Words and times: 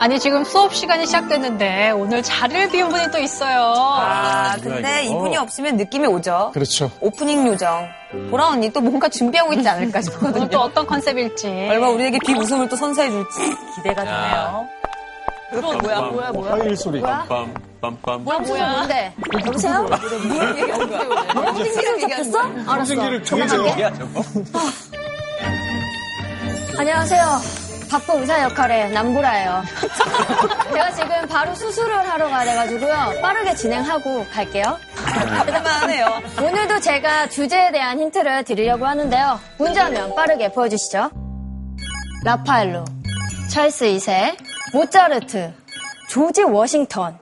아니 0.00 0.18
지금 0.20 0.44
수업 0.44 0.74
시간이 0.74 1.06
시작됐는데 1.06 1.90
오늘 1.90 2.22
자리를 2.22 2.68
비운 2.70 2.88
분이 2.88 3.10
또 3.10 3.18
있어요. 3.18 3.60
아, 3.64 4.56
근데 4.62 5.04
이분이 5.06 5.36
없으면 5.36 5.76
느낌이 5.76 6.06
오죠. 6.06 6.52
그렇죠. 6.54 6.90
오프닝 7.00 7.46
요정. 7.48 7.88
보라 8.30 8.46
언니 8.48 8.70
또 8.72 8.80
뭔가 8.80 9.08
준비하고 9.08 9.52
있지 9.54 9.68
않을까 9.68 10.00
싶거든요. 10.02 10.48
또 10.48 10.60
어떤 10.60 10.86
컨셉일지. 10.86 11.48
얼마 11.68 11.88
우리에게 11.88 12.18
비웃음을 12.24 12.68
또 12.68 12.76
선사해 12.76 13.10
줄지. 13.10 13.56
기대가 13.74 14.04
되네요. 14.04 14.68
그건 15.50 15.78
뭐야, 15.78 16.00
뭐야, 16.02 16.30
뭐야. 16.30 16.52
화요일 16.52 16.76
소리. 16.76 17.00
빰빰 17.00 17.48
빰빰. 17.82 18.18
뭐야 18.20 18.38
뭐야. 18.38 18.72
뭔데? 18.72 19.12
여보세요? 19.46 19.88
오프닝 21.36 22.08
됐어? 22.08 22.38
알았어. 22.66 22.84
승기를 22.84 23.24
정해줘. 23.24 23.66
야 23.80 23.92
저거. 23.94 24.22
안녕하세요. 26.78 27.67
바쁜 27.90 28.20
의사 28.20 28.42
역할의 28.42 28.90
남보라예요. 28.90 29.62
제가 30.72 30.90
지금 30.92 31.28
바로 31.28 31.54
수술을 31.54 32.08
하러 32.08 32.28
가래가지고요. 32.28 33.20
빠르게 33.22 33.54
진행하고 33.54 34.26
갈게요. 34.32 34.78
바쁘만 34.94 35.66
하네요. 35.66 36.06
오늘도 36.42 36.80
제가 36.80 37.28
주제에 37.28 37.70
대한 37.72 37.98
힌트를 37.98 38.44
드리려고 38.44 38.86
하는데요. 38.86 39.40
문제하면 39.58 40.14
빠르게 40.14 40.52
보여주시죠. 40.52 41.10
라파엘로, 42.24 42.84
찰스 43.50 43.86
2세, 43.86 44.36
모차르트, 44.72 45.52
조지 46.08 46.42
워싱턴. 46.42 47.18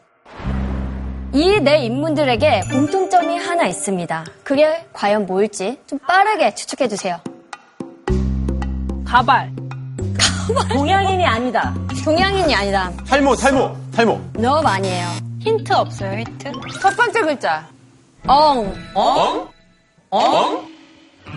이 1.32 1.60
네 1.60 1.84
인물들에게 1.84 2.62
공통점이 2.70 3.36
하나 3.36 3.66
있습니다. 3.66 4.24
그게 4.42 4.86
과연 4.94 5.26
뭘지 5.26 5.78
좀 5.86 5.98
빠르게 5.98 6.54
추측해주세요. 6.54 7.20
가발. 9.04 9.52
동양인이 10.72 11.24
아니다. 11.26 11.74
동양인이 12.04 12.54
아니다. 12.54 12.90
탈모 13.08 13.34
탈모 13.36 13.76
탈모. 13.94 14.20
너무 14.34 14.66
아니에요. 14.68 15.06
힌트 15.40 15.72
없어요 15.72 16.18
힌트? 16.20 16.52
첫 16.80 16.96
번째 16.96 17.20
글자. 17.22 17.66
엉, 18.26 18.74
엉? 18.94 19.48
엉? 20.10 20.66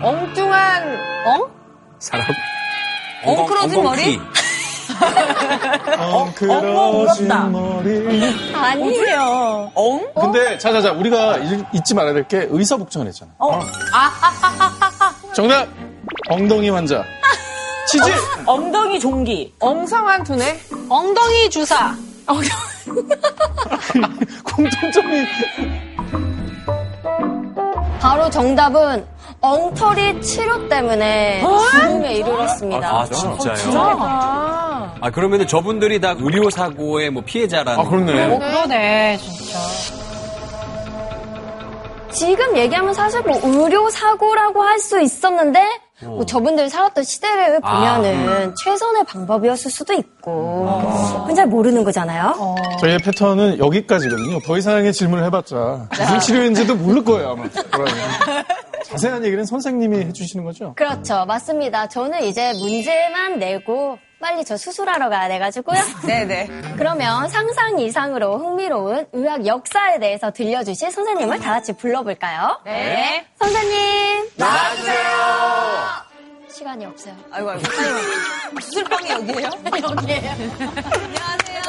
엉뚱한, 0.02 0.98
엉? 1.26 1.50
사람. 1.98 2.26
엉클어진 3.24 3.82
머리? 3.82 4.20
엉클어진 5.98 7.28
머리. 7.52 8.32
아니에요. 8.54 9.70
엉? 9.74 10.12
근데 10.14 10.58
자자자 10.58 10.92
우리가 10.92 11.38
잊- 11.38 11.64
잊지 11.74 11.94
말아야 11.94 12.12
될 12.14 12.26
게 12.28 12.46
의사복종했잖아. 12.50 13.30
어. 13.38 13.60
정답 15.34 15.68
엉덩이 16.28 16.70
환자. 16.70 17.04
치즈. 17.88 18.04
엉덩이 18.46 19.00
종기. 19.00 19.52
엉성한 19.60 20.24
두뇌? 20.24 20.58
엉덩이 20.88 21.50
주사. 21.50 21.94
공통점이 24.44 25.26
바로 28.00 28.30
정답은 28.30 29.04
엉터리 29.40 30.20
치료 30.22 30.68
때문에 30.68 31.42
죽음에 31.72 32.14
이르렀습니다. 32.14 32.88
아 33.00 33.04
진짜요? 33.06 33.72
아 35.02 35.10
그러면은 35.12 35.46
저분들이 35.46 36.00
다 36.00 36.14
의료 36.18 36.48
사고의 36.50 37.10
뭐 37.10 37.22
피해자라는. 37.24 37.80
아 37.84 37.88
그렇네. 37.88 38.26
오 38.34 38.38
그러네 38.38 39.18
진짜. 39.18 39.58
지금 42.12 42.56
얘기하면 42.56 42.92
사실 42.94 43.20
뭐 43.22 43.40
의료 43.42 43.88
사고라고 43.90 44.62
할 44.62 44.78
수 44.80 45.00
있었는데 45.00 45.64
뭐 46.02 46.24
저분들 46.24 46.70
살았던 46.70 47.04
시대를 47.04 47.60
보면은 47.60 48.54
최선의 48.64 49.04
방법이었을 49.04 49.70
수도 49.70 49.92
있고 49.92 50.66
그건 51.20 51.34
잘 51.34 51.46
모르는 51.46 51.84
거잖아요. 51.84 52.34
저희의 52.80 52.98
패턴은 52.98 53.58
여기까지거든요. 53.58 54.40
더 54.46 54.56
이상의 54.56 54.92
질문을 54.92 55.24
해봤자 55.26 55.88
무슨 55.90 56.20
치료인지도 56.20 56.74
모를 56.76 57.04
거예요 57.04 57.30
아마. 57.30 57.44
자세한 58.84 59.24
얘기는 59.24 59.44
선생님이 59.44 59.98
해주시는 60.06 60.44
거죠? 60.44 60.74
그렇죠, 60.74 61.24
맞습니다. 61.26 61.88
저는 61.88 62.24
이제 62.24 62.52
문제만 62.54 63.38
내고 63.38 63.98
빨리 64.20 64.44
저 64.44 64.56
수술하러 64.56 65.08
가야 65.08 65.28
돼가지고요. 65.28 65.78
네네. 66.06 66.48
그러면 66.76 67.28
상상 67.28 67.78
이상으로 67.78 68.38
흥미로운 68.38 69.06
의학 69.12 69.46
역사에 69.46 69.98
대해서 69.98 70.30
들려주실 70.30 70.90
선생님을 70.90 71.38
다 71.40 71.52
같이 71.54 71.72
불러볼까요? 71.72 72.60
네. 72.64 73.26
선생님 73.38 74.30
나와주세요. 74.36 75.00
시간이 76.50 76.84
없어요. 76.84 77.14
아이고, 77.30 77.50
아이고. 77.50 77.64
수술방이 78.60 79.10
여기에요? 79.10 79.50
여기에요. 79.66 80.30
안녕하세요. 80.90 81.60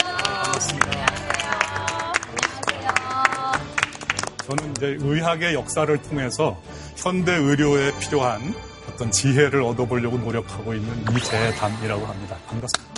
저는 4.51 4.71
이제 4.71 4.97
의학의 4.99 5.53
역사를 5.53 6.01
통해서 6.01 6.61
현대 6.97 7.33
의료에 7.33 7.97
필요한 7.99 8.53
어떤 8.89 9.09
지혜를 9.09 9.61
얻어보려고 9.61 10.17
노력하고 10.17 10.73
있는 10.73 10.93
이재담이라고 11.15 12.05
합니다. 12.05 12.35
반갑습니다. 12.47 12.91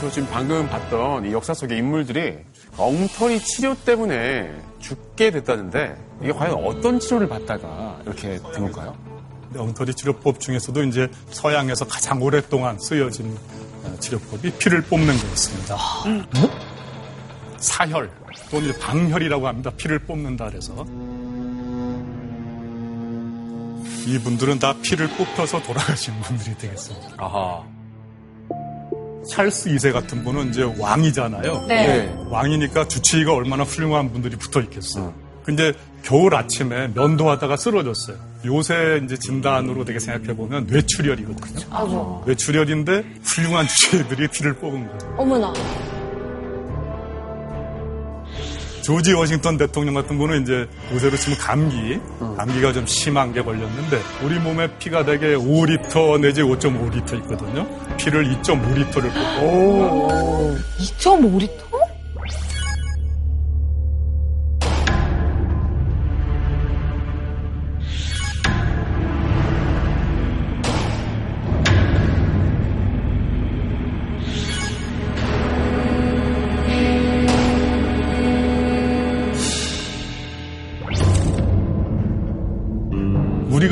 저 0.00 0.10
지금 0.10 0.28
방금 0.30 0.66
봤던 0.68 1.26
이 1.26 1.32
역사 1.32 1.52
속의 1.52 1.76
인물들이 1.76 2.38
엉터리 2.78 3.40
치료 3.40 3.74
때문에 3.74 4.50
죽게 4.78 5.32
됐다는데 5.32 5.94
이게 6.22 6.32
과연 6.32 6.54
어떤 6.64 6.98
치료를 6.98 7.28
받다가 7.28 8.00
이렇게 8.06 8.38
된 8.54 8.72
건가요? 8.72 9.17
엉터리 9.56 9.94
치료법 9.94 10.40
중에서도 10.40 10.82
이제 10.84 11.08
서양에서 11.30 11.86
가장 11.86 12.22
오랫동안 12.22 12.78
쓰여진 12.78 13.36
어, 13.84 13.96
치료법이 14.00 14.52
피를 14.58 14.82
뽑는 14.82 15.16
거였습니다. 15.16 15.76
사혈 17.58 18.10
또는 18.50 18.72
방혈이라고 18.78 19.48
합니다. 19.48 19.70
피를 19.76 19.98
뽑는다 20.00 20.46
그래서 20.46 20.84
이분들은 24.06 24.58
다 24.58 24.74
피를 24.82 25.08
뽑혀서 25.08 25.62
돌아가신 25.62 26.18
분들이 26.20 26.56
되겠습니다. 26.56 27.14
아하. 27.18 27.62
찰스 29.28 29.68
2세 29.70 29.92
같은 29.92 30.24
분은 30.24 30.50
이제 30.50 30.62
왕이잖아요. 30.78 31.66
네. 31.66 32.16
왕이니까 32.30 32.88
주치의가 32.88 33.34
얼마나 33.34 33.64
훌륭한 33.64 34.10
분들이 34.10 34.36
붙어 34.36 34.60
있겠어. 34.62 35.12
근데 35.48 35.72
겨울 36.02 36.34
아침에 36.34 36.88
면도하다가 36.88 37.56
쓰러졌어요. 37.56 38.18
요새 38.44 39.00
이제 39.02 39.16
진단으로 39.16 39.82
되게 39.86 39.98
생각해 39.98 40.36
보면 40.36 40.66
뇌출혈이거든요. 40.66 42.22
뇌출혈인데 42.26 43.04
훌륭한 43.24 43.66
주치의들이 43.66 44.28
피를 44.28 44.52
뽑은 44.52 44.86
거예요. 44.86 45.14
어머나. 45.16 45.54
조지 48.82 49.14
워싱턴 49.14 49.56
대통령 49.56 49.94
같은 49.94 50.18
분은 50.18 50.42
이제 50.42 50.68
요새로 50.92 51.16
치면 51.16 51.38
감기, 51.38 51.98
감기가 52.36 52.74
좀 52.74 52.86
심한 52.86 53.32
게 53.32 53.42
걸렸는데 53.42 54.02
우리 54.22 54.38
몸에 54.38 54.68
피가 54.78 55.06
되게 55.06 55.34
5리터 55.34 56.20
내지 56.20 56.42
5.5리터 56.42 57.14
있거든요. 57.20 57.66
피를 57.96 58.24
2.5리터를 58.42 59.10
뽑고 59.14 60.58
2.5리터? 60.78 61.67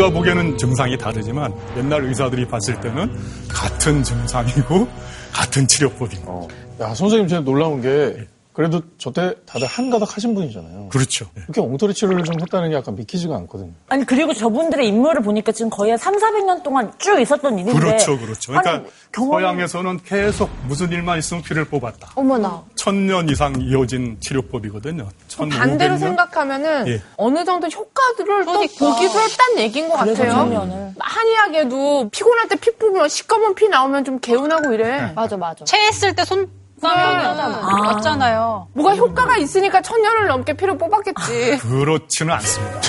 우리가 0.07 0.11
보기에는 0.11 0.57
증상이 0.59 0.97
다르지만 0.99 1.53
옛날 1.77 2.05
의사들이 2.05 2.47
봤을 2.47 2.81
때는 2.81 3.11
같은 3.49 4.03
증상이고 4.03 4.89
같은 5.33 5.67
치료법인 5.67 6.25
거. 6.25 6.49
야 6.81 6.95
선생님 6.95 7.29
제가 7.29 7.43
놀라운 7.43 7.81
게 7.81 8.27
그래도 8.57 8.81
저때 8.97 9.35
다들 9.45 9.67
한 9.67 9.91
가닥 9.91 10.17
하신 10.17 10.35
분이잖아요. 10.35 10.89
그렇죠. 10.89 11.27
이렇게 11.37 11.61
엉터리 11.61 11.93
치료를 11.93 12.25
좀 12.25 12.41
했다는 12.41 12.71
게 12.71 12.77
약간 12.77 12.95
믿기지가 12.95 13.37
않거든요. 13.37 13.71
아니 13.91 14.07
그리고 14.07 14.33
저분들의 14.33 14.89
인물을 14.89 15.21
보니까 15.21 15.53
지금 15.53 15.69
거의 15.69 15.91
한 15.91 15.99
3, 15.99 16.17
400년 16.17 16.63
동안 16.63 16.91
쭉 16.99 17.21
있었던 17.21 17.59
일인데 17.59 17.79
그렇죠, 17.79 18.19
그렇죠. 18.19 18.53
그러니까 18.53 18.71
아니, 18.73 18.85
경험이- 19.13 19.31
서양에서는 19.43 20.01
계속 20.05 20.49
무슨 20.67 20.91
일만 20.91 21.19
있으면 21.19 21.43
피를 21.43 21.67
뽑았다. 21.67 22.13
어머나. 22.15 22.63
천년 22.77 23.29
이상 23.29 23.61
이어진 23.61 24.17
치료법이거든요. 24.21 25.07
반대로 25.51 25.97
1500년? 25.97 25.99
생각하면은 25.99 26.89
예. 26.89 27.03
어느 27.19 27.45
정도 27.45 27.67
효과들을 27.69 28.45
또 28.47 28.53
보기도 28.53 29.21
했다는 29.21 29.59
얘기인 29.59 29.91
것 29.91 29.99
그래서 29.99 30.23
같아요. 30.23 30.35
청년을. 30.35 30.95
한의학에도 30.99 32.09
피곤할 32.11 32.49
때 32.49 32.57
피 32.57 32.71
뽑으면 32.77 33.09
시꺼먼 33.11 33.55
피 33.55 33.69
나오면 33.69 34.05
좀 34.05 34.19
개운하고 34.21 34.73
이래. 34.73 35.13
맞아, 35.15 35.37
맞아. 35.37 35.65
체했을 35.67 36.15
때손 36.15 36.49
아. 36.83 37.83
맞잖아요. 37.95 38.69
뭐가 38.75 38.95
효과가 38.97 39.37
있으니까 39.39 39.81
천 39.83 40.01
년을 40.03 40.27
넘게 40.29 40.53
피를 40.55 40.77
뽑았겠지. 40.79 41.59
그렇지는 41.59 42.35
않습니다. 42.35 42.81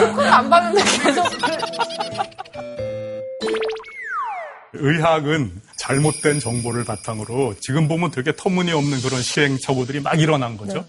효과를 0.00 0.32
안 0.32 0.50
봤는데 0.50 0.82
계속. 1.02 1.24
의학은 4.72 5.60
잘못된 5.76 6.40
정보를 6.40 6.84
바탕으로 6.84 7.54
지금 7.60 7.88
보면 7.88 8.10
되게 8.12 8.34
터무니없는 8.34 9.00
그런 9.02 9.20
시행착오들이 9.20 10.00
막 10.00 10.18
일어난 10.18 10.56
거죠. 10.56 10.84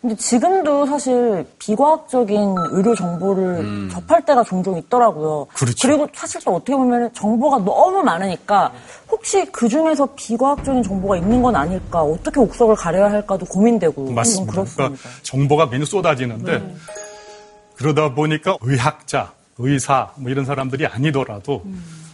근데 0.00 0.16
지금도 0.16 0.86
사실 0.86 1.46
비과학적인 1.58 2.54
의료 2.70 2.94
정보를 2.94 3.90
접할 3.90 4.24
때가 4.24 4.42
종종 4.44 4.78
있더라고요. 4.78 5.46
그렇죠. 5.52 5.88
리고 5.88 6.08
사실 6.14 6.40
또 6.42 6.54
어떻게 6.54 6.74
보면 6.74 7.12
정보가 7.12 7.58
너무 7.58 8.02
많으니까 8.02 8.72
혹시 9.10 9.44
그 9.52 9.68
중에서 9.68 10.08
비과학적인 10.16 10.82
정보가 10.82 11.18
있는 11.18 11.42
건 11.42 11.54
아닐까, 11.54 12.02
어떻게 12.02 12.40
옥석을 12.40 12.76
가려야 12.76 13.10
할까도 13.10 13.44
고민되고. 13.44 14.12
맞습니다. 14.12 14.52
좀 14.54 14.64
그러니까 14.64 14.74
그렇습니다. 14.86 15.20
정보가 15.22 15.68
괜히 15.68 15.84
쏟아지는데 15.84 16.76
그러다 17.76 18.14
보니까 18.14 18.56
의학자, 18.62 19.32
의사 19.58 20.12
뭐 20.16 20.30
이런 20.30 20.46
사람들이 20.46 20.86
아니더라도 20.86 21.62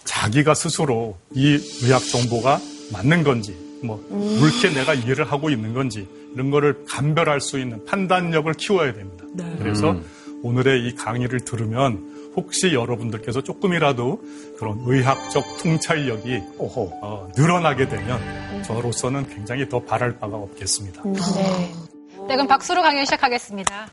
자기가 0.03 0.55
스스로 0.55 1.17
이 1.33 1.57
의학 1.83 2.03
정보가 2.05 2.59
맞는 2.93 3.23
건지 3.23 3.57
뭐 3.85 4.05
옳게 4.11 4.75
내가 4.75 4.95
이해를 4.95 5.31
하고 5.31 5.51
있는 5.51 5.73
건지 5.73 6.09
이런 6.37 6.51
거를 6.51 6.85
감별할 6.87 7.41
수 7.41 7.59
있는 7.59 7.83
판단력을 7.87 8.53
키워야 8.53 8.93
됩니다. 8.93 9.25
그래서 9.59 9.97
오늘의 10.43 10.87
이 10.87 10.95
강의를 10.95 11.41
들으면 11.41 12.33
혹시 12.37 12.75
여러분들께서 12.75 13.41
조금이라도 13.41 14.21
그런 14.59 14.83
의학적 14.85 15.43
통찰력이 15.63 16.43
어, 16.59 17.29
늘어나게 17.35 17.89
되면 17.89 18.21
저로서는 18.65 19.31
굉장히 19.31 19.67
더 19.67 19.81
바랄 19.81 20.19
바가 20.19 20.37
없겠습니다. 20.37 21.05
네. 21.05 21.73
네, 22.29 22.35
그럼 22.35 22.47
박수로 22.47 22.83
강의 22.83 23.07
시작하겠습니다. 23.07 23.89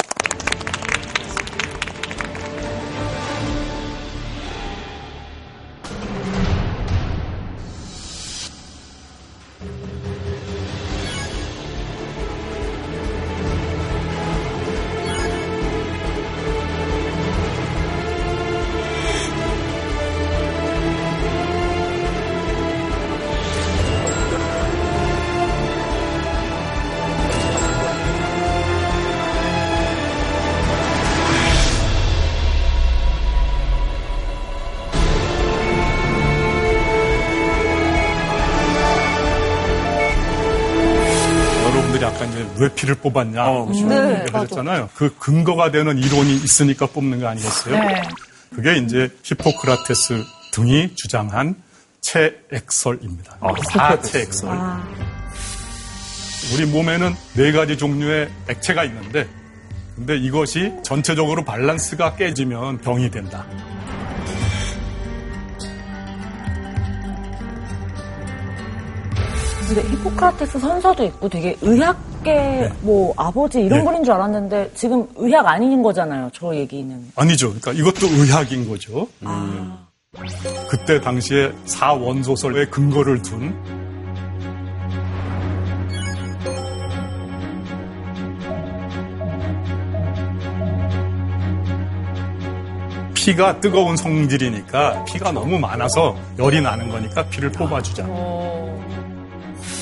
피를 42.83 42.95
뽑았냐 42.95 43.45
어, 43.45 43.65
그렇죠. 43.65 43.87
네, 43.87 44.25
하셨잖아요. 44.31 44.89
그 44.93 45.15
근거가 45.17 45.71
되는 45.71 45.97
이론이 45.97 46.35
있으니까 46.35 46.85
뽑는 46.87 47.21
거 47.21 47.27
아니겠어요? 47.27 47.79
네. 47.79 48.01
그게 48.53 48.75
이제 48.77 49.09
히포크라테스 49.23 50.21
등이 50.51 50.93
주장한 50.95 51.55
체액설입니다. 52.01 53.37
사체액설. 53.71 54.49
우리 56.53 56.65
몸에는 56.65 57.15
네 57.35 57.51
가지 57.53 57.77
종류의 57.77 58.29
액체가 58.49 58.83
있는데, 58.83 59.27
근데 59.95 60.17
이것이 60.17 60.73
전체적으로 60.83 61.45
밸런스가 61.45 62.15
깨지면 62.15 62.79
병이 62.79 63.09
된다. 63.09 63.45
근데 69.67 69.81
히포크라테스 69.89 70.59
선서도 70.59 71.05
있고 71.05 71.29
되게 71.29 71.55
의학 71.61 72.12
계 72.23 72.33
네. 72.33 72.69
뭐 72.81 73.13
아버지 73.17 73.59
이런 73.59 73.83
분인 73.83 74.03
줄 74.03 74.13
알았는데 74.13 74.71
지금 74.73 75.05
의학 75.15 75.45
아닌 75.45 75.83
거잖아요. 75.83 76.29
저 76.33 76.55
얘기는. 76.55 77.11
아니죠. 77.15 77.53
그러니까 77.53 77.71
이것도 77.73 78.07
의학인 78.07 78.67
거죠. 78.67 79.07
음. 79.23 79.77
그때 80.69 81.01
당시에 81.01 81.51
사원소설의 81.65 82.69
근거를 82.69 83.21
둔 83.21 83.53
피가 93.13 93.61
뜨거운 93.61 93.95
성질이니까 93.95 95.05
피가 95.05 95.31
너무 95.31 95.57
많아서 95.57 96.17
열이 96.37 96.61
나는 96.61 96.89
거니까 96.89 97.25
피를 97.27 97.51
뽑아주자. 97.53 98.05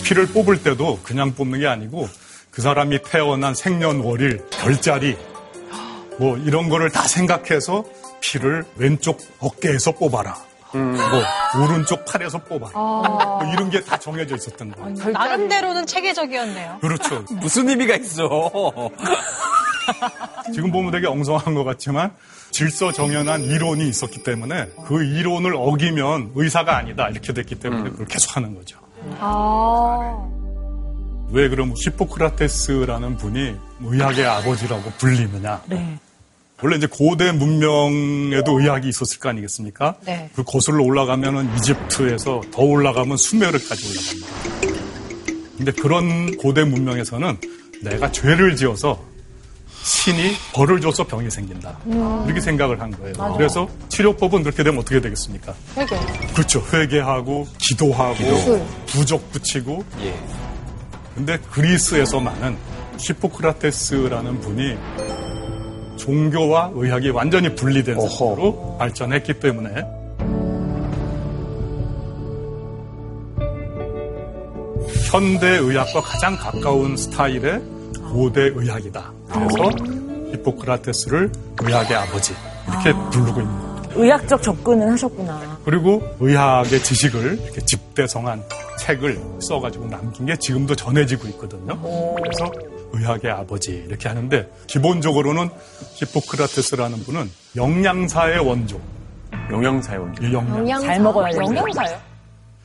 피를 0.03 0.27
뽑을 0.27 0.61
때도 0.61 0.99
그냥 1.01 1.33
뽑는 1.33 1.59
게 1.59 1.67
아니고 1.67 2.07
그 2.51 2.61
사람이 2.61 2.99
태어난 3.03 3.55
생년월일, 3.55 4.45
별자리, 4.51 5.17
뭐 6.19 6.37
이런 6.37 6.69
거를 6.69 6.91
다 6.91 7.03
생각해서 7.07 7.83
피를 8.19 8.65
왼쪽 8.75 9.19
어깨에서 9.39 9.93
뽑아라. 9.93 10.35
뭐 10.73 11.63
오른쪽 11.63 12.05
팔에서 12.05 12.37
뽑아라. 12.39 12.71
뭐 12.73 13.41
이런 13.53 13.69
게 13.69 13.81
다 13.83 13.97
정해져 13.97 14.35
있었던 14.35 14.71
거예요. 14.71 15.11
나름대로는 15.11 15.85
체계적이었네요. 15.85 16.77
그렇죠. 16.81 17.23
무슨 17.41 17.69
의미가 17.69 17.95
있어? 17.97 18.27
지금 20.53 20.71
보면 20.71 20.91
되게 20.91 21.07
엉성한 21.07 21.53
것 21.55 21.63
같지만 21.63 22.13
질서 22.51 22.91
정연한 22.91 23.41
이론이 23.43 23.87
있었기 23.89 24.23
때문에 24.23 24.67
그 24.85 25.03
이론을 25.03 25.53
어기면 25.55 26.31
의사가 26.35 26.77
아니다 26.77 27.09
이렇게 27.09 27.33
됐기 27.33 27.55
때문에 27.55 27.89
그걸 27.89 28.05
계속 28.07 28.35
하는 28.37 28.55
거죠. 28.55 28.77
왜 31.31 31.47
그럼 31.49 31.73
히포크라테스라는 31.75 33.17
분이 33.17 33.55
의학의 33.83 34.25
아버지라고 34.25 34.91
불리느냐? 34.97 35.61
네. 35.67 35.97
원래 36.61 36.75
이제 36.75 36.87
고대 36.87 37.31
문명에도 37.31 38.59
의학이 38.59 38.87
있었을 38.89 39.19
거 39.19 39.29
아니겠습니까? 39.29 39.95
네. 40.05 40.29
그 40.35 40.43
거슬러 40.43 40.83
올라가면은 40.83 41.49
이집트에서 41.57 42.41
더 42.51 42.61
올라가면 42.61 43.17
수메르까지 43.17 43.87
올라갑니다. 43.87 44.77
근데 45.57 45.71
그런 45.71 46.37
고대 46.37 46.63
문명에서는 46.63 47.37
내가 47.81 48.11
죄를 48.11 48.55
지어서 48.55 49.03
신이 49.83 50.33
벌을 50.53 50.81
줘서 50.81 51.07
병이 51.07 51.31
생긴다. 51.31 51.79
이렇게 52.25 52.39
생각을 52.39 52.79
한 52.79 52.91
거예요. 52.91 53.35
그래서 53.35 53.67
치료법은 53.89 54.43
그렇게 54.43 54.63
되면 54.63 54.79
어떻게 54.79 55.01
되겠습니까? 55.01 55.55
회개. 55.77 55.95
그렇죠. 56.35 56.63
회개하고 56.71 57.47
기도하고 57.57 58.67
부적 58.87 59.31
붙이고. 59.31 59.83
예. 60.01 60.15
근데 61.15 61.37
그리스에서만은 61.51 62.57
히포크라테스라는 62.97 64.39
분이 64.39 64.77
종교와 65.97 66.71
의학이 66.73 67.09
완전히 67.09 67.53
분리된 67.53 67.99
상태로 67.99 68.77
발전했기 68.79 69.39
때문에 69.39 69.83
현대 75.11 75.47
의학과 75.57 76.01
가장 76.01 76.37
가까운 76.37 76.95
스타일의 76.95 77.61
고대 78.13 78.43
의학이다. 78.43 79.11
그래서 79.29 79.69
히포크라테스를 80.31 81.31
의학의 81.61 81.97
아버지 81.97 82.33
이렇게 82.67 82.93
부르고 83.11 83.41
있는 83.41 83.59
거예요. 83.59 83.83
의학적 83.95 84.41
접근을 84.41 84.89
하셨구나. 84.93 85.50
그리고 85.63 86.01
의학의 86.19 86.83
지식을 86.83 87.39
이렇게 87.43 87.61
집대성한 87.61 88.43
책을 88.79 89.19
써가지고 89.41 89.87
남긴 89.87 90.25
게 90.25 90.35
지금도 90.35 90.75
전해지고 90.75 91.27
있거든요. 91.29 91.79
그래서 92.15 92.51
의학의 92.93 93.31
아버지 93.31 93.71
이렇게 93.71 94.07
하는데 94.07 94.49
기본적으로는 94.67 95.49
히포크라테스라는 95.95 96.99
분은 97.03 97.29
영양사의 97.55 98.39
원조. 98.39 98.81
영양사의 99.51 99.99
원조. 99.99 100.23
이 100.23 100.33
영양. 100.33 100.81
잘 100.81 100.99
먹어야 100.99 101.31
돼요. 101.31 101.43
영양사요? 101.43 101.99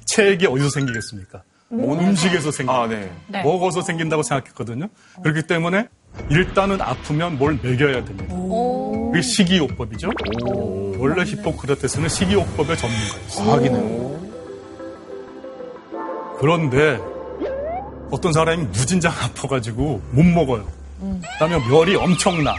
체액이 0.07 0.47
어디서 0.47 0.71
생기겠습니까? 0.71 1.43
음 1.73 2.15
식에서 2.15 2.51
생기. 2.51 2.71
아, 2.71 2.87
네. 2.87 3.13
네. 3.27 3.43
먹어서 3.43 3.83
생긴다고 3.83 4.23
생각했거든요. 4.23 4.89
그렇기 5.23 5.47
때문에 5.47 5.89
일단은 6.31 6.81
아프면 6.81 7.39
뭘 7.39 7.59
먹여야 7.63 8.05
됩니다. 8.05 8.35
그게 9.13 9.23
식이요법이죠. 9.23 10.11
원래 10.99 11.25
히포크라테스는 11.25 12.09
식이요법의 12.09 12.77
전문가였어요. 12.77 13.47
과학이네요. 13.47 14.17
그런데 16.39 16.99
어떤 18.11 18.33
사람이 18.33 18.65
무진장 18.65 19.13
아파가지고 19.13 20.03
못 20.11 20.23
먹어요. 20.25 20.67
그다음에 21.33 21.59
열이 21.73 21.97
엄청나. 21.97 22.55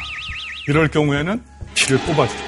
이럴 0.67 0.87
경우에는 0.87 1.41
피를 1.73 1.97
뽑아줘요. 1.99 2.47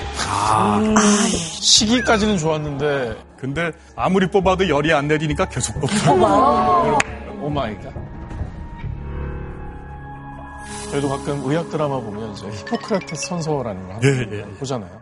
시기까지는 1.61 2.37
좋았는데 2.37 3.15
근데 3.37 3.71
아무리 3.95 4.27
뽑아도 4.27 4.67
열이 4.67 4.91
안 4.93 5.07
내리니까 5.07 5.45
계속 5.47 5.79
뽑아요. 5.79 6.97
Oh 7.41 7.49
my 7.49 7.75
God. 7.79 7.93
저희도 10.91 11.09
가끔 11.09 11.41
의학 11.45 11.69
드라마 11.69 11.99
보면 11.99 12.31
이제 12.33 12.49
히포크라테스 12.49 13.27
선서라는 13.27 13.87
거 13.87 13.99
예, 14.03 14.07
예, 14.09 14.39
예. 14.39 14.43
보잖아요. 14.57 14.99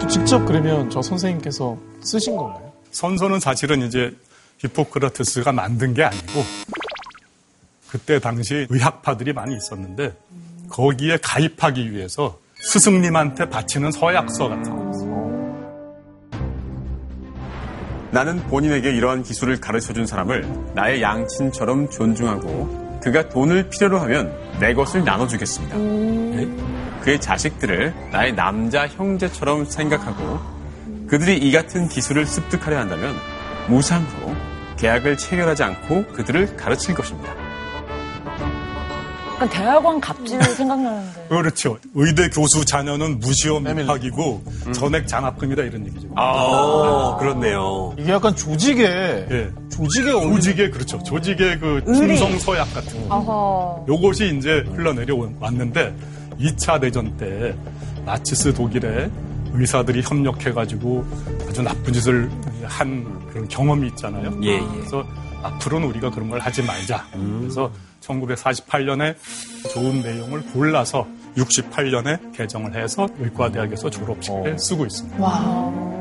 또 0.00 0.06
직접 0.08 0.44
그러면 0.44 0.90
저 0.90 1.00
선생님께서 1.00 1.78
쓰신 2.02 2.36
건가요? 2.36 2.72
선서는 2.90 3.38
사실은 3.38 3.82
이제 3.86 4.14
히포크라테스가 4.58 5.52
만든 5.52 5.94
게 5.94 6.02
아니고 6.02 6.44
그때 7.88 8.18
당시 8.18 8.66
의학파들이 8.70 9.32
많이 9.32 9.56
있었는데 9.56 10.16
거기에 10.68 11.18
가입하기 11.22 11.92
위해서 11.92 12.38
스승님한테 12.56 13.48
바치는 13.48 13.92
서약서 13.92 14.48
같은 14.48 14.70
거 14.76 14.81
나는 18.12 18.42
본인에게 18.48 18.90
이러한 18.90 19.22
기술을 19.22 19.58
가르쳐 19.58 19.94
준 19.94 20.06
사람을 20.06 20.46
나의 20.74 21.00
양친처럼 21.00 21.88
존중하고 21.88 23.00
그가 23.02 23.30
돈을 23.30 23.70
필요로 23.70 23.98
하면 24.00 24.32
내 24.60 24.74
것을 24.74 25.02
나눠주겠습니다. 25.02 25.76
그의 27.00 27.20
자식들을 27.20 27.94
나의 28.12 28.34
남자 28.34 28.86
형제처럼 28.86 29.64
생각하고 29.64 30.40
그들이 31.08 31.38
이 31.38 31.52
같은 31.52 31.88
기술을 31.88 32.26
습득하려 32.26 32.78
한다면 32.78 33.16
무상으로 33.68 34.36
계약을 34.76 35.16
체결하지 35.16 35.62
않고 35.62 36.06
그들을 36.08 36.56
가르칠 36.56 36.94
것입니다. 36.94 37.41
약간 39.42 39.48
대학원 39.50 40.00
갑질 40.00 40.42
생각나는데. 40.42 41.26
그렇죠. 41.28 41.78
의대 41.94 42.28
교수 42.28 42.64
자녀는 42.64 43.18
무시험 43.18 43.66
입학이고 43.66 44.42
전액 44.72 45.08
장학금이다 45.08 45.62
이런 45.64 45.86
얘기죠. 45.86 46.08
아, 46.14 47.16
그렇네요. 47.18 47.94
이게 47.98 48.12
약간 48.12 48.34
조직의 48.36 48.86
예. 49.30 49.50
조직의 49.70 50.12
어울리는 50.12 50.36
조직의 50.36 50.70
그렇죠. 50.70 51.02
조직의 51.02 51.58
그 51.58 51.82
충성 51.84 52.38
서약 52.38 52.72
같은 52.72 53.08
거. 53.08 53.84
요것이 53.88 54.36
이제 54.36 54.64
흘러내려 54.74 55.16
왔는데 55.40 55.94
2차 56.38 56.80
대전 56.80 57.16
때 57.16 57.54
나치스 58.04 58.54
독일에 58.54 59.10
의사들이 59.54 60.02
협력해가지고 60.02 61.04
아주 61.48 61.62
나쁜 61.62 61.92
짓을 61.92 62.30
한 62.64 63.28
그런 63.30 63.48
경험이 63.48 63.88
있잖아요. 63.88 64.32
예, 64.42 64.54
예. 64.54 64.60
그래서 64.76 65.04
앞으로는 65.42 65.88
우리가 65.88 66.10
그런 66.10 66.30
걸 66.30 66.38
하지 66.38 66.62
말자. 66.62 67.04
그래서 67.12 67.70
1948년에 68.02 69.14
좋은 69.72 70.02
내용을 70.02 70.42
골라서 70.52 71.06
68년에 71.36 72.36
개정을 72.36 72.74
해서 72.74 73.08
의과대학에서 73.18 73.90
졸업식에 73.90 74.56
쓰고 74.58 74.84
있습니다. 74.86 75.92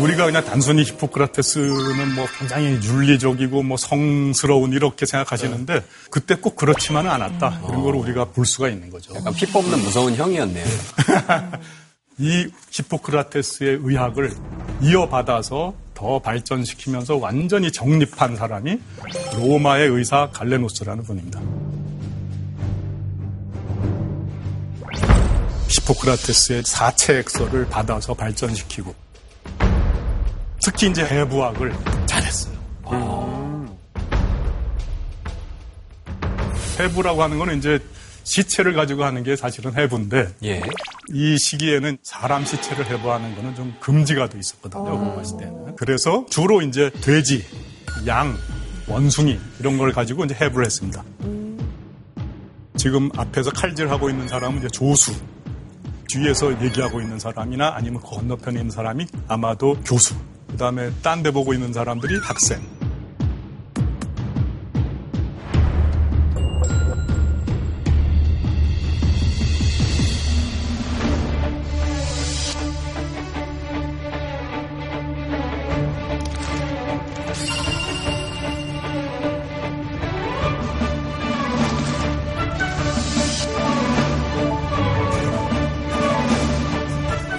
우리가 0.00 0.26
그냥 0.26 0.44
단순히 0.44 0.82
히포크라테스는 0.82 2.14
뭐 2.14 2.26
굉장히 2.38 2.78
윤리적이고 2.82 3.62
뭐 3.62 3.76
성스러운 3.76 4.72
이렇게 4.72 5.06
생각하시는데 5.06 5.82
그때 6.10 6.34
꼭 6.34 6.54
그렇지만은 6.56 7.10
않았다. 7.10 7.62
이런 7.68 7.82
걸 7.82 7.94
우리가 7.96 8.26
볼 8.26 8.44
수가 8.44 8.68
있는 8.68 8.90
거죠. 8.90 9.14
약간 9.14 9.32
피 9.32 9.46
뽑는 9.46 9.78
무서운 9.78 10.14
형이었네요. 10.14 10.64
이 12.18 12.48
히포크라테스의 12.70 13.80
의학을 13.82 14.32
이어받아서 14.80 15.74
더 15.92 16.18
발전시키면서 16.18 17.16
완전히 17.16 17.70
정립한 17.70 18.36
사람이 18.36 18.78
로마의 19.36 19.88
의사 19.88 20.30
갈레노스라는 20.30 21.04
분입니다. 21.04 21.40
히포크라테스의 25.68 26.62
사체액서를 26.64 27.68
받아서 27.68 28.14
발전시키고 28.14 28.94
특히 30.62 30.88
이제 30.88 31.04
해부학을 31.04 31.74
잘했어요. 32.06 32.56
해부라고 36.78 37.22
하는 37.22 37.38
거는 37.38 37.58
이제 37.58 37.78
시체를 38.26 38.74
가지고 38.74 39.04
하는 39.04 39.22
게 39.22 39.36
사실은 39.36 39.76
해부인데 39.76 40.34
예. 40.44 40.60
이 41.12 41.38
시기에는 41.38 41.96
사람 42.02 42.44
시체를 42.44 42.84
해부하는 42.86 43.36
거는 43.36 43.54
좀 43.54 43.74
금지가 43.80 44.28
돼 44.28 44.38
있었거든요. 44.40 44.84
로마 44.84 45.22
시대는. 45.22 45.76
그래서 45.76 46.26
주로 46.28 46.60
이제 46.60 46.90
돼지, 47.00 47.44
양, 48.08 48.36
원숭이 48.88 49.38
이런 49.60 49.78
걸 49.78 49.92
가지고 49.92 50.24
이제 50.24 50.34
해부를 50.40 50.66
했습니다. 50.66 51.04
지금 52.76 53.10
앞에서 53.16 53.50
칼질하고 53.52 54.10
있는 54.10 54.26
사람은 54.26 54.58
이제 54.58 54.68
조수. 54.68 55.12
뒤에서 56.08 56.60
얘기하고 56.64 57.00
있는 57.00 57.18
사람이나 57.20 57.74
아니면 57.76 58.00
그 58.00 58.10
건너편에 58.10 58.58
있는 58.58 58.70
사람이 58.70 59.06
아마도 59.28 59.78
교수. 59.84 60.14
그 60.50 60.56
다음에 60.56 60.90
딴 61.02 61.22
데 61.22 61.30
보고 61.30 61.54
있는 61.54 61.72
사람들이 61.72 62.18
학생. 62.18 62.60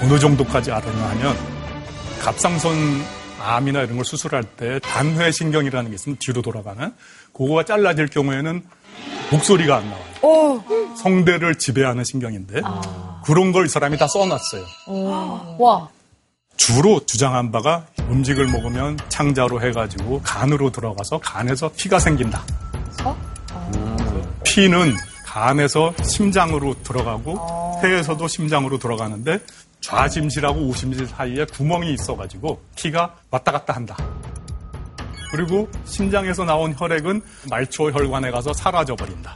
어느 0.08 0.18
정도까지 0.20 0.72
알았냐 0.72 1.10
하면 1.10 1.36
갑상선 2.22 2.74
암이나 3.44 3.82
이런 3.82 3.98
걸 3.98 4.06
수술할 4.06 4.42
때 4.44 4.80
단회신경이라는 4.80 5.90
게 5.92 5.96
있으면 5.96 6.18
뒤로 6.18 6.42
돌아가는 6.42 6.94
그거가 7.34 7.64
잘라질 7.66 8.08
경우에는 8.08 8.64
목소리가 9.32 9.76
안 9.78 9.90
나와요. 9.90 10.64
성대를 10.96 11.56
지배하는 11.56 12.06
신경인데 12.06 12.62
그런 13.26 13.52
걸 13.52 13.66
이 13.66 13.68
사람이 13.68 13.98
다 13.98 14.08
써놨어요. 14.08 14.66
와. 15.60 15.90
주로 16.56 17.06
주장한 17.06 17.52
바가 17.52 17.86
음식을 18.10 18.48
먹으면 18.48 18.98
창자로 19.10 19.62
해가지고 19.62 20.22
간으로 20.24 20.72
들어가서 20.72 21.20
간에서 21.20 21.70
피가 21.76 22.00
생긴다. 22.00 22.42
피는 24.46 24.96
간에서 25.26 25.94
심장으로 26.02 26.82
들어가고 26.84 27.80
폐에서도 27.82 28.26
심장으로 28.28 28.80
들어가는데 28.80 29.40
좌심실하고 29.88 30.68
우심실 30.68 31.08
사이에 31.08 31.46
구멍이 31.46 31.94
있어가지고 31.94 32.62
피가 32.76 33.16
왔다 33.32 33.54
갔다 33.54 33.74
한다. 33.74 33.96
그리고 35.32 35.70
심장에서 35.86 36.44
나온 36.44 36.76
혈액은 36.78 37.22
말초 37.50 37.92
혈관에 37.92 38.32
가서 38.32 38.52
사라져 38.52 38.96
버린다. 38.98 39.36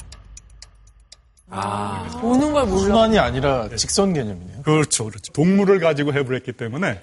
보는 2.21 2.53
걸 2.53 2.65
몰라. 2.65 2.79
순환이 2.81 3.19
아니라 3.19 3.69
직선 3.75 4.13
개념이네요. 4.13 4.61
그렇죠, 4.63 5.05
그렇죠. 5.05 5.31
동물을 5.33 5.79
가지고 5.79 6.13
해부를 6.13 6.37
했기 6.37 6.51
때문에 6.51 7.01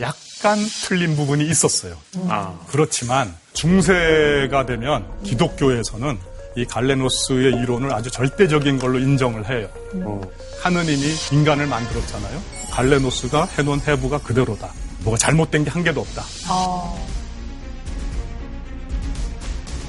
약간 0.00 0.58
틀린 0.84 1.16
부분이 1.16 1.44
있었어요. 1.48 1.96
아, 2.28 2.58
그렇지만 2.68 3.34
중세가 3.54 4.66
되면 4.66 5.04
기독교에서는 5.22 6.18
이 6.56 6.64
갈레노스의 6.64 7.52
이론을 7.62 7.92
아주 7.92 8.10
절대적인 8.10 8.78
걸로 8.78 8.98
인정을 8.98 9.48
해요. 9.48 9.68
어, 10.04 10.20
하느님이 10.62 11.02
인간을 11.32 11.66
만들었잖아요. 11.66 12.40
갈레노스가 12.72 13.46
해놓은 13.58 13.80
해부가 13.86 14.18
그대로다. 14.18 14.70
뭐가 15.00 15.18
잘못된 15.18 15.64
게 15.64 15.70
한 15.70 15.82
개도 15.82 16.00
없다. 16.00 16.22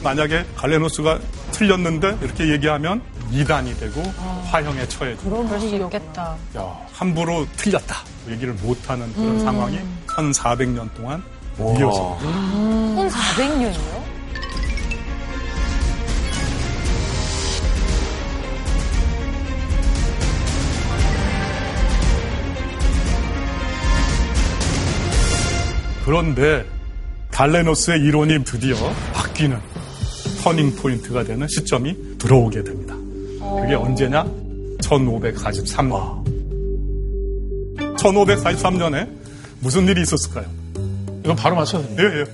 만약에 0.04 0.46
갈레노스가 0.56 1.20
틀렸는데 1.52 2.18
이렇게 2.22 2.50
얘기하면 2.52 3.02
이단이 3.32 3.76
되고 3.78 4.02
화형에 4.52 4.88
처해지고 4.88 5.46
그럴 5.48 5.60
수 5.60 5.68
있겠다. 5.76 6.36
야, 6.58 6.80
함부로 6.92 7.48
틀렸다 7.58 7.96
얘기를 8.30 8.54
못하는 8.56 9.12
그런 9.14 9.40
상황이 9.40 9.80
1400년 10.08 10.94
동안 10.96 11.24
이어집니다. 11.58 13.10
1400년이요? 13.10 14.15
그런데 26.06 26.64
갈레노스의 27.32 28.00
이론이 28.00 28.44
드디어 28.44 28.76
바뀌는 29.12 29.60
터닝 30.44 30.76
포인트가 30.76 31.24
되는 31.24 31.48
시점이 31.48 32.20
들어오게 32.20 32.64
됩니다. 32.64 32.96
그게 33.60 33.74
언제냐? 33.74 34.24
1543년. 34.84 36.24
1543년에 37.98 39.10
무슨 39.62 39.88
일이 39.88 40.04
있었을까요? 40.04 40.46
이거 41.24 41.34
바로 41.34 41.56
맞춰야 41.56 41.82
됩니다. 41.82 42.04
예, 42.04 42.20
예. 42.20 42.26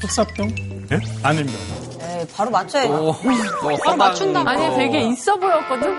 흑사병? 0.00 0.54
예? 0.92 1.00
아닙니다. 1.22 1.58
네, 2.00 2.26
바로 2.36 2.50
맞춰야죠. 2.50 2.88
뭐, 2.92 3.16
바로 3.82 3.96
맞춘다. 3.96 4.42
아니, 4.46 4.76
되게 4.76 5.08
있어 5.08 5.34
보였거든? 5.36 5.94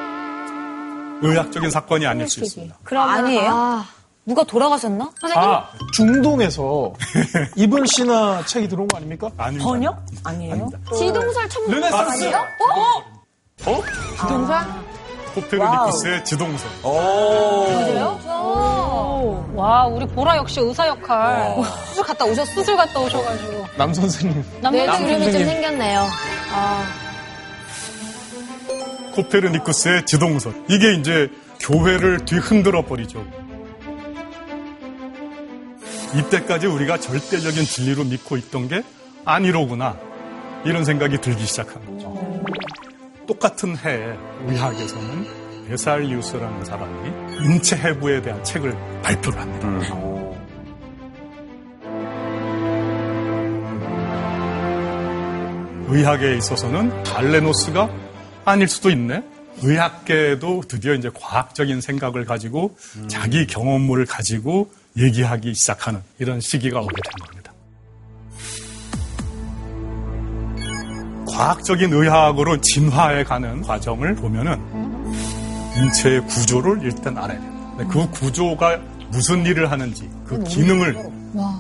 의학적인 1.24 1.72
사건이 1.72 2.06
아닐 2.06 2.30
수 2.30 2.42
있습니다. 2.42 2.78
그럼 2.84 3.10
아니에요? 3.10 3.84
누가 4.30 4.44
돌아가셨나? 4.44 5.10
아, 5.36 5.70
중동에서 5.92 6.94
이분 7.58 7.84
씨나 7.88 8.46
책이 8.46 8.68
들어온 8.68 8.88
거 8.88 8.98
아닙니까? 8.98 9.28
아닙니다. 9.36 9.68
번역? 9.68 10.06
아니에요? 10.24 10.70
지동설 10.96 11.50
참 11.50 11.68
르네상스. 11.68 12.24
아니에요? 12.26 12.38
어? 13.66 13.82
부동산? 14.18 14.86
코페르니쿠스의 15.34 16.26
지동설. 16.26 16.70
와, 19.56 19.88
우리 19.88 20.06
보라 20.06 20.38
역시 20.38 20.60
의사 20.60 20.88
역할. 20.88 21.56
수술 21.88 22.04
갔다 22.04 22.26
오셨어? 22.26 22.52
수술 22.54 22.78
갔다 22.78 23.00
오셔가지고. 23.00 23.66
남 23.80 23.92
선생님. 23.92 24.44
남좀 24.62 24.86
선생님. 24.86 25.32
생겼네요. 25.46 26.06
코페르니쿠스의 29.16 30.06
지동설. 30.06 30.54
이게 30.70 30.94
이제 30.94 31.32
교회를 31.60 32.26
뒤흔들어 32.26 32.86
버리죠. 32.86 33.26
이때까지 36.16 36.68
우리가 36.68 37.00
절대적인 37.00 37.64
진리로 37.64 38.04
믿고 38.04 38.38
있던 38.38 38.68
게 38.68 38.84
아니로구나. 39.26 39.98
이런 40.66 40.84
생각이 40.84 41.20
들기 41.22 41.46
시작한 41.46 41.86
거죠. 41.86 42.14
똑같은 43.28 43.78
해에 43.78 44.18
의학에서는 44.48 45.68
베살리우스라는 45.68 46.66
사람이 46.66 47.10
인체 47.46 47.76
해부에 47.76 48.22
대한 48.22 48.44
책을 48.44 48.76
발표를 49.04 49.40
합니다. 49.40 49.70
의학에 55.90 56.38
있어서는 56.38 57.04
갈레노스가 57.04 57.90
아닐 58.46 58.68
수도 58.68 58.90
있네. 58.90 59.24
의학계도 59.62 60.64
드디어 60.68 60.94
이제 60.94 61.10
과학적인 61.14 61.82
생각을 61.82 62.26
가지고 62.26 62.76
자기 63.08 63.46
경험물을 63.48 64.06
가지고 64.06 64.72
얘기하기 64.98 65.54
시작하는 65.54 66.02
이런 66.18 66.40
시기가 66.40 66.80
오게 66.82 66.96
된 66.96 67.28
겁니다. 67.28 67.54
과학적인 71.32 71.94
의학으로 71.94 72.60
진화해 72.60 73.24
가는 73.24 73.62
과정을 73.62 74.16
보면은 74.16 74.60
인체의 75.78 76.26
구조를 76.28 76.82
일단 76.84 77.18
알아야. 77.18 77.40
근데 77.78 77.86
그 77.86 78.10
구조가 78.12 78.78
무슨 79.12 79.46
일을 79.46 79.72
하는지 79.72 80.10
그 80.26 80.44
기능을 80.44 80.98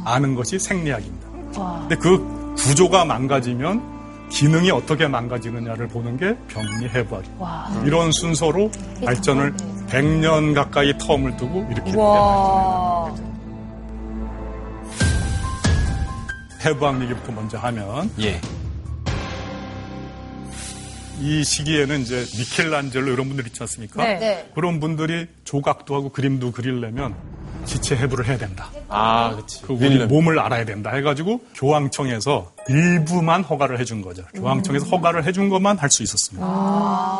아는 0.06 0.36
것이 0.36 0.60
생리학입니다. 0.60 1.29
근데 1.82 1.96
그 1.96 2.56
구조가 2.56 3.06
망가지면 3.06 3.99
기능이 4.30 4.72
어떻게 4.72 5.08
망가지느냐를 5.08 5.88
보는 5.88 6.18
게 6.18 6.36
병리해부학입니다. 6.48 7.84
이런 7.86 8.12
순서로 8.12 8.72
발전을 9.04 9.54
100년 9.88 10.54
가까이 10.54 10.94
텀을 10.94 11.38
두고 11.38 11.68
이렇게 11.72 11.96
와. 11.96 13.14
해부학 16.64 17.02
얘기부터 17.02 17.32
먼저 17.32 17.58
하면 17.58 18.12
예. 18.20 18.40
이 21.22 21.44
시기에는 21.44 22.00
이제 22.02 22.26
미켈란젤로 22.38 23.12
이런 23.12 23.28
분들 23.28 23.46
있지 23.48 23.62
않습니까? 23.64 24.04
네. 24.04 24.20
네. 24.20 24.52
그런 24.56 24.80
분들이 24.80 25.28
조각도 25.44 25.96
하고 25.96 26.10
그림도 26.10 26.52
그리려면 26.52 27.16
지체 27.66 27.96
해부를 27.98 28.25
해야 28.28 28.38
된다. 28.38 28.70
아, 28.88 29.36
그치. 29.36 29.62
그 29.62 29.74
우리 29.74 30.06
몸을 30.06 30.39
알아야 30.39 30.66
된다 30.66 30.92
해가지고 30.92 31.42
교황청에서 31.56 32.51
일부만 32.68 33.44
허가를 33.44 33.80
해준 33.80 34.01
거죠. 34.01 34.24
교황청에서 34.34 34.86
허가를 34.88 35.25
해준 35.25 35.50
것만 35.50 35.78
할 35.78 35.89
수 35.89 36.01
있었습니다. 36.04 36.46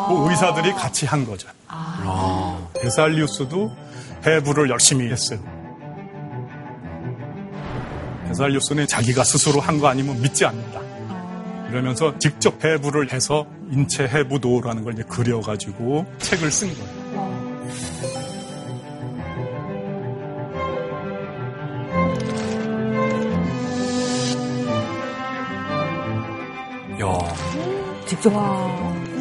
그 0.08 0.30
의사들이 0.30 0.74
같이 0.74 1.06
한 1.06 1.26
거죠. 1.26 1.48
베살리우스도 2.82 3.72
해부를 4.26 4.70
열심히 4.70 5.10
했어요. 5.12 5.40
베살리우스는 8.28 8.88
자기가 8.88 9.24
스스로 9.24 9.60
한 9.60 9.80
거 9.80 9.88
아니면 9.88 10.22
믿지 10.22 10.46
않는다. 10.46 10.80
이러면서 11.70 12.18
직접 12.20 12.64
해부를 12.64 13.12
해서 13.14 13.46
인체 13.72 14.04
해부도라는 14.08 14.84
걸 14.84 14.94
이제 14.94 15.04
그려가지고 15.04 16.06
책을 16.20 16.52
쓴 16.52 16.70
거예요. 16.74 16.99
야. 27.02 27.36
직접. 28.06 28.30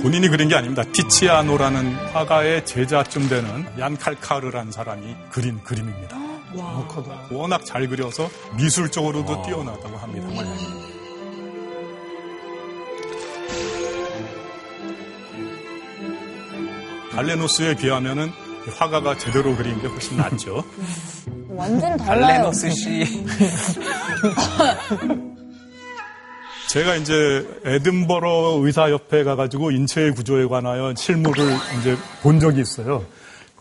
본인이 0.03 0.29
그린 0.29 0.49
게 0.49 0.55
아닙니다. 0.55 0.83
티치아노라는 0.93 1.95
화가의 2.13 2.65
제자쯤 2.65 3.29
되는 3.29 3.67
얀 3.79 3.97
칼카르라는 3.97 4.73
사람이 4.73 5.17
그린 5.31 5.63
그림입니다. 5.63 6.17
워낙 7.31 7.65
잘 7.65 7.87
그려서 7.89 8.29
미술적으로도 8.57 9.43
뛰어나다고 9.43 9.97
합니다. 9.99 10.29
갈레노스에 17.13 17.75
비하면은 17.77 18.31
화가가 18.77 19.19
제대로 19.19 19.57
그린 19.57 19.81
게 19.81 19.89
훨씬 19.89 20.17
낫죠. 20.17 20.65
완전 21.49 21.97
달라요. 21.97 22.27
갈레노스 22.27 22.71
씨. 22.71 23.25
제가 26.71 26.97
이제 26.97 27.47
에든버러 27.65 28.59
의사협회 28.63 29.25
가가지고 29.25 29.71
인체의 29.71 30.13
구조에 30.15 30.47
관하여 30.47 30.95
실무를 30.97 31.45
이제 31.81 31.97
본 32.23 32.39
적이 32.41 32.61
있어요. 32.61 33.05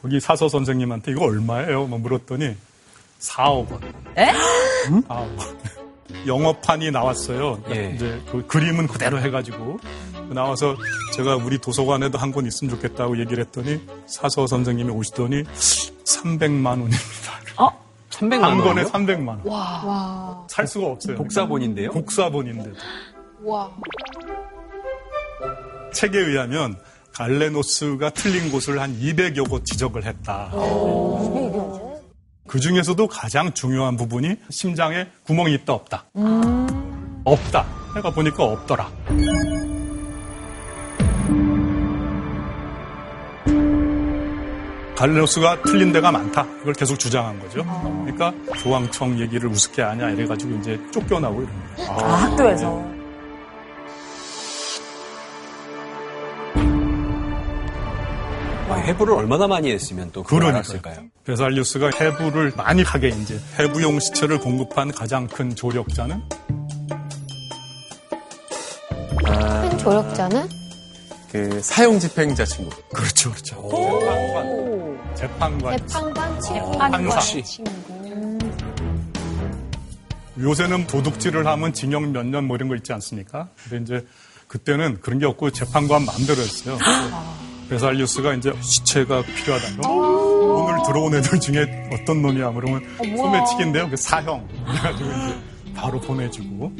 거기 0.02 0.20
사서 0.20 0.50
선생님한테 0.50 1.12
이거 1.12 1.26
얼마예요? 1.26 1.86
뭐 1.88 2.00
물었더니 2.00 2.56
4억 3.20 3.72
원. 3.72 3.82
에? 4.18 4.26
4억 5.08 5.10
원. 5.10 5.38
영어판이 6.26 6.92
나왔어요. 6.92 7.62
예. 7.70 7.92
이제 7.96 8.22
그 8.32 8.46
그림은 8.48 8.88
그대로 8.88 9.20
해가지고 9.20 9.80
나와서 10.30 10.76
제가 11.16 11.36
우리 11.38 11.58
도서관에도 11.58 12.18
한 12.18 12.32
권 12.32 12.46
있으면 12.46 12.76
좋겠다고 12.76 13.20
얘기를 13.20 13.44
했더니 13.46 13.80
사서 14.06 14.48
선생님이 14.48 14.92
오시더니 14.92 15.44
300만 15.44 16.66
원입니다. 16.68 16.98
300만 18.18 18.42
한 18.42 18.58
권에 18.58 18.68
원이요? 18.84 18.86
300만 18.88 19.46
원. 19.46 20.48
살 20.50 20.68
수가 20.68 20.88
없어요. 20.88 21.18
독사본인데요? 21.18 21.92
독사본인데. 21.92 22.72
와. 23.44 23.70
책에 25.94 26.18
의하면 26.20 26.76
갈레노스가 27.14 28.12
틀린 28.12 28.52
곳을 28.52 28.80
한 28.80 28.98
200여 29.00 29.50
곳 29.50 29.66
지적을 29.66 30.06
했다. 30.06 30.52
그 32.48 32.60
중에서도 32.60 33.08
가장 33.08 33.54
중요한 33.54 33.98
부분이 33.98 34.36
심장에 34.50 35.08
구멍이 35.26 35.54
있다 35.56 35.74
없다. 35.74 36.06
없다. 37.24 37.66
해가 37.96 38.12
보니까 38.12 38.44
없더라. 38.44 38.90
갈레노스가 44.98 45.62
틀린 45.62 45.92
데가 45.92 46.12
많다. 46.12 46.46
이걸 46.62 46.74
계속 46.74 46.98
주장한 46.98 47.40
거죠. 47.40 47.64
그러니까 48.04 48.34
교황청 48.64 49.20
얘기를 49.20 49.48
우습게 49.48 49.84
하냐 49.84 50.10
이래가지고 50.10 50.56
이제 50.58 50.80
쫓겨나고 50.92 51.44
이런 51.44 51.54
거예요. 51.76 51.92
아, 51.92 52.16
학교에서. 52.24 52.84
아, 58.70 58.74
해부를 58.74 59.14
얼마나 59.14 59.48
많이 59.48 59.72
했으면 59.72 60.10
또 60.12 60.24
그러니까요. 60.24 60.96
베살리우스가 61.26 61.92
해부를 62.00 62.54
많이 62.58 62.82
하게 62.82 63.10
이제 63.10 63.40
해부용 63.60 64.00
시체를 64.00 64.40
공급한 64.40 64.92
가장 64.92 65.28
큰 65.28 65.56
조력자는 65.56 66.22
큰 69.24 69.78
조력자는 69.78 70.67
그 71.38 71.62
사형 71.62 72.00
집행자 72.00 72.46
친구. 72.46 72.72
그렇죠, 72.94 73.30
그렇죠. 73.32 73.56
재판관, 75.16 75.16
재판관. 75.16 75.78
재판관 75.88 76.42
친구. 76.42 76.78
판사. 76.78 77.20
요새는 80.40 80.88
도둑질을 80.88 81.46
하면 81.48 81.74
징역 81.74 82.04
몇 82.10 82.26
년 82.26 82.46
뭐 82.46 82.56
이런 82.56 82.70
거 82.70 82.76
있지 82.76 82.92
않습니까? 82.94 83.50
근데 83.70 83.84
이제 83.84 84.08
그때는 84.48 85.00
그런 85.02 85.20
게 85.20 85.26
없고 85.28 85.52
재판관 85.52 86.06
마음대로 86.06 86.42
했어요. 86.42 86.78
베살리우스가 87.70 88.34
이제 88.36 88.54
시체가 88.62 89.22
필요하다. 89.24 89.88
오늘 89.90 90.80
들어온 90.88 91.14
애들 91.16 91.40
중에 91.40 91.90
어떤 91.94 92.22
놈이야? 92.22 92.52
그러면 92.54 92.82
소매치기인데요. 93.18 93.90
그 93.90 93.98
사형. 93.98 94.48
그래가지고 94.66 95.10
이제 95.10 95.40
바로 95.76 96.00
보내주고. 96.00 96.72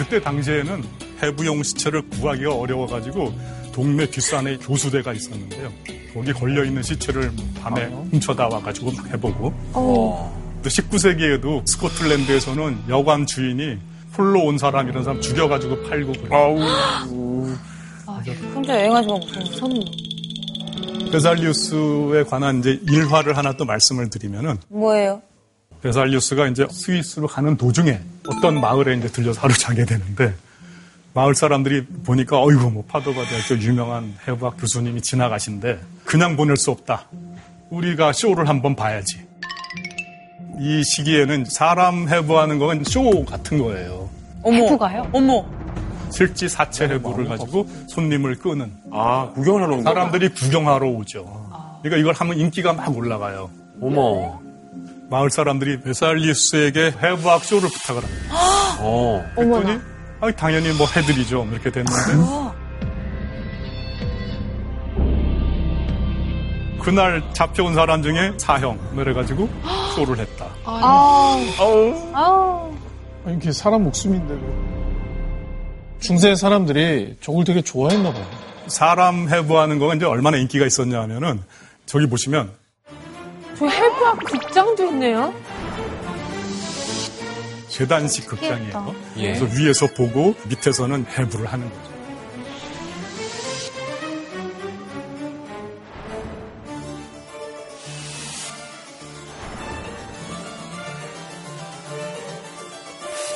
그때 0.00 0.18
당시에는 0.18 0.82
해부용 1.22 1.62
시체를 1.62 2.00
구하기가 2.08 2.54
어려워가지고 2.54 3.34
동네 3.70 4.06
뒷산에 4.08 4.56
교수대가 4.56 5.12
있었는데요. 5.12 5.70
거기 6.14 6.32
걸려있는 6.32 6.82
시체를 6.82 7.30
밤에 7.60 7.84
훔쳐다 8.10 8.48
와가지고 8.48 8.92
막 8.92 9.12
해보고. 9.12 9.52
또 9.74 10.68
19세기에도 10.68 11.66
스코틀랜드에서는 11.66 12.84
여관 12.88 13.26
주인이 13.26 13.78
홀로 14.16 14.44
온 14.44 14.56
사람 14.56 14.88
이런 14.88 15.04
사람 15.04 15.20
죽여가지고 15.20 15.82
팔고 15.82 16.12
그래요. 16.12 16.56
혼자 18.54 18.74
여행하지만 18.76 19.20
선물. 19.58 19.84
베살리우스에 21.12 22.24
관한 22.24 22.60
이제 22.60 22.80
일화를 22.88 23.36
하나 23.36 23.52
또 23.52 23.66
말씀을 23.66 24.08
드리면은 24.08 24.56
뭐예요? 24.68 25.20
베살리우스가 25.82 26.48
이제 26.48 26.66
스위스로 26.70 27.26
가는 27.26 27.56
도중에 27.56 28.00
어떤 28.28 28.60
마을에 28.60 28.94
이제 28.96 29.08
들려서 29.08 29.40
하루 29.40 29.54
자게 29.54 29.84
되는데 29.84 30.34
마을 31.14 31.34
사람들이 31.34 31.86
보니까 32.04 32.40
어이구 32.42 32.70
뭐 32.70 32.84
파도가 32.86 33.24
대학교 33.26 33.58
유명한 33.62 34.14
해부학 34.28 34.56
교수님이 34.58 35.00
지나가신데 35.00 35.80
그냥 36.04 36.36
보낼 36.36 36.56
수 36.56 36.70
없다. 36.70 37.06
우리가 37.70 38.12
쇼를 38.12 38.48
한번 38.48 38.76
봐야지. 38.76 39.26
이 40.60 40.82
시기에는 40.84 41.46
사람 41.46 42.08
해부하는 42.08 42.58
건 42.58 42.82
쇼 42.84 43.24
같은 43.24 43.58
거예요. 43.58 44.08
해부가요? 44.44 45.08
어머. 45.12 45.44
실제 46.12 46.48
사체 46.48 46.84
해부를 46.88 47.26
가지고 47.26 47.66
손님을 47.88 48.36
끄는 48.36 48.70
아, 48.92 49.30
구경을 49.34 49.62
하러 49.62 49.76
온 49.76 49.84
거야? 49.84 49.94
사람들이 49.94 50.28
구경하러 50.30 50.86
오죠. 50.88 51.24
그러니까 51.82 52.00
이걸 52.00 52.14
하면 52.14 52.38
인기가 52.38 52.72
막 52.72 52.94
올라가요. 52.96 53.48
어머. 53.80 54.40
마을 55.10 55.28
사람들이 55.28 55.80
베살리우스에게 55.80 56.94
해부학 57.02 57.44
쇼를 57.44 57.68
부탁을 57.68 58.04
합니다. 58.04 58.34
어. 58.78 59.24
그랬더니 59.34 59.78
아, 60.20 60.30
당연히 60.30 60.72
뭐 60.72 60.86
해드리죠. 60.86 61.48
이렇게 61.50 61.70
됐는데 61.70 62.60
그날 66.80 67.22
잡혀온 67.34 67.74
사람 67.74 68.02
중에 68.02 68.32
사형 68.38 68.78
그래가지고 68.94 69.48
쇼를 69.96 70.18
했다. 70.18 70.46
아니, 73.26 73.36
이게 73.36 73.52
사람 73.52 73.82
목숨인데. 73.82 74.38
중세 76.00 76.34
사람들이 76.34 77.16
저걸 77.20 77.44
되게 77.44 77.60
좋아했나 77.60 78.12
봐요. 78.12 78.24
사람 78.68 79.28
해부하는 79.28 79.78
거가 79.78 79.94
이제 79.94 80.06
얼마나 80.06 80.36
인기가 80.38 80.64
있었냐 80.64 81.00
하면은 81.02 81.42
저기 81.84 82.06
보시면 82.06 82.59
저 83.60 83.66
해부학 83.66 84.24
극장도 84.24 84.86
있네요. 84.86 85.34
계단식 87.68 88.26
극장이에요. 88.26 88.94
예. 89.18 89.34
그래서 89.34 89.44
위에서 89.54 89.86
보고 89.88 90.34
밑에서는 90.48 91.04
해부를 91.06 91.44
하는 91.44 91.68
거죠. 91.68 91.90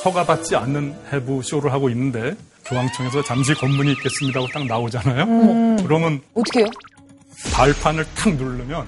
허가받지 0.05 0.55
않는 0.55 0.95
해부 1.13 1.43
쇼를 1.43 1.71
하고 1.71 1.87
있는데 1.89 2.35
교황청에서 2.65 3.21
잠시 3.21 3.53
검문이 3.53 3.91
있겠습니다 3.91 4.39
하고 4.39 4.49
딱 4.51 4.65
나오잖아요. 4.65 5.83
그러면 5.83 6.19
어떻게 6.33 6.61
해요? 6.61 6.67
발판을 7.53 8.05
탁 8.15 8.33
누르면 8.35 8.85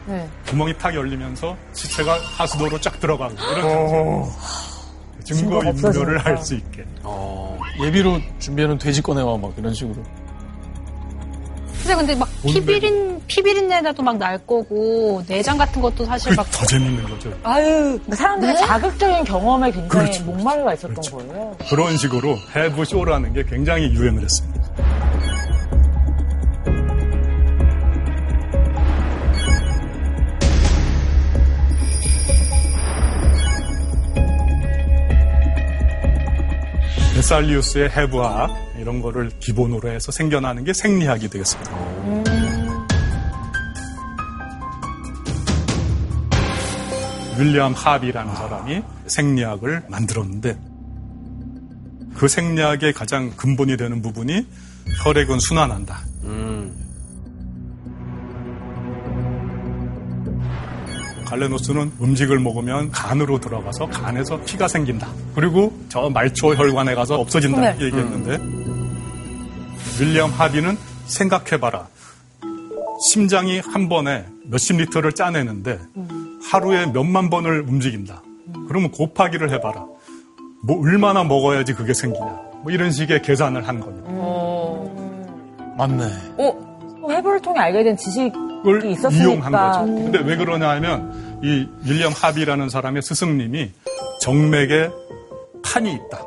구멍이 0.48 0.78
탁 0.78 0.94
열리면서 0.96 1.56
시체가 1.74 2.18
하수도로 2.38 2.80
쫙 2.82 3.00
들어가고 3.00 3.34
이런 3.34 3.62
어, 3.66 4.30
증거 5.24 5.62
인멸을. 5.64 6.18
할 6.20 6.38
수 6.38 6.56
있게. 6.56 6.86
어. 7.04 7.58
예비로 7.84 8.20
준비해놓은 8.40 8.78
돼지 8.78 9.02
꺼내와 9.02 9.38
막 9.38 9.54
이런 9.58 9.74
식으로. 9.74 10.02
근데 11.82 11.96
근데 11.96 12.16
막 12.16 12.28
피비린 12.44 13.22
피비린내도 13.28 14.02
막 14.04 14.18
날 14.18 14.38
거고 14.46 15.22
내장 15.28 15.58
같은 15.58 15.82
것도 15.82 16.06
사실 16.06 16.34
막 16.36 16.50
더 16.52 16.66
재밌는 16.66 17.04
거죠. 17.04 17.32
아유. 17.44 17.66
그러니까 18.04 18.16
사람들이 18.16 18.58
자극적인 18.58 19.24
경험에 19.26 19.72
굉장히 19.72 19.88
그렇죠. 20.06 20.24
목말라 20.26 20.74
있었던 20.74 20.92
그렇죠. 20.96 21.18
거예요. 21.18 21.56
그런 21.70 21.98
식으로 21.98 22.38
해부 22.56 22.84
쇼라는 22.86 23.34
게 23.34 23.44
굉장히 23.44 23.90
유행을 23.94 24.24
했습니다. 24.24 24.57
베살리우스의 37.28 37.90
해부학 37.90 38.50
이런 38.80 39.02
거를 39.02 39.30
기본으로 39.40 39.90
해서 39.90 40.14
생겨나는 40.14 40.64
게 40.64 40.72
생리학이 40.72 41.28
되겠습니다. 41.28 41.72
윌리엄 47.38 47.74
합이라는 47.74 48.34
사람이 48.34 48.82
생리학을 49.08 49.84
만들었는데 49.90 50.58
그 52.16 52.30
생리학의 52.30 52.94
가장 52.94 53.32
근본이 53.32 53.76
되는 53.76 54.02
부분이 54.02 54.48
혈액은 55.04 55.40
순환한다. 55.40 56.00
음. 56.24 56.87
갈레노스는 61.28 61.92
음식을 62.02 62.40
먹으면 62.40 62.90
간으로 62.92 63.40
들어가서 63.40 63.88
간에서 63.88 64.40
피가 64.46 64.70
생긴다. 64.70 65.10
그리고 65.36 65.78
저 65.90 66.10
말초 66.10 66.56
혈관에 66.56 66.96
가서 66.96 67.20
없어진다. 67.20 67.72
이렇게 67.72 67.86
얘기했는데 67.86 68.40
윌리엄 70.00 70.32
하비는 70.32 70.78
생각해봐라. 71.06 71.88
심장이 73.12 73.60
한 73.60 73.90
번에 73.90 74.26
몇십 74.46 74.78
리터를 74.78 75.12
짜내는데 75.12 75.80
하루에 76.50 76.86
몇만 76.86 77.30
번을 77.30 77.66
움직인다. 77.68 78.24
그러면 78.70 78.92
곱하기를 78.92 79.52
해봐라. 79.52 79.86
뭐 80.64 80.82
얼마나 80.82 81.26
먹어야지 81.26 81.74
그게 81.74 81.94
생기냐. 81.94 82.26
뭐 82.64 82.72
이런 82.72 82.92
식의 82.92 83.22
계산을 83.22 83.68
한 83.68 83.82
겁니다. 83.82 84.10
맞네. 85.78 86.06
또 86.38 87.12
해부를 87.12 87.42
통해 87.42 87.60
알게 87.60 87.84
된 87.84 87.98
지식 87.98 88.32
있었으니까. 88.92 89.24
이용한 89.24 89.52
거죠. 89.52 89.86
근데 89.86 90.20
왜 90.20 90.36
그러냐 90.38 90.70
하면 90.70 91.40
이 91.44 91.68
윌리엄 91.86 92.12
하비라는 92.16 92.70
사람의 92.70 93.02
스승님이 93.02 93.72
정맥에 94.22 94.90
판이 95.64 95.92
있다. 95.94 96.24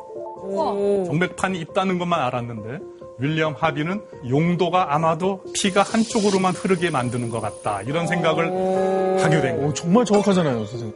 정맥판이 1.06 1.60
있다는 1.60 1.98
것만 1.98 2.20
알았는데 2.20 2.78
윌리엄 3.18 3.54
하비는 3.58 4.00
용도가 4.28 4.94
아마도 4.94 5.42
피가 5.54 5.82
한쪽으로만 5.82 6.54
흐르게 6.54 6.90
만드는 6.90 7.28
것 7.28 7.40
같다. 7.40 7.82
이런 7.82 8.06
생각을 8.06 8.46
하게 9.20 9.40
된 9.40 9.54
오, 9.54 9.58
거예요. 9.58 9.74
정말 9.74 10.04
정확하잖아요, 10.04 10.64
선생님. 10.64 10.94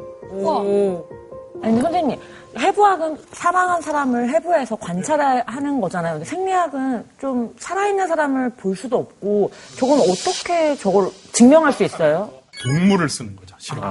아니 1.62 1.80
선생님 1.80 2.18
해부학은 2.58 3.18
사망한 3.32 3.82
사람을 3.82 4.30
해부해서 4.30 4.76
관찰하는 4.76 5.80
거잖아요. 5.80 6.14
근데 6.14 6.24
생리학은 6.24 7.04
좀 7.20 7.54
살아있는 7.58 8.06
사람을 8.08 8.50
볼 8.50 8.76
수도 8.76 8.98
없고 8.98 9.50
저건 9.76 9.98
어떻게 10.00 10.76
저걸 10.76 11.10
증명할 11.32 11.72
수 11.72 11.84
있어요? 11.84 12.30
동물을 12.62 13.08
쓰는 13.08 13.34
거죠, 13.36 13.54
실험. 13.58 13.82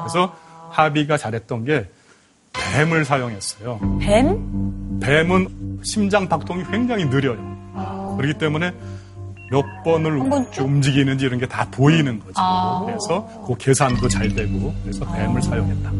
그래서 0.00 0.34
하비가 0.70 1.16
잘했던 1.16 1.64
게 1.64 1.88
뱀을 2.52 3.04
사용했어요. 3.04 3.98
뱀? 4.00 5.00
뱀은 5.00 5.80
심장 5.82 6.28
박동이 6.28 6.64
굉장히 6.70 7.04
느려요. 7.06 7.36
그렇기 8.16 8.38
때문에 8.38 8.72
몇 9.50 9.62
번을 9.84 10.18
움직이는지 10.60 11.26
이런 11.26 11.38
게 11.40 11.46
다 11.46 11.66
보이는 11.70 12.18
거죠. 12.20 12.32
그래서 12.86 13.28
그 13.46 13.54
계산도 13.58 14.08
잘 14.08 14.28
되고 14.34 14.72
그래서 14.82 15.04
뱀을 15.12 15.42
사용했다. 15.42 15.90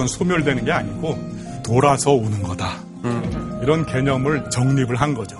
혈액은 0.00 0.06
소멸되는 0.06 0.64
게 0.64 0.72
아니고 0.72 1.18
돌아서 1.62 2.12
오는 2.12 2.42
거다. 2.42 2.82
이런 3.62 3.84
개념을 3.84 4.48
정립을 4.50 4.96
한 4.96 5.14
거죠. 5.14 5.38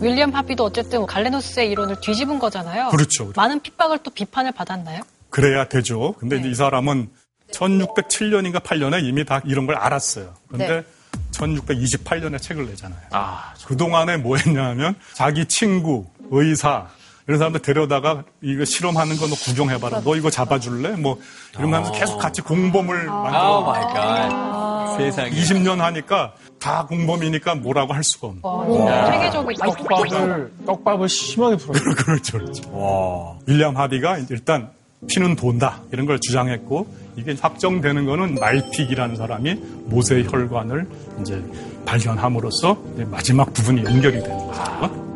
윌리엄 0.00 0.34
하비도 0.34 0.64
어쨌든 0.64 1.06
갈레노스의 1.06 1.70
이론을 1.70 2.00
뒤집은 2.00 2.38
거잖아요. 2.38 2.88
그렇죠. 2.88 3.32
많은 3.36 3.60
핍박을 3.60 3.98
또 4.02 4.10
비판을 4.10 4.52
받았나요? 4.52 5.02
그래야 5.30 5.66
되죠. 5.66 6.14
근데 6.18 6.36
이제 6.36 6.48
이 6.50 6.54
사람은 6.54 7.08
1607년인가 7.52 8.60
8년에 8.60 9.04
이미 9.04 9.24
다 9.24 9.40
이런 9.44 9.66
걸 9.66 9.76
알았어요. 9.76 10.34
근데 10.48 10.84
1628년에 11.32 12.40
책을 12.40 12.66
내잖아요. 12.66 13.00
아, 13.12 13.54
그동안에 13.66 14.18
뭐 14.18 14.36
했냐 14.36 14.64
하면 14.66 14.94
자기 15.14 15.46
친구, 15.46 16.06
의사, 16.30 16.86
이런 17.26 17.38
사람들 17.38 17.62
데려다가 17.62 18.22
이거 18.42 18.64
실험하는 18.64 19.16
거 19.16 19.26
너 19.26 19.34
구경해봐라. 19.34 20.02
너 20.02 20.14
이거 20.16 20.28
잡아줄래? 20.30 20.90
뭐 20.90 21.18
이러면서 21.58 21.90
계속 21.92 22.18
같이 22.18 22.42
공범을 22.42 23.08
oh 23.08 23.12
만들어. 23.12 23.60
my 23.62 23.82
God. 23.94 24.96
세상에. 24.98 25.30
20년 25.30 25.78
하니까 25.78 26.34
다 26.60 26.84
공범이니까 26.86 27.54
뭐라고 27.56 27.94
할 27.94 28.04
수가 28.04 28.28
없는. 28.28 28.42
와, 28.42 29.06
세계적이다. 29.12 29.66
떡밥을, 29.66 30.52
떡밥을 30.66 31.08
심하게 31.08 31.56
풀어요. 31.56 31.82
그렇죠, 31.96 32.38
그렇죠. 32.38 33.38
윌리엄 33.46 33.76
하비가 33.76 34.18
일단 34.30 34.70
피는 35.08 35.36
돈다 35.36 35.80
이런 35.92 36.06
걸 36.06 36.18
주장했고 36.20 36.86
이게 37.16 37.34
확정되는 37.40 38.04
거는 38.06 38.34
말피기라는 38.36 39.16
사람이 39.16 39.54
모세혈관을 39.86 40.86
이제 41.20 41.42
발견함으로써 41.86 42.76
이제 42.94 43.04
마지막 43.04 43.52
부분이 43.52 43.82
연결이 43.84 44.20
되는 44.22 44.38
거죠. 44.46 45.13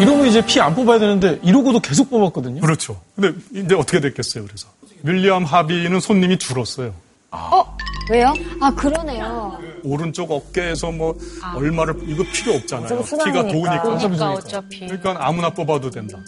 이러면 0.00 0.26
이제 0.26 0.44
피 0.44 0.60
안 0.60 0.74
뽑아야 0.74 0.98
되는데 0.98 1.38
이러고도 1.42 1.80
계속 1.80 2.10
뽑았거든요. 2.10 2.60
그렇죠. 2.60 3.00
근데 3.16 3.32
이제 3.54 3.74
어떻게 3.74 4.00
됐겠어요, 4.00 4.44
그래서. 4.44 4.68
윌리엄 5.02 5.44
하비는 5.44 6.00
손님이 6.00 6.38
줄었어요. 6.38 6.92
어? 7.30 7.76
왜요? 8.10 8.32
아, 8.60 8.74
그러네요. 8.74 9.58
오른쪽 9.84 10.30
어깨에서 10.32 10.90
뭐 10.90 11.14
얼마를 11.54 11.94
이거 12.06 12.24
필요 12.32 12.54
없잖아요. 12.54 13.02
피가. 13.02 13.46
도니까. 13.48 13.82
그러니까 13.82 14.30
어차피. 14.32 14.80
그러니까 14.86 15.14
아무나 15.20 15.50
뽑아도 15.50 15.90
된다. 15.90 16.18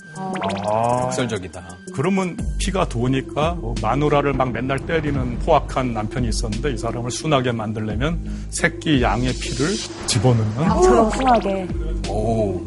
역설적이다. 1.05 1.79
그러면 1.95 2.37
피가 2.59 2.87
도니까 2.89 3.53
뭐 3.55 3.75
마누라를 3.81 4.35
막 4.35 4.53
맨날 4.53 4.79
때리는 4.79 5.39
포악한 5.39 5.95
남편이 5.95 6.29
있었는데 6.29 6.73
이 6.75 6.77
사람을 6.77 7.11
순하게 7.11 7.53
만들려면 7.53 8.21
새끼 8.51 9.01
양의 9.03 9.33
피를 9.33 9.71
집어넣는 10.07 10.83
저런 10.83 11.11
순하게. 11.11 11.67
오. 12.09 12.61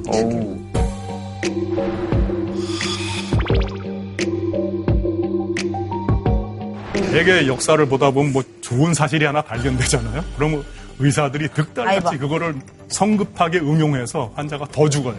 되게 7.12 7.48
역사를 7.48 7.86
보다 7.88 8.12
보면 8.12 8.34
뭐 8.34 8.44
좋은 8.62 8.94
사실이 8.94 9.26
하나 9.26 9.42
발견되잖아요. 9.42 10.24
그러면 10.36 10.64
의사들이 11.00 11.50
득달같이. 11.50 12.18
그거를 12.18 12.56
성급하게 12.88 13.60
응용해서 13.60 14.32
환자가 14.36 14.66
더 14.72 14.90
죽어요. 14.90 15.16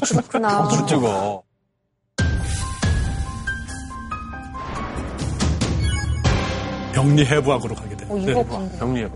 그렇구나. 0.00 0.68
술 0.70 0.86
죽어. 0.86 1.42
병리해부학으로 6.92 7.74
가게 7.74 7.96
돼요. 7.96 8.08
어, 8.10 8.14
궁금해. 8.14 8.78
정리해봐. 8.78 9.14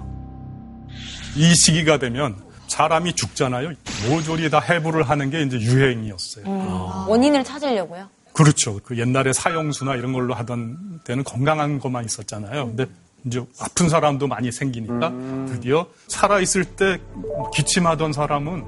이 1.36 1.54
시기가 1.54 1.98
되면 1.98 2.36
사람이 2.76 3.14
죽잖아요. 3.14 3.72
모조리 4.06 4.50
다 4.50 4.60
해부를 4.60 5.08
하는 5.08 5.30
게 5.30 5.40
이제 5.40 5.58
유행이었어요. 5.58 7.06
원인을 7.08 7.42
찾으려고요? 7.42 8.06
그렇죠. 8.34 8.78
그 8.84 8.98
옛날에 8.98 9.32
사형수나 9.32 9.94
이런 9.94 10.12
걸로 10.12 10.34
하던 10.34 11.00
때는 11.04 11.24
건강한 11.24 11.78
것만 11.78 12.04
있었잖아요. 12.04 12.66
근데 12.66 12.84
이제 13.24 13.42
아픈 13.58 13.88
사람도 13.88 14.26
많이 14.26 14.52
생기니까 14.52 15.10
드디어 15.48 15.86
살아있을 16.08 16.64
때 16.76 16.98
기침하던 17.54 18.12
사람은 18.12 18.66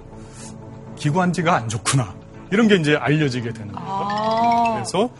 기관지가 0.96 1.54
안 1.54 1.68
좋구나. 1.68 2.14
이런 2.50 2.66
게 2.66 2.76
이제 2.76 2.96
알려지게 2.96 3.52
되는 3.52 3.72
거예요. 3.72 4.72
그래서 4.72 5.10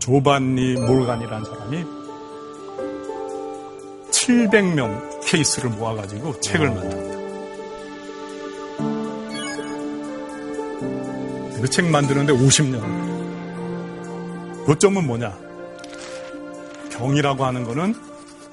조반니 0.00 0.74
몰간이라는 0.74 1.44
사람이 1.44 1.84
700명 4.10 5.22
케이스를 5.24 5.70
모아가지고 5.70 6.40
책을 6.40 6.68
만듭니다. 6.70 7.13
그책 11.64 11.86
만드는데 11.86 12.34
50년. 12.34 12.82
요점은 14.68 15.06
뭐냐? 15.06 15.32
병이라고 16.92 17.42
하는 17.42 17.64
거는 17.64 17.94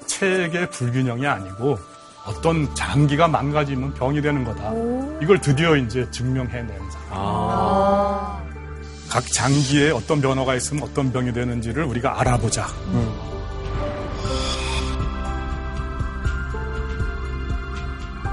체액의 0.07 0.69
불균형이 0.69 1.27
아니고 1.27 1.77
어떤 2.25 2.73
장기가 2.73 3.27
망가지면 3.27 3.95
병이 3.95 4.21
되는 4.21 4.45
거다. 4.45 4.71
이걸 5.21 5.41
드디어 5.41 5.75
이제 5.75 6.09
증명해낸 6.09 6.69
사람. 6.89 7.19
각 9.09 9.27
장기에 9.33 9.91
어떤 9.91 10.21
변화가 10.21 10.55
있으면 10.55 10.83
어떤 10.83 11.11
병이 11.11 11.33
되는지를 11.33 11.83
우리가 11.83 12.17
알아보자. 12.21 12.65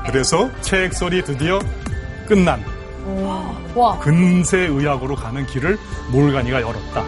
그래서 0.06 0.48
체액설이 0.60 1.24
드디어 1.24 1.58
끝난 2.28 2.77
와. 3.74 3.98
근세 3.98 4.58
의학으로 4.58 5.14
가는 5.14 5.46
길을 5.46 5.78
몰가니가 6.12 6.60
열었다. 6.62 7.04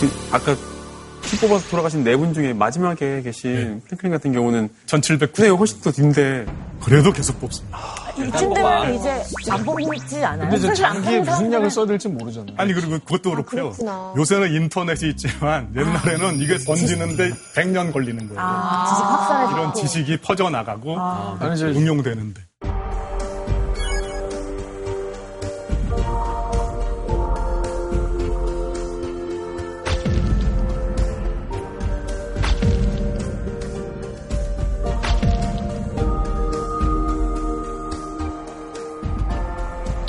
그 0.00 0.10
아까 0.32 0.56
피 1.22 1.36
뽑아서 1.38 1.68
돌아가신 1.70 2.04
네 2.04 2.16
분 2.16 2.34
중에 2.34 2.52
마지막에 2.52 3.22
계신 3.22 3.80
프랭클린 3.86 4.12
같은 4.12 4.32
경우는 4.32 4.68
1709. 4.86 5.32
근데 5.32 5.50
훨씬 5.50 5.80
더 5.80 5.90
뒤인데 5.92 6.46
그래도 6.84 7.12
계속 7.12 7.40
뽑습니다. 7.40 7.78
이쯤 8.16 8.54
되면 8.54 8.94
이제 8.94 9.22
안 9.50 9.64
뽑지 9.64 10.24
않아요? 10.24 10.50
근데 10.50 10.68
안 10.68 10.74
장기에 10.74 11.20
무슨 11.20 11.52
약을 11.52 11.70
써야 11.70 11.86
될지 11.86 12.08
모르잖아요. 12.08 12.54
아니 12.58 12.72
그리고 12.74 12.98
그것도 12.98 13.30
그렇고요. 13.30 13.70
그렇구나. 13.70 14.14
요새는 14.16 14.52
인터넷이 14.52 15.10
있지만 15.10 15.72
옛날에는 15.76 16.38
이게 16.40 16.58
번지는데 16.64 17.30
100년 17.54 17.92
걸리는 17.92 18.18
거예요. 18.28 18.40
지식 18.88 19.04
확산에 19.04 19.52
이런 19.52 19.74
지식이 19.74 20.18
퍼져 20.18 20.50
나가고 20.50 20.96
이제 21.54 21.66
응용되는데. 21.66 22.42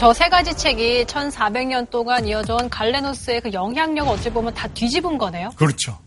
저 0.03 0.11
세 0.11 0.27
가지 0.27 0.53
책이 0.53 1.05
1400년 1.05 1.89
동안 1.89 2.27
이어져 2.27 2.57
온 2.57 2.69
갈레노스의 2.69 3.39
그 3.39 3.53
영향력을 3.53 4.11
어찌 4.11 4.29
보면 4.29 4.53
다 4.53 4.67
뒤집은 4.67 5.17
거네요. 5.17 5.51
그렇죠. 5.55 5.97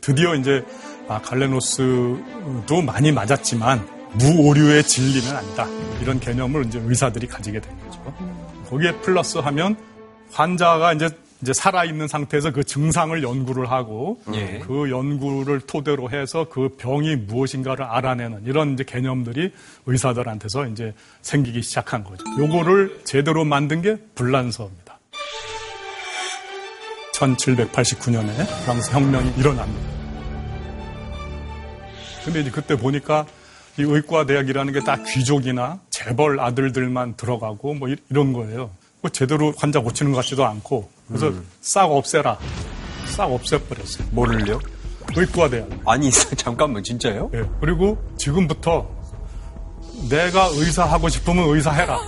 드디어 0.00 0.34
이제 0.34 0.64
아, 1.06 1.22
갈레노스도 1.22 2.82
많이 2.84 3.12
맞았지만 3.12 3.88
무오류의 4.14 4.82
진리는 4.82 5.36
아니다. 5.36 5.68
이런 6.00 6.18
개념을 6.18 6.66
이제 6.66 6.80
의사들이 6.84 7.28
가지게 7.28 7.60
된 7.60 7.78
거죠. 7.84 8.02
거기에 8.68 8.90
플러스 9.02 9.38
하면 9.38 9.76
환자가 10.32 10.92
이제 10.94 11.08
이제 11.42 11.52
살아있는 11.52 12.06
상태에서 12.06 12.52
그 12.52 12.62
증상을 12.62 13.20
연구를 13.22 13.70
하고 13.70 14.20
예. 14.32 14.60
그 14.64 14.90
연구를 14.90 15.60
토대로 15.62 16.08
해서 16.10 16.46
그 16.48 16.68
병이 16.78 17.16
무엇인가를 17.16 17.84
알아내는 17.84 18.44
이런 18.46 18.74
이제 18.74 18.84
개념들이 18.84 19.52
의사들한테서 19.86 20.66
이제 20.68 20.94
생기기 21.22 21.62
시작한 21.62 22.04
거죠. 22.04 22.24
요거를 22.38 23.00
제대로 23.04 23.44
만든 23.44 23.82
게 23.82 23.96
불란서입니다. 24.14 24.98
1789년에 27.14 28.64
프랑스 28.64 28.90
혁명이 28.92 29.32
일어납니다. 29.36 29.92
근데 32.24 32.40
이제 32.40 32.50
그때 32.50 32.76
보니까 32.76 33.26
이 33.78 33.82
의과대학이라는 33.82 34.72
게 34.72 34.80
다 34.80 34.96
귀족이나 35.02 35.80
재벌 35.90 36.38
아들들만 36.38 37.16
들어가고 37.16 37.74
뭐 37.74 37.88
이- 37.88 37.96
이런 38.10 38.32
거예요. 38.32 38.70
뭐 39.00 39.10
제대로 39.10 39.52
환자 39.56 39.80
고치는 39.80 40.12
것 40.12 40.18
같지도 40.18 40.44
않고 40.44 40.88
그래서 41.12 41.36
싹 41.60 41.84
없애라. 41.84 42.38
싹 43.06 43.30
없애버렸어요. 43.30 44.08
뭐를요? 44.12 44.60
의과대학. 45.16 45.68
아니, 45.86 46.10
잠깐만, 46.36 46.82
진짜요? 46.82 47.30
예. 47.34 47.42
그리고 47.60 47.98
지금부터 48.16 48.88
내가 50.08 50.46
의사 50.52 50.84
하고 50.84 51.08
싶으면 51.08 51.48
의사 51.48 51.70
해라. 51.70 51.98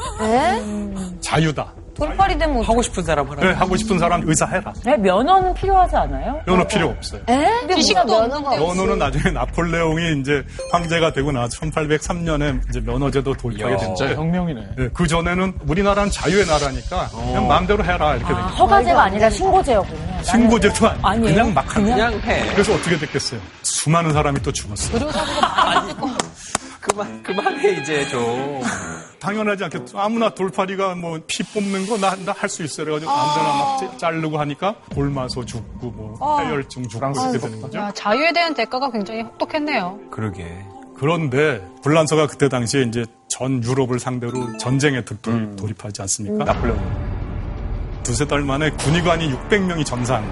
자유다. 1.21 1.73
돈벌이 1.95 2.39
되면 2.39 2.63
하고 2.63 2.83
싶은 2.83 3.03
사람 3.05 3.31
하라. 3.31 3.41
네, 3.41 3.53
하고 3.53 3.77
싶은 3.77 3.99
사람 3.99 4.23
의사 4.29 4.47
해라. 4.47 4.73
네, 4.85 4.97
면허는 4.97 5.55
필요하지 5.55 5.97
않아요? 5.97 6.41
면허 6.47 6.67
필요 6.67 6.89
없어요. 6.89 7.21
에? 7.29 7.75
지식도 7.75 8.05
면허가. 8.05 8.57
면허는 8.57 8.99
나중에 8.99 9.31
나폴레옹이 9.33 10.21
이제 10.21 10.45
황제가 10.73 11.13
되고 11.13 11.31
나서 11.33 11.61
1803년에 11.61 12.69
이제 12.69 12.81
면허제도 12.81 13.35
도입하게 13.35 13.73
야. 13.73 13.77
됐죠. 13.77 13.95
진짜 13.97 14.15
혁명이네. 14.15 14.61
예, 14.79 14.89
그 14.93 15.07
전에는 15.07 15.55
우리나라는 15.69 16.11
자유의 16.11 16.47
나라니까 16.47 17.09
그냥 17.11 17.47
마음대로 17.49 17.85
해라 17.85 18.17
이렇게 18.17 18.27
된 18.27 18.35
거예요. 18.35 18.49
허가제가 18.49 19.03
아니라 19.05 19.31
신고제였군요. 19.31 20.23
신고제도 20.23 20.87
아니고 20.89 21.07
아니에요? 21.09 21.35
그냥 21.35 21.55
막 21.55 21.77
하는 21.77 21.91
그냥 21.91 22.13
해. 22.25 22.47
그래서 22.53 22.75
어떻게 22.75 22.99
됐겠어요? 22.99 23.41
수많은 23.63 24.13
사람이 24.13 24.41
또 24.43 24.51
죽었어요. 24.53 25.07
많이 25.65 25.91
있고. 25.93 26.09
그만, 26.85 27.23
그만해, 27.23 27.81
이제 27.81 28.07
좀. 28.09 28.61
당연하지 29.19 29.65
않겠죠. 29.65 29.99
아무나 29.99 30.29
돌팔이가 30.29 30.97
뭐 30.97 31.19
피 31.27 31.43
뽑는 31.45 31.87
거나나할수 31.87 32.63
있어. 32.65 32.85
그래가지고 32.85 33.11
아무데나 33.11 33.49
막 33.49 33.79
짜- 33.79 33.97
자르고 33.97 34.39
하니까 34.39 34.75
골마서 34.95 35.45
죽고 35.47 35.91
뭐 35.93 36.41
해열증 36.41 36.87
죽고 36.89 37.13
그렇게 37.13 37.39
되는 37.39 37.61
거죠. 37.63 37.79
야, 37.79 37.91
자유에 37.93 38.33
대한 38.35 38.53
대가가 38.55 38.91
굉장히 38.91 39.23
혹독했네요. 39.23 39.99
그러게. 40.11 40.47
그런데 40.97 41.67
불란서가 41.83 42.27
그때 42.27 42.49
당시에 42.51 42.83
이제 42.83 43.05
전 43.29 43.65
유럽을 43.65 43.99
상대로 43.99 44.57
전쟁에 44.59 45.05
들- 45.05 45.17
돌- 45.23 45.57
돌입하지 45.57 46.03
않습니까? 46.03 46.45
나폴레옹. 46.45 47.15
두세 48.03 48.27
달 48.27 48.43
만에 48.43 48.71
군의관이 48.73 49.33
600명이 49.33 49.87
전사한 49.87 50.23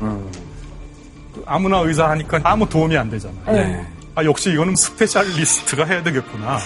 거예요. 0.00 0.30
그 1.32 1.42
아무나 1.46 1.78
의사 1.78 2.10
하니까 2.10 2.40
아무 2.42 2.68
도움이 2.68 2.96
안 2.96 3.08
되잖아요. 3.08 3.44
네. 3.46 3.86
아, 4.14 4.24
역시 4.24 4.50
이거는 4.52 4.74
specialist가 4.76 5.84
해야 5.86 6.02
되겠구나. 6.02 6.58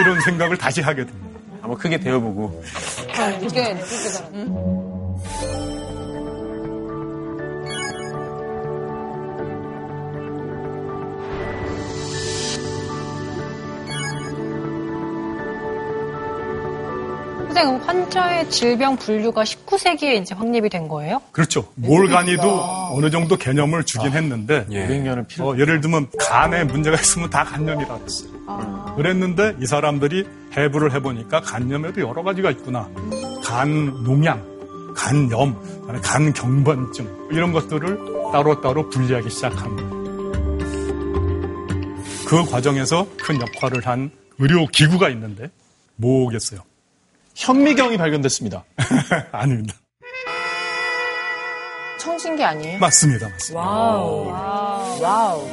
이런 0.00 0.20
생각을 0.20 0.56
다시 0.58 0.80
하게 0.80 1.04
됩니다. 1.06 1.28
한번 1.60 1.78
크게 1.78 1.96
배워보고 1.98 2.62
이게 3.40 3.72
느끼게 3.74 4.08
잘 4.08 4.26
선생님, 17.52 17.82
환자의 17.86 18.50
질병 18.50 18.96
분류가 18.96 19.44
19세기에 19.44 20.22
이제 20.22 20.34
확립이 20.34 20.70
된 20.70 20.88
거예요? 20.88 21.20
그렇죠. 21.32 21.68
몰간이도 21.74 22.42
어느 22.92 23.10
정도 23.10 23.36
개념을 23.36 23.84
주긴 23.84 24.12
했는데 24.12 24.66
예. 24.70 24.86
200년을 24.86 25.28
필요. 25.28 25.48
어, 25.48 25.58
예를 25.58 25.82
들면 25.82 26.08
간에 26.18 26.64
문제가 26.64 26.96
있으면 26.96 27.28
다 27.28 27.44
간염이라 27.44 27.98
그랬어요. 27.98 28.94
그랬는데 28.96 29.56
이 29.60 29.66
사람들이 29.66 30.26
해부를 30.56 30.94
해보니까 30.94 31.42
간염에도 31.42 32.00
여러 32.00 32.22
가지가 32.22 32.50
있구나. 32.52 32.88
간 33.44 34.02
농양, 34.02 34.94
간염, 34.96 35.82
간 36.02 36.32
경번증 36.32 37.28
이런 37.32 37.52
것들을 37.52 37.98
따로따로 38.32 38.88
분리하기 38.88 39.28
거예요. 39.76 40.02
그 42.26 42.50
과정에서 42.50 43.06
큰 43.22 43.38
역할을 43.42 43.86
한 43.86 44.10
의료 44.38 44.66
기구가 44.66 45.10
있는데 45.10 45.50
뭐겠어요? 45.96 46.60
현미경이 47.34 47.96
발견됐습니다. 47.96 48.64
아닙니다. 49.32 49.74
청진기 51.98 52.42
아니에요? 52.42 52.78
맞습니다. 52.78 53.28
맞습니다. 53.28 53.60
Wow. 53.60 54.26
Wow. 55.00 55.48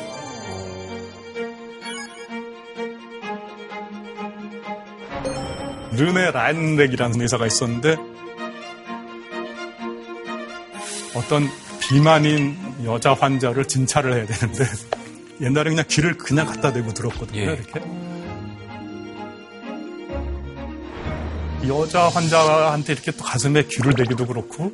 르네 5.92 6.32
라엔넥이라는 6.32 7.22
의사가 7.22 7.46
있었는데 7.48 7.98
어떤 11.16 11.48
비만인 11.82 12.58
여자 12.86 13.14
환자를 13.14 13.66
진찰을 13.66 14.14
해야 14.14 14.26
되는데 14.26 14.66
옛날에 15.42 15.70
그냥 15.72 15.86
귀를 15.90 16.18
그냥 16.18 16.46
갖다 16.46 16.72
대고 16.72 16.94
들었거든요. 16.94 17.40
예. 17.40 17.44
이렇게 17.46 17.80
여자 21.70 22.10
환자한테 22.10 22.94
이렇게 22.94 23.12
또 23.12 23.24
가슴에 23.24 23.64
귀를 23.64 23.94
대기도 23.94 24.26
그렇고 24.26 24.72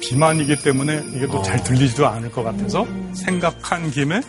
비만이기 0.00 0.62
때문에 0.62 1.02
이게 1.14 1.26
또 1.26 1.42
잘 1.42 1.62
들리지도 1.62 2.06
않을 2.06 2.30
것 2.30 2.42
같아서 2.42 2.86
생각한 3.14 3.90
김에 3.90 4.20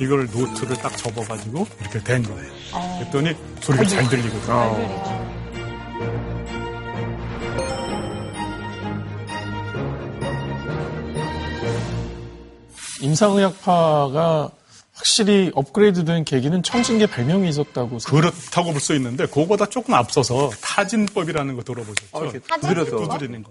이걸 0.00 0.26
노트를 0.32 0.76
딱 0.76 0.96
접어가지고 0.96 1.66
이렇게 1.80 2.02
된 2.02 2.22
거예요. 2.22 2.52
그랬더니 2.98 3.34
소리가 3.60 3.84
잘 3.84 4.08
들리거든요. 4.08 5.22
임상의학파가 13.02 14.50
확실히 15.06 15.50
업그레이드된 15.56 16.24
계기는 16.24 16.62
청진계 16.62 17.06
발명이 17.06 17.48
있었다고 17.48 17.98
생각- 17.98 18.10
그렇다고 18.20 18.70
볼 18.70 18.80
수 18.80 18.94
있는데 18.94 19.26
그거보다 19.26 19.66
조금 19.66 19.94
앞서서 19.94 20.50
타진법이라는 20.60 21.56
거 21.56 21.62
들어보셨죠? 21.62 22.22
이렇게 22.22 22.38
두드려서 22.38 22.96
두드리는 22.96 23.42
거. 23.42 23.50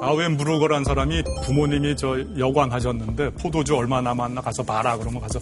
아웬 0.00 0.36
브루거란 0.36 0.84
사람이 0.84 1.22
부모님이 1.44 1.96
저 1.96 2.18
여관하셨는데 2.38 3.30
포도주 3.34 3.74
얼마 3.76 4.00
남았나 4.00 4.40
가서 4.40 4.62
봐라 4.62 4.96
그러면 4.96 5.20
가서 5.20 5.38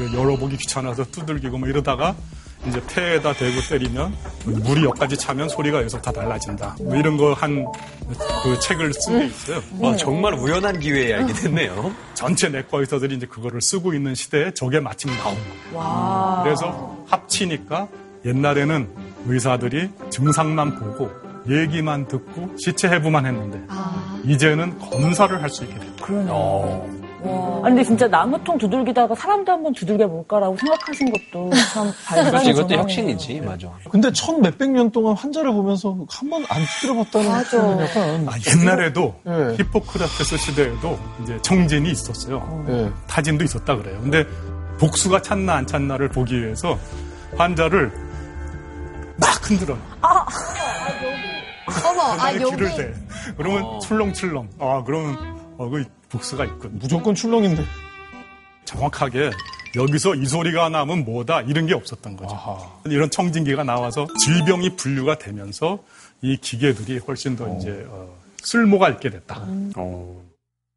이거 0.00 0.18
열어보기 0.18 0.56
귀찮아서 0.56 1.04
두들기고 1.04 1.58
뭐 1.58 1.68
이러다가 1.68 2.16
이제 2.66 2.82
폐에다 2.88 3.32
대고 3.32 3.60
때리면 3.68 4.14
물이 4.44 4.84
여기까지 4.84 5.16
차면 5.16 5.48
소리가 5.48 5.78
여기서 5.78 6.00
다 6.00 6.10
달라진다. 6.12 6.76
뭐 6.80 6.96
이런 6.96 7.16
거 7.16 7.32
한 7.34 7.64
그 8.42 8.58
책을 8.60 8.92
쓴 8.94 9.18
게 9.20 9.26
있어요. 9.26 9.62
와, 9.78 9.94
정말 9.96 10.32
우연한 10.34 10.80
기회에 10.80 11.12
알게 11.14 11.32
됐네요. 11.34 11.92
전체 12.14 12.48
내과 12.48 12.78
의사들이 12.78 13.16
이제 13.16 13.26
그거를 13.26 13.60
쓰고 13.60 13.92
있는 13.94 14.14
시대에 14.14 14.50
저게 14.54 14.80
마침 14.80 15.10
나온 15.18 15.36
거예요. 15.72 16.40
그래서 16.44 16.96
합치니까 17.06 17.86
옛날에는 18.24 18.88
의사들이 19.26 19.90
증상만 20.10 20.78
보고 20.78 21.10
얘기만 21.48 22.08
듣고 22.08 22.54
시체 22.58 22.88
해부만 22.88 23.26
했는데 23.26 23.60
이제는 24.24 24.78
검사를 24.78 25.40
할 25.42 25.50
수 25.50 25.64
있게 25.64 25.78
됐다. 25.78 26.06
아니, 27.28 27.74
근데 27.74 27.84
진짜 27.84 28.06
나무통 28.08 28.56
두들기다가 28.58 29.14
사람도 29.14 29.50
한번 29.52 29.72
두들겨 29.74 30.06
볼까라고 30.08 30.56
생각하신 30.56 31.12
것도 31.12 31.50
참 31.72 31.92
그렇지, 32.30 32.50
이것도. 32.50 32.74
혁신이지, 32.74 33.40
맞아. 33.40 33.70
근데 33.90 34.10
천 34.12 34.40
몇백 34.40 34.70
년 34.70 34.90
동안 34.90 35.16
환자를 35.16 35.52
보면서 35.52 35.96
한 36.08 36.30
번 36.30 36.44
안 36.48 36.62
두드려봤다는 36.80 37.44
그런 37.46 37.80
약간 37.80 38.28
아, 38.28 38.32
옛날에도 38.56 39.14
네. 39.24 39.54
히포크라테스 39.58 40.36
시대에도 40.36 40.98
이제 41.22 41.38
청진이 41.42 41.90
있었어요. 41.90 42.64
예. 42.68 42.90
타진도 43.06 43.44
있었다 43.44 43.76
그래요. 43.76 43.98
근데 44.00 44.24
복수가 44.78 45.22
찼나 45.22 45.54
안 45.56 45.66
찼나를 45.66 46.08
보기 46.10 46.40
위해서 46.40 46.78
환자를 47.36 47.90
막 49.20 49.50
흔들어. 49.50 49.76
어머, 51.84 52.02
아, 52.02 52.16
그다음에 52.16 52.40
여기. 52.42 52.56
귀를 52.56 52.76
대. 52.76 52.92
그러면 53.36 53.80
출렁출렁. 53.80 54.48
아, 54.60 54.82
그러면 54.86 55.16
어, 55.58 55.68
그 55.68 55.84
복수가 56.10 56.44
있군. 56.44 56.78
무조건 56.78 57.14
출렁인데. 57.14 57.64
정확하게 58.64 59.30
여기서 59.76 60.14
이 60.14 60.26
소리가 60.26 60.68
나면 60.68 61.04
뭐다 61.04 61.42
이런 61.42 61.66
게 61.66 61.74
없었던 61.74 62.16
거죠. 62.16 62.34
아하. 62.34 62.58
이런 62.86 63.10
청진기가 63.10 63.64
나와서 63.64 64.06
질병이 64.24 64.76
분류가 64.76 65.18
되면서 65.18 65.78
이 66.20 66.36
기계들이 66.36 66.98
훨씬 66.98 67.36
더 67.36 67.48
이제 67.56 67.86
어, 67.88 68.08
쓸모가 68.42 68.90
있게 68.90 69.10
됐다. 69.10 69.46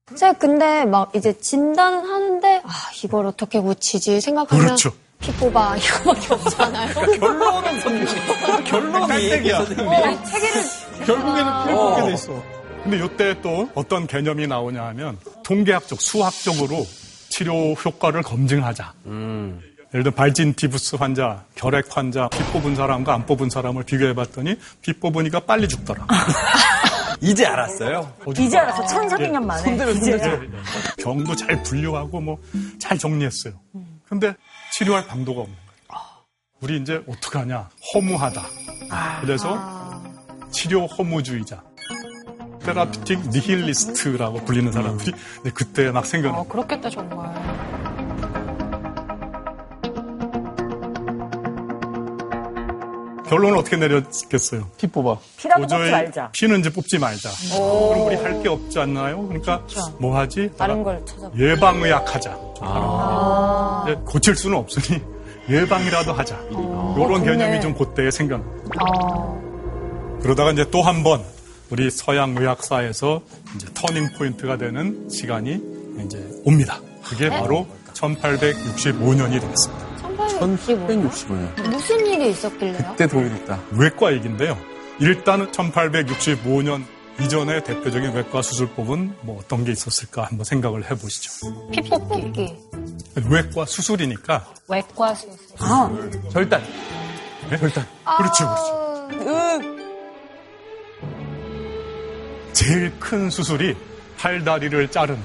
선생님, 0.09 0.39
근데 0.39 0.85
막 0.85 1.15
이제 1.15 1.37
진단은 1.39 2.05
하는데, 2.05 2.61
아, 2.65 2.69
이걸 3.03 3.25
어떻게 3.27 3.59
고치지 3.59 4.19
생각하면. 4.19 4.65
그렇죠. 4.65 4.91
피 5.19 5.31
뽑아. 5.33 5.77
이거밖에 5.77 6.33
없잖아요. 6.33 6.93
결론은 7.19 7.79
선생님. 7.79 8.05
결론이 8.65 9.07
깜짝이야. 9.07 9.65
선생님. 9.65 9.89
결국에는 11.05 11.63
피를 11.63 11.75
뽑게 11.75 12.01
돼 12.07 12.13
있어. 12.13 12.43
근데 12.83 13.03
이때 13.05 13.39
또 13.41 13.69
어떤 13.75 14.07
개념이 14.07 14.47
나오냐 14.47 14.83
하면 14.87 15.17
통계학적, 15.43 16.01
수학적으로 16.01 16.85
치료 17.29 17.73
효과를 17.73 18.21
검증하자. 18.23 18.93
음. 19.05 19.61
예를 19.93 20.03
들어 20.03 20.13
발진 20.15 20.53
디부스 20.53 20.95
환자, 20.95 21.43
결핵 21.55 21.85
환자, 21.95 22.27
피 22.29 22.39
뽑은 22.53 22.75
사람과 22.75 23.13
안 23.13 23.25
뽑은 23.25 23.49
사람을 23.49 23.83
비교해봤더니 23.83 24.55
피 24.81 24.93
뽑으니까 24.93 25.41
빨리 25.41 25.67
죽더라. 25.67 26.07
이제 27.21 27.45
알았어요. 27.45 28.11
이제 28.37 28.57
알았어. 28.57 28.83
1400년 28.83 29.43
만에. 29.43 29.61
이제. 29.91 30.11
예, 30.13 31.03
병도 31.03 31.35
잘 31.35 31.61
분류하고 31.63 32.19
뭐 32.19 32.37
잘 32.79 32.97
정리했어요. 32.97 33.53
근데 34.07 34.33
치료할 34.73 35.05
방도가 35.07 35.41
없는 35.41 35.55
거예요. 35.55 36.03
우리 36.61 36.77
이제 36.77 37.01
어떡하냐? 37.07 37.69
허무하다. 37.93 38.41
그래서 39.21 40.01
치료 40.51 40.87
허무주의자. 40.87 41.61
테라피틱 42.65 43.29
니힐리스트라고 43.29 44.45
불리는 44.45 44.71
사람들이 44.71 45.11
네, 45.43 45.51
그때 45.53 45.91
막 45.91 46.05
생겨나. 46.05 46.39
어, 46.39 46.47
그렇겠다, 46.47 46.89
정말. 46.89 47.31
결론은 53.27 53.57
어떻게 53.57 53.77
내렸겠어요? 53.77 54.67
피 54.77 54.87
뽑아. 54.87 55.17
피라도 55.37 55.61
뽑지 55.61 55.91
말자. 55.91 56.29
피는 56.33 56.59
이제 56.59 56.69
뽑지 56.69 56.99
말자. 56.99 57.29
그럼 57.55 58.07
우리 58.07 58.15
할 58.17 58.41
게 58.41 58.49
없지 58.49 58.77
않나요? 58.79 59.25
그러니까 59.27 59.61
뭐 59.99 60.17
하지? 60.17 60.49
다른 60.57 60.83
걸 60.83 61.01
찾아. 61.05 61.29
예방의학 61.37 62.13
하자. 62.15 62.37
이제 63.85 63.95
고칠 64.05 64.35
수는 64.35 64.57
없으니 64.57 64.99
예방이라도 65.49 66.11
하자. 66.13 66.37
이런 66.49 67.23
개념이 67.23 67.61
좀 67.61 67.73
그때에 67.73 68.11
생겼. 68.11 68.41
그러다가 70.21 70.51
이제 70.51 70.69
또 70.69 70.81
한 70.81 71.03
번 71.03 71.21
우리 71.71 71.89
서양 71.89 72.35
의학사에서 72.37 73.21
이제 73.55 73.67
터닝 73.73 74.09
포인트가 74.17 74.57
되는 74.57 75.09
시간이 75.09 75.59
이제 76.05 76.41
옵니다. 76.43 76.79
그게 77.03 77.29
바로 77.29 77.65
1865년이 77.93 79.39
되겠습니다. 79.39 79.91
1865년. 80.39 81.69
무슨 81.69 82.05
일이 82.05 82.29
있었길래요? 82.31 82.77
그때 82.89 83.07
도움이 83.07 83.29
됐다. 83.29 83.59
외과 83.71 84.11
얘기인데요. 84.13 84.57
일단은 84.99 85.51
1865년 85.51 86.83
이전의 87.21 87.63
대표적인 87.63 88.13
외과 88.13 88.41
수술법은 88.41 89.15
뭐 89.21 89.39
어떤 89.39 89.63
게 89.63 89.71
있었을까 89.71 90.23
한번 90.23 90.43
생각을 90.43 90.89
해보시죠. 90.89 91.31
피 91.71 91.81
뽑기. 91.89 92.55
외과 93.29 93.65
수술이니까 93.65 94.45
외과 94.67 95.13
수술. 95.15 95.39
절단. 96.31 96.61
네? 97.49 97.57
절단. 97.57 97.85
그렇죠, 98.17 98.47
그렇죠. 98.47 99.80
제일 102.53 102.91
큰 102.99 103.29
수술이 103.29 103.75
팔다리를 104.17 104.89
자르는. 104.89 105.21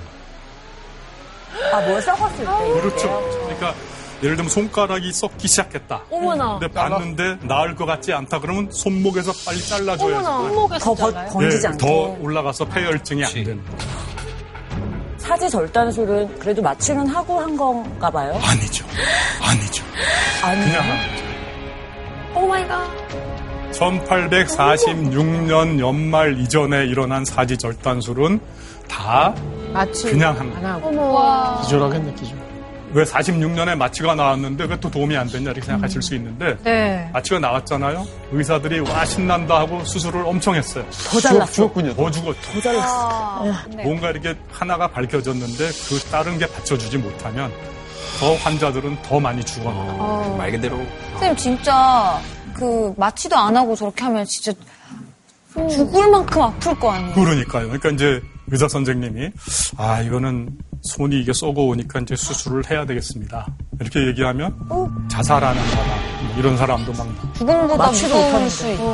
아, 1.73 1.81
뭘 1.81 2.01
썩었을 2.01 2.39
때. 2.39 2.81
그렇죠. 2.81 3.31
그러니까 3.45 3.75
예를 4.23 4.37
들면 4.37 4.49
손가락이 4.51 5.13
썩기 5.13 5.47
시작했다. 5.49 6.03
어머나. 6.11 6.59
근데 6.59 6.73
봤는데 6.73 7.39
나을 7.47 7.75
것 7.75 7.85
같지 7.85 8.13
않다 8.13 8.41
그러면 8.41 8.71
손목에서 8.71 9.33
빨리 9.45 9.61
잘라줘야지. 9.61 10.25
손목에서 10.25 10.85
더 10.85 10.95
번-? 10.95 11.27
번지지 11.33 11.63
예, 11.65 11.69
않게. 11.69 11.79
더 11.87 11.93
올라가서 12.21 12.65
패혈증이 12.67 13.25
안 13.25 13.33
되는. 13.33 13.63
사지 15.19 15.51
절단술은 15.51 16.39
그래도 16.39 16.63
마취는 16.63 17.07
하고 17.09 17.41
한 17.41 17.57
건가 17.57 18.09
봐요. 18.11 18.39
아니죠. 18.43 18.87
아니죠. 19.43 19.85
아니. 20.43 20.61
그냥 20.65 20.83
한 22.33 22.47
oh 22.47 22.57
my 22.57 22.67
God. 22.69 22.87
1846년 23.77 25.79
연말 25.81 26.39
이전에 26.39 26.87
일어난 26.87 27.25
사지 27.25 27.57
절단술은 27.57 28.41
다 28.89 29.35
마취. 29.73 30.11
그냥 30.11 30.39
한안 30.39 30.81
거예요. 30.81 31.17
하고. 31.19 31.63
기절하겠네, 31.63 32.15
기절. 32.15 32.37
왜 32.93 33.05
46년에 33.05 33.75
마취가 33.77 34.15
나왔는데 34.15 34.65
왜 34.65 34.77
또 34.81 34.91
도움이 34.91 35.17
안 35.17 35.27
됐냐 35.27 35.51
이렇게 35.51 35.67
생각하실 35.67 36.01
수 36.01 36.15
있는데 36.15 36.57
네. 36.63 37.11
마취가 37.13 37.41
나왔잖아요. 37.41 38.07
의사들이 38.33 38.81
와 38.81 39.05
신난다 39.05 39.59
하고 39.61 39.85
수술을 39.85 40.25
엄청 40.25 40.55
했어요. 40.55 40.85
더 41.11 41.21
잘랐어. 41.21 41.53
죽었군요. 41.53 41.95
더 41.95 42.11
죽었죠. 42.11 42.41
더 42.53 42.61
잘랐어. 42.61 43.45
뭔가 43.83 44.11
이렇게 44.11 44.35
하나가 44.51 44.87
밝혀졌는데 44.89 45.67
그 45.89 45.99
다른 46.11 46.39
게 46.39 46.47
받쳐주지 46.47 46.99
못하면 46.99 47.53
더 48.21 48.35
환자들은 48.37 49.03
더 49.03 49.21
많이 49.21 49.45
죽어나요. 49.45 50.35
말 50.39 50.51
그대로 50.53 50.79
선생님 51.15 51.37
진짜 51.37 52.19
그 52.57 52.95
마취도 52.97 53.37
안 53.37 53.57
하고 53.57 53.75
저렇게 53.77 54.05
하면 54.05 54.25
진짜 54.27 54.53
죽을 55.71 56.11
만큼 56.11 56.43
아플 56.43 56.79
거 56.79 56.91
아니에요? 56.91 57.15
그러니까요. 57.15 57.65
그러니까 57.67 57.91
이제 57.91 58.21
의사 58.49 58.69
선생님이 58.69 59.31
아 59.77 60.01
이거는 60.03 60.51
손이 60.83 61.21
이게 61.21 61.33
썩어오니까 61.33 62.01
이제 62.01 62.15
수술을 62.17 62.71
해야 62.71 62.85
되겠습니다. 62.87 63.47
이렇게 63.81 64.07
얘기하면 64.07 64.55
자살하는 65.11 65.69
사람 65.71 65.89
뭐 66.27 66.37
이런 66.39 66.57
사람도 66.57 66.93
막 66.93 67.07
죽음보다 67.35 67.87
못하는데. 67.93 68.49
수 68.49 68.71
있고. 68.73 68.85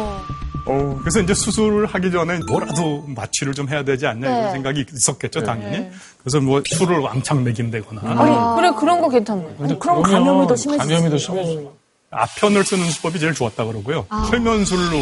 어, 0.64 0.96
그래서 1.00 1.20
이제 1.20 1.34
수술을 1.34 1.86
하기 1.86 2.12
전에 2.12 2.38
뭐라도 2.46 3.04
마취를 3.08 3.52
좀 3.52 3.68
해야 3.68 3.82
되지 3.82 4.06
않냐 4.06 4.28
이런 4.28 4.42
네. 4.44 4.52
생각이 4.52 4.86
있었겠죠 4.94 5.42
당연히. 5.42 5.90
그래서 6.20 6.40
뭐 6.40 6.62
술을 6.64 6.98
왕창 7.00 7.42
먹인다거나 7.42 8.00
아니, 8.00 8.56
그래, 8.56 8.70
그런 8.78 9.00
거 9.02 9.08
괜찮네. 9.08 9.76
그럼 9.80 10.02
감염이 10.02 10.46
더 10.46 10.54
심해지지. 10.54 10.88
감염이 10.88 11.10
더 11.10 11.18
심해지죠. 11.18 11.81
아편을 12.12 12.64
쓰는 12.64 12.88
수법이 12.90 13.18
제일 13.18 13.34
좋았다 13.34 13.64
그러고요. 13.64 14.06
철면술로 14.30 14.98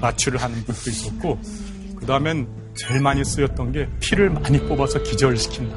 마취를 0.00 0.42
하는 0.42 0.64
것도 0.66 0.90
있었고, 0.90 1.38
그 1.96 2.06
다음엔 2.06 2.48
제일 2.74 3.00
많이 3.00 3.24
쓰였던 3.24 3.72
게 3.72 3.88
피를 4.00 4.30
많이 4.30 4.58
뽑아서 4.58 5.02
기절시킨다. 5.02 5.76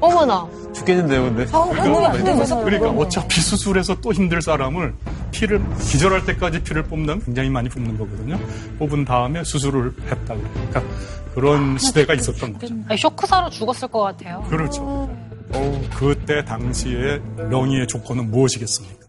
어머나. 0.00 0.46
죽겠는데요, 0.74 1.22
근데. 1.22 1.44
몸이 1.88 2.06
아프면서 2.06 2.62
그러니까 2.64 2.90
어차피 2.90 3.40
수술해서 3.40 4.00
또 4.00 4.12
힘들 4.12 4.42
사람을 4.42 4.94
피를 5.30 5.62
기절할 5.78 6.24
때까지 6.26 6.62
피를 6.62 6.82
뽑는 6.82 7.22
굉장히 7.24 7.48
많이 7.48 7.68
뽑는 7.68 7.96
거거든요. 7.96 8.38
뽑은 8.78 9.04
다음에 9.04 9.44
수술을 9.44 9.92
했다. 10.10 10.34
그러니까 10.34 10.82
그런 11.34 11.78
시대가 11.78 12.14
있었던 12.14 12.52
거죠. 12.58 12.74
아니, 12.88 12.98
쇼크사로 12.98 13.50
죽었을 13.50 13.88
것 13.88 14.00
같아요. 14.00 14.44
그렇죠. 14.50 14.82
어, 14.82 15.82
그때 15.94 16.44
당시에 16.44 17.20
명의의 17.48 17.86
조건은 17.86 18.30
무엇이겠습니까? 18.30 19.03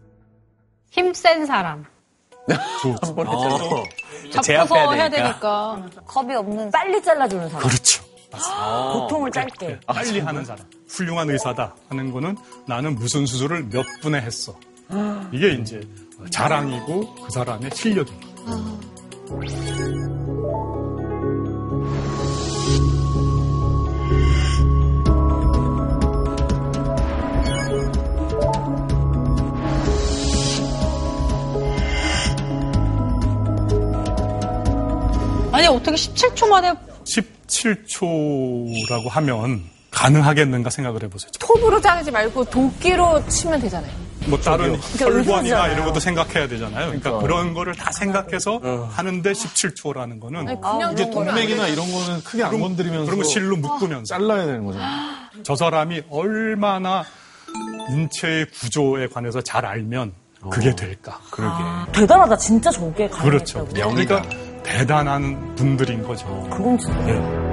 힘센 0.96 1.44
사람. 1.46 1.84
좋죠. 2.80 3.14
어. 3.16 3.84
잡고서 4.30 4.94
해야 4.94 5.08
되니까. 5.10 5.76
되니까. 5.82 6.02
겁이 6.06 6.34
없는 6.34 6.70
빨리 6.70 7.02
잘라주는 7.02 7.48
사람. 7.50 7.68
그렇죠. 7.68 8.02
고통을 8.92 9.30
짧게. 9.30 9.80
빨리 9.86 10.20
하는 10.20 10.44
사람. 10.44 10.64
훌륭한 10.88 11.28
의사다 11.30 11.74
하는 11.90 12.10
거는 12.12 12.36
나는 12.66 12.94
무슨 12.94 13.26
수술을 13.26 13.68
몇 13.68 13.84
분에 14.00 14.20
했어. 14.20 14.58
이게 15.32 15.52
이제 15.52 15.80
자랑이고 16.30 17.14
그 17.14 17.30
사람의 17.30 17.70
실력입니다. 17.74 18.26
아니, 35.56 35.66
어떻게 35.68 35.96
17초 35.96 36.48
만에 36.48 36.74
17초라고 37.04 39.08
하면 39.08 39.62
가능하겠는가 39.90 40.68
생각을 40.68 41.02
해보세요. 41.04 41.30
톱으로 41.40 41.80
자르지 41.80 42.10
말고 42.10 42.44
도끼로 42.44 43.26
치면 43.26 43.62
되잖아요. 43.62 43.90
뭐 44.26 44.38
다른 44.38 44.78
혈관이나 44.98 45.38
의사잖아요. 45.38 45.72
이런 45.72 45.86
것도 45.86 46.00
생각해야 46.00 46.46
되잖아요. 46.48 46.88
그러니까 46.88 47.18
그런 47.20 47.54
거를 47.54 47.74
다 47.74 47.90
생각해서 47.90 48.60
하는데 48.90 49.32
17초라는 49.32 50.20
거는 50.20 50.40
아니, 50.40 50.52
이게 50.52 50.60
그런 50.60 50.94
거는 50.94 51.10
동맥이나 51.10 51.68
이런 51.68 51.90
거는 51.90 52.22
크게 52.22 52.44
안 52.44 52.60
건드리면서 52.60 53.06
그런 53.06 53.18
거 53.18 53.24
실로 53.24 53.56
묶으면서 53.56 54.14
잘라야 54.14 54.44
되는 54.44 54.66
거죠. 54.66 54.78
저 55.42 55.56
사람이 55.56 56.02
얼마나 56.10 57.02
인체의 57.88 58.48
구조에 58.60 59.06
관해서 59.06 59.40
잘 59.40 59.64
알면 59.64 60.12
그게 60.50 60.76
될까. 60.76 61.18
대단하다. 61.92 62.36
진짜 62.36 62.70
저게 62.70 63.08
가능했다고. 63.08 63.24
그렇죠. 63.24 63.66
그러니까 63.72 64.22
대단한 64.66 65.54
분들인 65.54 66.02
거죠. 66.02 66.26
그건 66.50 66.76
진짜. 66.78 67.00
네. 67.04 67.46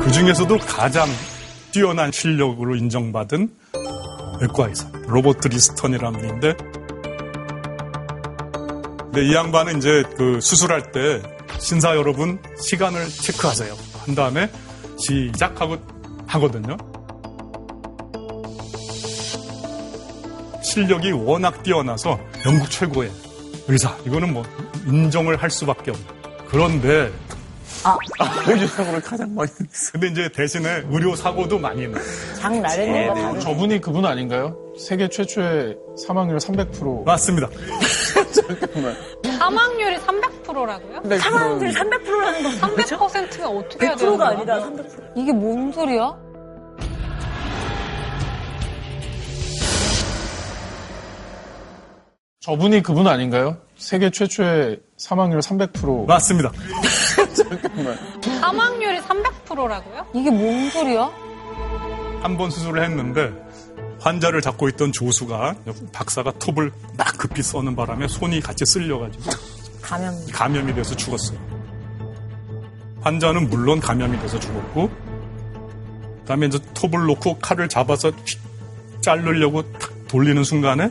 그 0.00 0.12
중에서도 0.12 0.56
가장 0.58 1.08
뛰어난 1.72 2.12
실력으로 2.12 2.76
인정받은 2.76 3.50
외과 4.40 4.68
의사 4.68 4.88
로버트 5.08 5.48
리스턴이라는 5.48 6.20
분인데 6.20 6.54
근데 8.98 9.24
이 9.24 9.34
양반은 9.34 9.78
이제 9.78 10.04
그 10.16 10.40
수술할 10.40 10.92
때 10.92 11.20
신사 11.58 11.96
여러분 11.96 12.38
시간을 12.60 13.08
체크하세요. 13.08 13.74
한 14.04 14.14
다음에 14.14 14.48
시작하고 14.98 15.76
하거든요. 16.26 16.76
실력이 20.76 21.10
워낙 21.12 21.62
뛰어나서 21.62 22.20
영국 22.44 22.70
최고의 22.70 23.10
의사. 23.66 23.96
이거는 24.04 24.34
뭐 24.34 24.42
인정을 24.86 25.42
할 25.42 25.48
수밖에 25.50 25.90
없는. 25.90 26.06
그런데 26.48 27.10
의료 28.46 28.66
사고를 28.66 29.00
가장 29.00 29.34
많이 29.34 29.50
했어. 29.50 29.92
근데 29.92 30.08
이제 30.08 30.28
대신에 30.28 30.82
의료 30.90 31.16
사고도 31.16 31.58
많이 31.58 31.88
나요. 31.88 32.02
장 32.38 32.60
나르는 32.60 33.08
거 33.08 33.14
다르네. 33.14 33.40
저분이 33.40 33.80
그분 33.80 34.04
아닌가요? 34.04 34.54
세계 34.78 35.08
최초의 35.08 35.78
사망률 36.06 36.36
300%. 36.36 37.04
맞습니다. 37.06 37.48
사망률이 39.38 39.96
300%라고요? 39.96 41.18
사망률 41.18 41.70
300%라는 41.72 42.42
건 42.60 42.70
뭐죠? 42.74 42.96
300%가 42.98 43.48
어떻게 43.48 43.86
해야 43.86 43.96
되는 43.96 44.12
100%가 44.12 44.16
거야? 44.18 44.28
아니라 44.36 44.60
300%. 44.60 45.12
이게 45.16 45.32
뭔 45.32 45.72
소리야? 45.72 46.25
저분이 52.46 52.80
그분 52.84 53.08
아닌가요? 53.08 53.56
세계 53.76 54.08
최초의 54.08 54.78
사망률 54.96 55.40
300%. 55.40 56.06
맞습니다. 56.06 56.52
사망률이 58.40 59.00
300%라고요? 59.00 60.06
이게 60.14 60.30
뭔 60.30 60.70
소리야? 60.70 61.10
한 62.22 62.36
번 62.36 62.48
수술을 62.50 62.84
했는데 62.84 63.32
환자를 63.98 64.40
잡고 64.42 64.68
있던 64.68 64.92
조수가 64.92 65.56
박사가 65.92 66.34
톱을 66.38 66.70
막 66.96 67.18
급히 67.18 67.42
써는 67.42 67.74
바람에 67.74 68.06
손이 68.06 68.40
같이 68.40 68.64
쓸려가지고 68.64 69.24
감염. 69.82 70.14
감염이 70.32 70.72
돼서 70.72 70.94
죽었어요. 70.94 71.38
환자는 73.00 73.50
물론 73.50 73.80
감염이 73.80 74.20
돼서 74.20 74.38
죽었고, 74.38 74.88
그다음에 76.20 76.46
이제 76.46 76.60
톱을 76.74 77.06
놓고 77.06 77.38
칼을 77.40 77.68
잡아서 77.68 78.10
휙 78.24 78.38
자르려고 79.00 79.62
탁 79.72 79.90
돌리는 80.06 80.44
순간에 80.44 80.90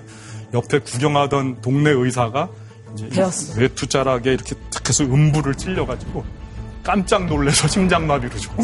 옆에 0.56 0.80
구경하던 0.80 1.62
동네 1.62 1.92
의사가 1.92 2.50
이제 2.94 3.10
베었어. 3.10 3.60
외투자락에 3.60 4.34
이렇게 4.34 4.56
탁 4.74 4.88
해서 4.88 5.04
음부를 5.04 5.54
찔려가지고 5.56 6.24
깜짝 6.84 7.26
놀래서 7.26 7.68
심장마비로 7.70 8.38
죽어. 8.38 8.64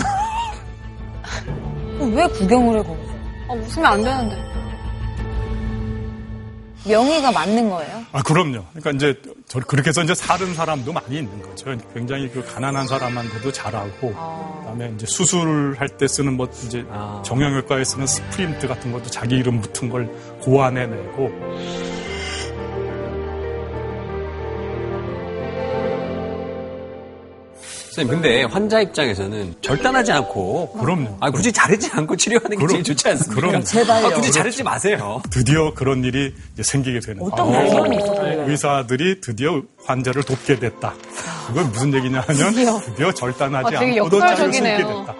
왜 2.00 2.28
구경을 2.28 2.80
해, 2.80 2.84
거기서? 2.84 3.12
아, 3.50 3.54
웃으면 3.54 3.86
안 3.86 4.04
되는데. 4.04 4.51
명의가 6.86 7.32
맞는 7.32 7.70
거예요? 7.70 8.04
아, 8.12 8.24
그럼요. 8.24 8.64
그러니까 8.74 8.92
이제 8.92 9.22
저- 9.48 9.60
그렇게 9.60 9.90
해서 9.90 10.02
이제 10.04 10.16
사는 10.16 10.54
사람도 10.54 10.92
많이 10.94 11.18
있는 11.18 11.42
거죠. 11.42 11.76
굉장히 11.94 12.30
그 12.30 12.44
가난한 12.46 12.88
사람한테도 12.88 13.52
잘하고, 13.52 14.14
그다음에 14.60 14.92
이제 14.96 15.06
수술할 15.06 15.90
때 15.98 16.08
쓰는 16.08 16.38
뭐 16.38 16.48
이제 16.66 16.84
아. 16.90 17.22
정형외과에 17.26 17.84
쓰는 17.84 18.08
스프린트 18.08 18.68
같은 18.68 18.92
것도 18.92 19.06
자기 19.10 19.36
이름 19.36 19.62
붙은 19.62 19.90
걸 19.90 20.08
고안해내고, 20.42 21.30
선생님, 27.92 28.22
근데 28.22 28.44
환자 28.44 28.80
입장에서는 28.80 29.56
절단하지 29.62 30.14
않고. 30.14 30.78
그럼요. 30.80 31.18
아, 31.20 31.30
굳이 31.30 31.52
자르지 31.52 31.90
않고 31.92 32.16
치료하는 32.16 32.52
게 32.52 32.56
그럼- 32.56 32.70
제일 32.70 32.84
좋지 32.86 33.10
않습니까? 33.10 33.48
그럼. 33.48 33.64
제발요. 33.66 34.08
아, 34.08 34.14
굳이 34.14 34.32
자르지 34.32 34.64
마세요. 34.64 35.22
드디어 35.30 35.74
그런 35.74 36.02
일이 36.06 36.34
이제 36.54 36.64
생기게 36.64 37.02
되는 37.02 37.22
어떤 37.22 37.48
거예요. 37.52 37.70
발견이 37.70 37.98
있었길래. 37.98 38.46
의사들이 38.50 39.20
드디어 39.20 39.62
환자를 39.86 40.24
돕게 40.24 40.60
됐다. 40.60 40.94
그건 41.48 41.70
무슨 41.72 41.94
얘기냐 41.94 42.22
하면 42.28 42.80
드디어 42.86 43.12
절단하지 43.12 43.76
아, 43.76 43.80
않고도 43.82 44.20
자를 44.20 44.38
수 44.38 44.44
있게 44.46 44.70
역설적이네요. 44.70 45.06
됐다. 45.06 45.16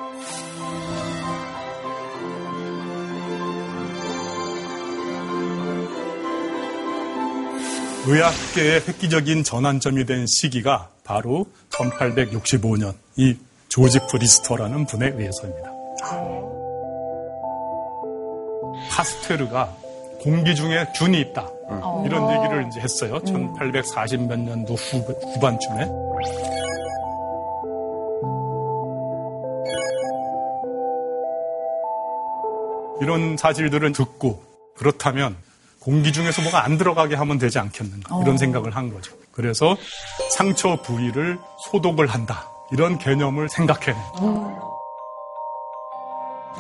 의학계의 8.08 8.82
획기적인 8.88 9.44
전환점이 9.44 10.06
된 10.06 10.26
시기가 10.26 10.90
바로 11.12 11.46
1865년 11.72 12.94
이 13.18 13.36
조지프 13.68 14.16
리스터라는 14.16 14.86
분에 14.86 15.10
의해서입니다. 15.10 15.70
파스테르가 18.90 19.76
공기 20.22 20.56
중에 20.56 20.88
균이 20.96 21.20
있다. 21.20 21.50
이런 22.06 22.32
얘기를 22.32 22.66
이제 22.68 22.80
했어요. 22.80 23.20
1840 23.26 24.22
몇 24.22 24.40
년도 24.40 24.74
후, 24.74 25.00
후반쯤에. 25.34 25.86
이런 33.02 33.36
사실들은 33.36 33.92
듣고 33.92 34.42
그렇다면 34.78 35.36
공기 35.80 36.14
중에서 36.14 36.42
뭐가 36.42 36.64
안 36.64 36.78
들어가게 36.78 37.16
하면 37.16 37.38
되지 37.38 37.60
않겠는가 37.60 38.22
이런 38.22 38.38
생각을 38.38 38.78
한 38.78 38.94
거죠. 38.94 39.21
그래서 39.32 39.76
상처 40.32 40.76
부위를 40.82 41.40
소독을 41.58 42.08
한다. 42.08 42.50
이런 42.72 42.98
개념을 42.98 43.50
생각해낸 43.50 44.02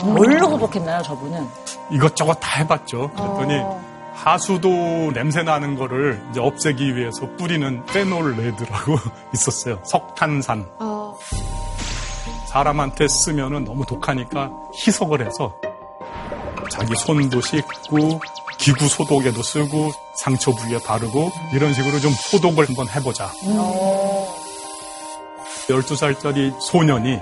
뭘로 0.04 0.50
소독했나요, 0.50 1.02
저분은? 1.04 1.48
이것저것 1.92 2.34
다 2.36 2.60
해봤죠. 2.60 3.12
그랬더니 3.12 3.62
하수도 4.14 4.70
냄새 5.14 5.44
나는 5.44 5.76
거를 5.78 6.22
이제 6.32 6.40
없애기 6.40 6.96
위해서 6.96 7.28
뿌리는 7.38 7.86
페놀 7.86 8.36
레드라고 8.36 8.98
있었어요. 9.34 9.80
석탄산. 9.84 10.70
사람한테 12.50 13.08
쓰면은 13.08 13.64
너무 13.64 13.86
독하니까 13.86 14.52
희석을 14.86 15.26
해서 15.26 15.56
자기 16.70 16.94
손도 16.96 17.40
씻고 17.42 18.20
기구 18.62 18.88
소독에도 18.88 19.42
쓰고 19.42 19.92
상처 20.14 20.52
부위에 20.52 20.78
바르고 20.86 21.32
이런 21.52 21.74
식으로 21.74 22.00
좀 22.00 22.14
소독을 22.14 22.68
한번 22.68 22.88
해보자. 22.90 23.32
12살짜리 25.68 26.54
소년이 26.60 27.20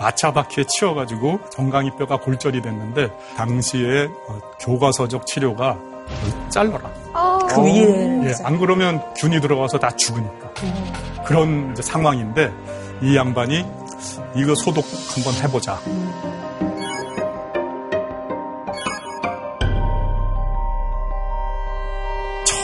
마차바퀴에 0.00 0.64
치여가지고 0.66 1.38
정강이 1.50 1.92
뼈가 1.96 2.16
골절이 2.16 2.62
됐는데 2.62 3.10
당시에 3.36 4.08
어, 4.28 4.38
교과서적 4.58 5.26
치료가 5.26 5.78
잘라라. 6.48 6.90
그 7.48 7.62
위에. 7.62 8.28
예, 8.28 8.32
안 8.42 8.58
그러면 8.58 9.00
균이 9.14 9.40
들어가서 9.40 9.78
다 9.78 9.90
죽으니까. 9.94 10.50
그런 11.24 11.76
상황인데 11.78 12.52
이 13.02 13.16
양반이 13.16 13.64
이거 14.34 14.54
소독 14.56 14.84
한번 15.14 15.34
해보자. 15.44 15.78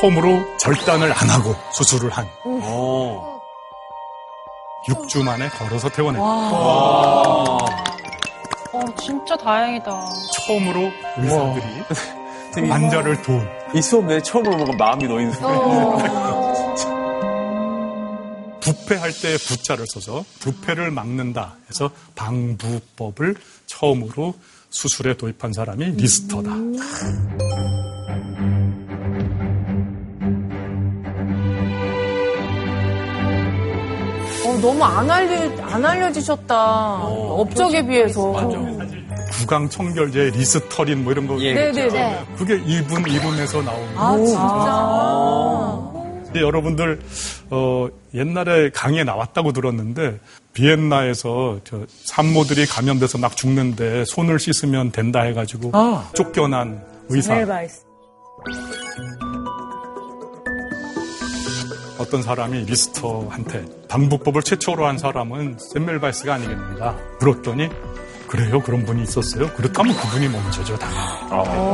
처음으로 0.01 0.57
절단을 0.59 1.11
안 1.12 1.30
하고 1.30 1.55
수술을 1.72 2.11
한 2.11 2.26
어. 2.44 3.40
6주 4.88 5.24
만에 5.24 5.49
걸어서 5.49 5.88
퇴원했다. 5.88 6.22
어, 6.24 7.59
진짜 9.01 9.36
다행이다. 9.36 10.01
처음으로 10.47 10.90
의사들이 11.16 12.68
환자를 12.68 13.22
도운 13.26 13.49
이 13.74 13.82
수업 13.82 14.05
내 14.05 14.20
처음으로 14.20 14.57
뭔가 14.57 14.76
마음이 14.76 15.07
놓인 15.09 15.30
부패할 18.61 19.12
때 19.12 19.36
방부제를 19.38 19.86
써서 19.88 20.24
부패를 20.40 20.90
막는다 20.90 21.57
해서 21.68 21.90
방부법을 22.14 23.36
처음으로 23.66 24.34
수술에 24.70 25.16
도입한 25.16 25.53
사람이 25.53 25.84
리스터다. 25.92 26.51
어, 26.51 26.57
너무 34.61 34.82
안 34.84 35.11
알려, 35.11 35.64
안 35.64 35.84
알려지셨다. 35.84 37.02
업적에 37.04 37.84
비해서. 37.86 38.32
구강 39.32 39.68
청결제 39.68 40.30
리스터린 40.34 41.02
뭐 41.04 41.12
이런 41.12 41.26
거 41.26 41.38
예, 41.40 41.52
네네네. 41.52 41.88
네. 41.88 42.24
그게 42.38 42.54
이분 42.64 43.07
이름에서 43.07 43.61
나온 43.62 43.94
거예요. 43.94 44.00
아, 44.00 44.16
진짜. 44.24 46.22
근데 46.24 46.40
여러분들 46.40 47.00
어, 47.50 47.88
옛날에 48.14 48.70
강의에 48.70 49.04
나왔다고 49.04 49.52
들었는데 49.52 50.18
비엔나에서 50.54 51.61
저 51.64 51.80
산모들이 52.04 52.66
감염돼서 52.66 53.18
막 53.18 53.36
죽는데 53.36 54.04
손을 54.07 54.38
씻으면 54.38 54.90
된다 54.90 55.20
해가지고 55.20 55.72
쫓겨난 56.14 56.82
의사 57.09 57.34
제멜바이스. 57.34 57.84
어떤 62.07 62.22
사람이 62.22 62.61
리스터한테 62.66 63.64
방부법을 63.88 64.42
최초로 64.42 64.86
한 64.86 64.96
사람은 64.96 65.59
제멜바이스가 65.59 66.34
아니겠는가 66.34 66.96
물었더니 67.18 67.68
그래요 68.28 68.61
그런 68.61 68.84
분이 68.84 69.02
있었어요 69.02 69.52
그렇다면 69.54 69.96
그분이 69.96 70.28
먼저죠 70.28 70.78
다 70.78 70.88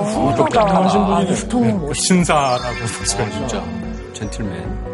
후보가 0.05 1.17
아, 1.17 1.21
리스통은 1.21 1.79
뭐. 1.79 1.93
신사라고 1.93 2.79
보셔야 2.99 3.31
죠 3.31 3.37
진짜. 3.37 3.65
젠틀맨. 4.15 4.93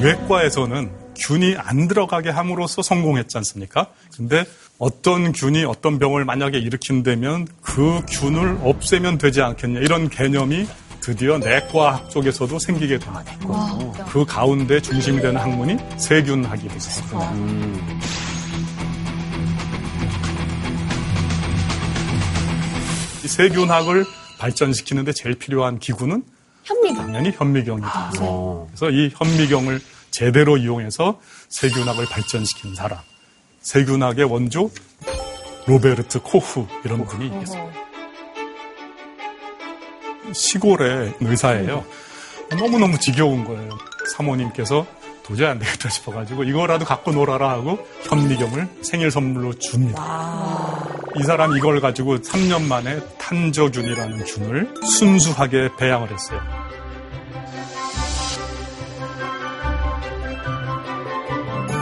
외과에서는 0.00 0.90
균이 1.18 1.56
안 1.56 1.88
들어가게 1.88 2.30
함으로써 2.30 2.80
성공했지 2.82 3.36
않습니까? 3.38 3.88
근데 4.16 4.44
어떤 4.78 5.32
균이 5.32 5.64
어떤 5.64 5.98
병을 5.98 6.24
만약에 6.24 6.56
일으킨다면 6.58 7.48
그 7.60 8.00
균을 8.08 8.58
없애면 8.62 9.18
되지 9.18 9.42
않겠냐 9.42 9.80
이런 9.80 10.08
개념이 10.08 10.68
드디어 11.00 11.38
내과학 11.38 12.10
쪽에서도 12.10 12.58
생기게 12.58 12.98
됩니다. 12.98 14.04
그 14.08 14.24
가운데 14.24 14.80
중심이 14.80 15.20
되는 15.20 15.40
학문이 15.40 15.76
세균학이 15.96 16.68
됐습니다. 16.68 17.32
이 23.24 23.28
세균학을 23.28 24.04
발전시키는데 24.38 25.12
제일 25.12 25.34
필요한 25.34 25.80
기구는 25.80 26.22
현미경. 26.62 26.96
당연히 27.06 27.32
현미경이다. 27.36 28.10
그래서 28.12 28.90
이 28.90 29.10
현미경을 29.16 29.80
제대로 30.12 30.56
이용해서 30.56 31.20
세균학을 31.48 32.06
발전시킨 32.06 32.76
사람. 32.76 32.98
세균학의 33.68 34.24
원조 34.24 34.70
로베르트 35.66 36.22
코후 36.22 36.66
이런 36.86 37.04
분이 37.04 37.26
있습니다. 37.26 37.78
시골의 40.32 41.16
의사예요. 41.20 41.84
너무너무 42.58 42.98
지겨운 42.98 43.44
거예요. 43.44 43.68
사모님께서 44.16 44.86
도저히 45.22 45.48
안 45.48 45.58
되겠다 45.58 45.90
싶어가지고 45.90 46.44
이거라도 46.44 46.86
갖고 46.86 47.12
놀아라 47.12 47.50
하고 47.50 47.78
현미경을 48.04 48.68
생일 48.80 49.10
선물로 49.10 49.52
줍니다. 49.58 50.88
이 51.20 51.22
사람 51.24 51.54
이걸 51.54 51.82
가지고 51.82 52.20
3년 52.20 52.62
만에 52.62 53.00
탄저균이라는 53.18 54.24
균을 54.24 54.74
순수하게 54.96 55.72
배양을 55.78 56.10
했어요. 56.10 56.40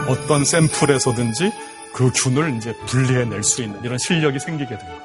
어떤 0.09 0.43
샘플에서든지 0.43 1.66
그 1.97 2.11
균을 2.13 2.55
이제 2.55 2.75
분리해낼 2.85 3.41
수 3.41 3.63
있는 3.63 3.83
이런 3.83 3.97
실력이 3.97 4.37
생기게 4.37 4.77
됩니다. 4.77 5.01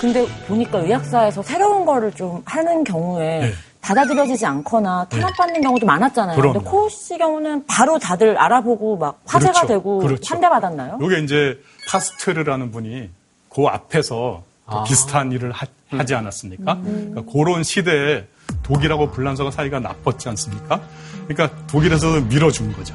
근데 0.00 0.26
보니까 0.46 0.78
의학사에서 0.78 1.42
새로운 1.42 1.84
거를 1.84 2.10
좀 2.12 2.40
하는 2.46 2.82
경우에 2.82 3.40
네. 3.40 3.52
받아들여지지 3.82 4.46
않거나 4.46 5.04
탄압받는 5.10 5.60
경우도 5.60 5.84
많았잖아요. 5.84 6.40
근데 6.40 6.60
코우 6.60 6.88
씨 6.88 7.18
경우는 7.18 7.66
바로 7.66 7.98
다들 7.98 8.38
알아보고 8.38 8.96
막 8.96 9.20
화제가 9.26 9.52
그렇죠. 9.52 9.66
되고 9.66 9.98
그렇죠. 9.98 10.34
환대받았나요? 10.34 10.98
요게 10.98 11.18
이제 11.24 11.60
파스트르라는 11.90 12.70
분이 12.70 13.10
그 13.50 13.66
앞에서 13.66 14.42
또 14.70 14.84
비슷한 14.84 15.30
일을 15.30 15.52
하, 15.52 16.04
지 16.06 16.14
않았습니까? 16.14 16.78
그러니까 16.80 17.22
그런 17.30 17.62
시대에 17.62 18.24
독일하고 18.62 19.10
불란서가 19.10 19.50
사이가 19.50 19.80
나빴지 19.80 20.28
않습니까? 20.28 20.80
그러니까 21.26 21.56
독일에서도 21.66 22.22
밀어준 22.26 22.72
거죠. 22.72 22.94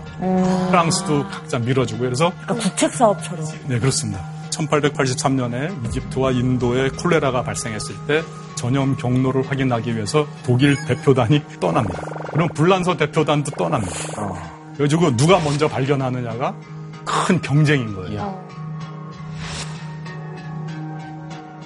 프랑스도 0.70 1.28
각자 1.30 1.60
밀어주고 1.60 2.01
그래서 2.04 2.32
그러니까 2.43 2.70
국책 2.70 2.93
사업처럼. 2.93 3.45
네 3.68 3.80
그렇습니다. 3.80 4.24
1883년에 4.51 5.88
이집트와 5.88 6.32
인도에 6.32 6.89
콜레라가 6.89 7.43
발생했을 7.43 7.95
때 8.08 8.24
전염 8.56 8.95
경로를 8.95 9.49
확인하기 9.49 9.95
위해서 9.95 10.28
독일 10.45 10.76
대표단이 10.86 11.43
떠납니다. 11.60 12.01
그럼 12.32 12.47
불란서 12.49 12.97
대표단도 12.97 13.51
떠납니다. 13.51 13.93
그래가지고 14.76 15.18
누가 15.18 15.39
먼저 15.39 15.68
발견하느냐가 15.68 16.56
큰 17.04 17.41
경쟁인 17.41 17.95
거예요. 17.95 18.43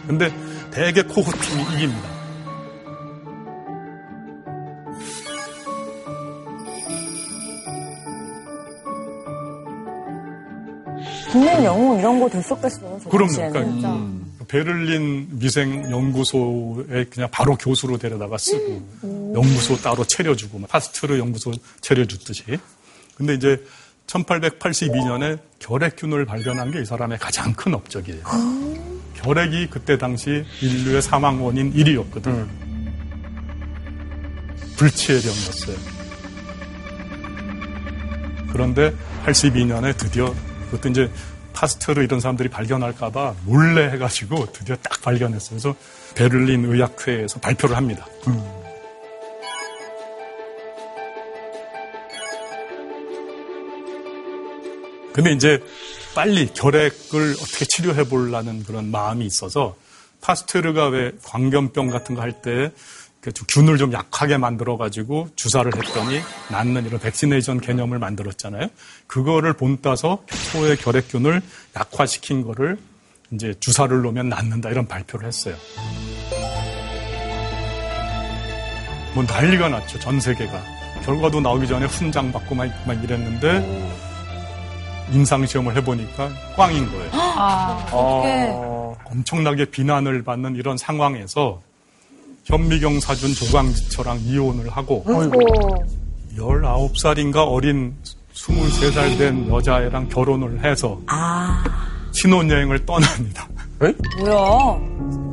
근데 0.07 0.31
대개 0.71 1.01
코후 1.01 1.31
팀이 1.31 1.63
이깁니다. 1.75 2.16
국민 11.31 11.63
영웅 11.63 11.99
이런 11.99 12.19
거 12.19 12.29
됐었겠어요. 12.29 12.99
저 13.03 13.09
그럼요. 13.09 13.51
그러니까 13.51 13.99
베를린 14.47 15.27
위생 15.41 15.91
연구소에 15.91 17.05
그냥 17.09 17.29
바로 17.31 17.55
교수로 17.57 17.97
데려다가 17.97 18.37
쓰고 18.37 19.33
연구소 19.35 19.77
따로 19.77 20.05
차려주고 20.05 20.59
막 20.59 20.69
파스트르 20.69 21.19
연구소 21.19 21.51
차려줬듯이. 21.81 22.43
근데 23.15 23.33
이제 23.33 23.61
1882년에 24.07 25.39
결핵균을 25.59 26.25
발견한 26.25 26.71
게 26.71 26.81
이 26.81 26.85
사람의 26.85 27.17
가장 27.17 27.53
큰 27.53 27.73
업적이에요. 27.73 28.21
결핵이 29.15 29.67
그때 29.69 29.97
당시 29.97 30.45
인류의 30.61 31.01
사망 31.01 31.43
원인 31.43 31.73
1위였거든. 31.73 32.47
불치의 34.77 35.21
병이었어요. 35.21 35.77
그런데 38.53 38.93
82년에 39.25 39.97
드디어 39.97 40.33
그것도 40.71 40.89
이제 40.89 41.11
파스트르 41.53 42.03
이런 42.03 42.19
사람들이 42.19 42.49
발견할까봐 42.49 43.35
몰래 43.45 43.89
해가지고 43.89 44.51
드디어 44.51 44.75
딱 44.77 45.01
발견했어요. 45.01 45.49
그래서 45.59 45.75
베를린 46.15 46.65
의학회에서 46.65 47.39
발표를 47.39 47.75
합니다. 47.75 48.05
근데 55.13 55.31
이제 55.33 55.59
빨리 56.13 56.47
결핵을 56.53 57.33
어떻게 57.41 57.65
치료해 57.65 58.03
보려는 58.07 58.63
그런 58.63 58.91
마음이 58.91 59.25
있어서 59.25 59.75
파스트르가 60.21 60.87
왜 60.89 61.11
광견병 61.23 61.89
같은 61.89 62.15
거 62.15 62.21
할 62.21 62.41
때 62.41 62.71
균을 63.47 63.77
좀 63.77 63.91
약하게 63.93 64.37
만들어 64.37 64.77
가지고 64.77 65.27
주사를 65.35 65.71
했더니 65.75 66.21
낫는 66.51 66.85
이런 66.85 66.99
vaccination 66.99 67.59
개념을 67.59 67.99
만들었잖아요. 67.99 68.67
그거를 69.07 69.53
본따서 69.53 70.23
소의 70.29 70.77
결핵균을 70.77 71.41
약화시킨 71.75 72.43
거를 72.43 72.77
이제 73.31 73.53
주사를 73.59 74.01
놓으면 74.01 74.29
낫는다 74.29 74.69
이런 74.69 74.87
발표를 74.87 75.27
했어요. 75.27 75.55
뭐 79.13 79.23
난리가 79.23 79.69
났죠 79.69 79.99
전 79.99 80.19
세계가 80.19 80.63
결과도 81.03 81.41
나오기 81.41 81.67
전에 81.67 81.85
훈장 81.85 82.31
받고 82.31 82.53
막, 82.53 82.69
막 82.85 83.03
이랬는데 83.03 84.07
임상 85.11 85.45
시험을 85.45 85.75
해보니까 85.77 86.29
꽝인 86.55 86.89
거예요. 86.91 87.11
엄청나게 89.05 89.65
비난을 89.65 90.23
받는 90.23 90.55
이런 90.55 90.77
상황에서 90.77 91.61
현미경 92.47 92.99
사준 93.01 93.33
조광지처랑 93.33 94.19
이혼을 94.21 94.69
하고 94.69 95.03
19살인가 96.37 97.45
어린 97.45 97.93
23살 98.33 99.17
된 99.17 99.49
여자애랑 99.49 100.07
결혼을 100.07 100.63
해서 100.63 100.97
신혼여행을 102.13 102.85
떠납니다. 102.85 103.47
뭐야? 103.79 104.79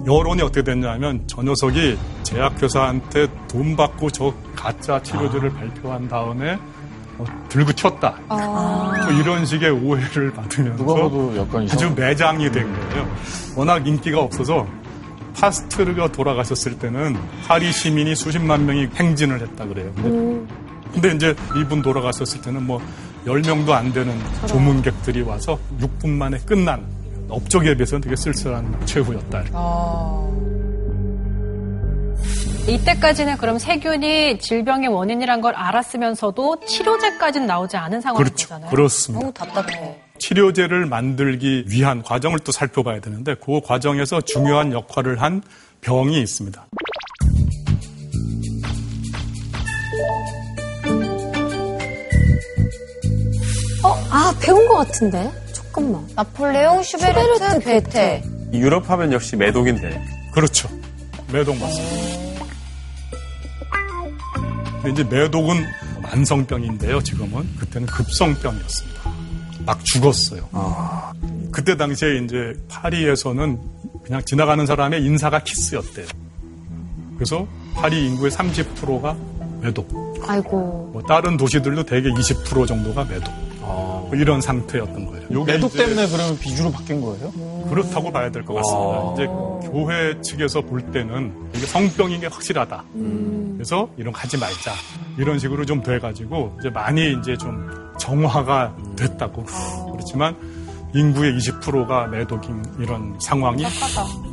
여론이 0.06 0.42
어떻게 0.42 0.62
됐냐면 0.62 1.22
저 1.26 1.40
녀석이 1.42 1.96
제약회사한테 2.24 3.28
돈 3.48 3.76
받고 3.76 4.10
저 4.10 4.34
가짜 4.56 5.00
치료제를 5.02 5.50
발표한 5.50 6.08
다음에 6.08 6.58
어, 7.16 7.24
들고 7.48 7.72
튀었다. 7.72 8.18
뭐 8.28 9.12
이런 9.20 9.46
식의 9.46 9.70
오해를 9.70 10.32
받으면서 10.32 10.76
누가 10.76 10.94
봐도 10.94 11.32
약간 11.36 11.62
아주. 11.70 11.88
매장이 11.94 12.50
된 12.50 12.64
거예요. 12.90 13.16
워낙 13.54 13.86
인기가 13.86 14.18
없어서 14.20 14.66
파스트르가 15.34 16.12
돌아가셨을 16.12 16.78
때는 16.78 17.16
파리 17.46 17.72
시민이 17.72 18.14
수십만 18.14 18.66
명이 18.66 18.88
행진을 18.94 19.40
했다 19.40 19.66
그래요. 19.66 19.92
근데, 19.94 20.54
근데 20.92 21.12
이제 21.12 21.34
이분 21.56 21.82
돌아가셨을 21.82 22.40
때는 22.40 22.66
뭐 22.66 22.80
10명도 23.26 23.70
안 23.70 23.92
되는 23.92 24.18
조문객들이 24.46 25.22
와서 25.22 25.58
6분 25.80 26.08
만에 26.10 26.38
끝난 26.38 26.84
업적에 27.28 27.74
비해서는 27.74 28.02
되게 28.02 28.16
쓸쓸한 28.16 28.86
최후였다. 28.86 29.40
이렇게. 29.40 29.52
이때까지는 32.66 33.36
그럼 33.36 33.58
세균이 33.58 34.38
질병의 34.38 34.88
원인이란 34.88 35.42
걸 35.42 35.54
알았으면서도 35.54 36.60
치료제까지는 36.64 37.46
나오지 37.46 37.76
않은 37.76 38.00
상황인 38.00 38.24
그렇죠. 38.24 38.60
그렇습니다. 38.70 39.20
너무 39.20 39.34
답답해. 39.34 40.00
치료제를 40.24 40.86
만들기 40.86 41.66
위한 41.68 42.02
과정을 42.02 42.38
또 42.38 42.50
살펴봐야 42.50 43.00
되는데 43.00 43.34
그 43.34 43.60
과정에서 43.60 44.22
중요한 44.22 44.72
역할을 44.72 45.20
한 45.20 45.42
병이 45.82 46.18
있습니다. 46.22 46.66
아, 54.10 54.34
배운 54.40 54.66
것 54.66 54.76
같은데? 54.76 55.30
잠깐만. 55.52 56.06
나폴레옹, 56.14 56.82
슈베르트, 56.82 57.20
슈베르트, 57.34 57.58
괴테. 57.60 58.22
유럽 58.54 58.88
하면 58.88 59.12
역시 59.12 59.36
매독인데 59.36 60.02
그렇죠. 60.32 60.70
매독 61.30 61.58
맞습니다. 61.58 62.44
근데 64.82 64.90
이제 64.90 65.04
매독은 65.04 65.66
만성병인데요, 66.00 67.02
지금은. 67.02 67.56
그때는 67.58 67.86
급성병이었습니다. 67.88 68.93
막 69.66 69.84
죽었어요. 69.84 70.48
그때 71.50 71.76
당시에 71.76 72.18
이제 72.18 72.54
파리에서는 72.68 73.60
그냥 74.04 74.22
지나가는 74.24 74.64
사람의 74.66 75.04
인사가 75.04 75.38
키스였대요. 75.42 76.06
그래서 77.16 77.46
파리 77.74 78.06
인구의 78.06 78.30
30%가 78.30 79.16
매독. 79.60 79.88
아이고. 80.26 80.90
뭐 80.92 81.02
다른 81.02 81.36
도시들도 81.36 81.84
대개 81.84 82.10
20% 82.10 82.66
정도가 82.66 83.04
매독. 83.04 83.32
뭐 83.64 84.10
이런 84.14 84.40
상태였던 84.40 85.06
거예요. 85.06 85.44
매독 85.44 85.72
때문에 85.72 86.06
그러면 86.08 86.38
비주로 86.38 86.70
바뀐 86.70 87.00
거예요? 87.00 87.32
그렇다고 87.68 88.12
봐야 88.12 88.30
될 88.30 88.44
것 88.44 88.54
같습니다. 88.54 89.12
이제 89.14 89.26
교회 89.70 90.20
측에서 90.20 90.60
볼 90.60 90.82
때는 90.92 91.32
이게 91.54 91.66
성병인 91.66 92.20
게 92.20 92.26
확실하다. 92.26 92.84
그래서 93.54 93.88
이런 93.96 94.12
거 94.12 94.20
하지 94.20 94.38
말자. 94.38 94.72
이런 95.18 95.38
식으로 95.38 95.64
좀 95.64 95.82
돼가지고 95.82 96.56
이제 96.60 96.70
많이 96.70 97.12
이제 97.20 97.36
좀 97.36 97.68
정화가 97.98 98.76
됐다고. 98.96 99.44
그렇지만 99.92 100.36
인구의 100.94 101.32
20%가 101.38 102.06
매독인 102.08 102.62
이런 102.78 103.16
상황이 103.20 103.64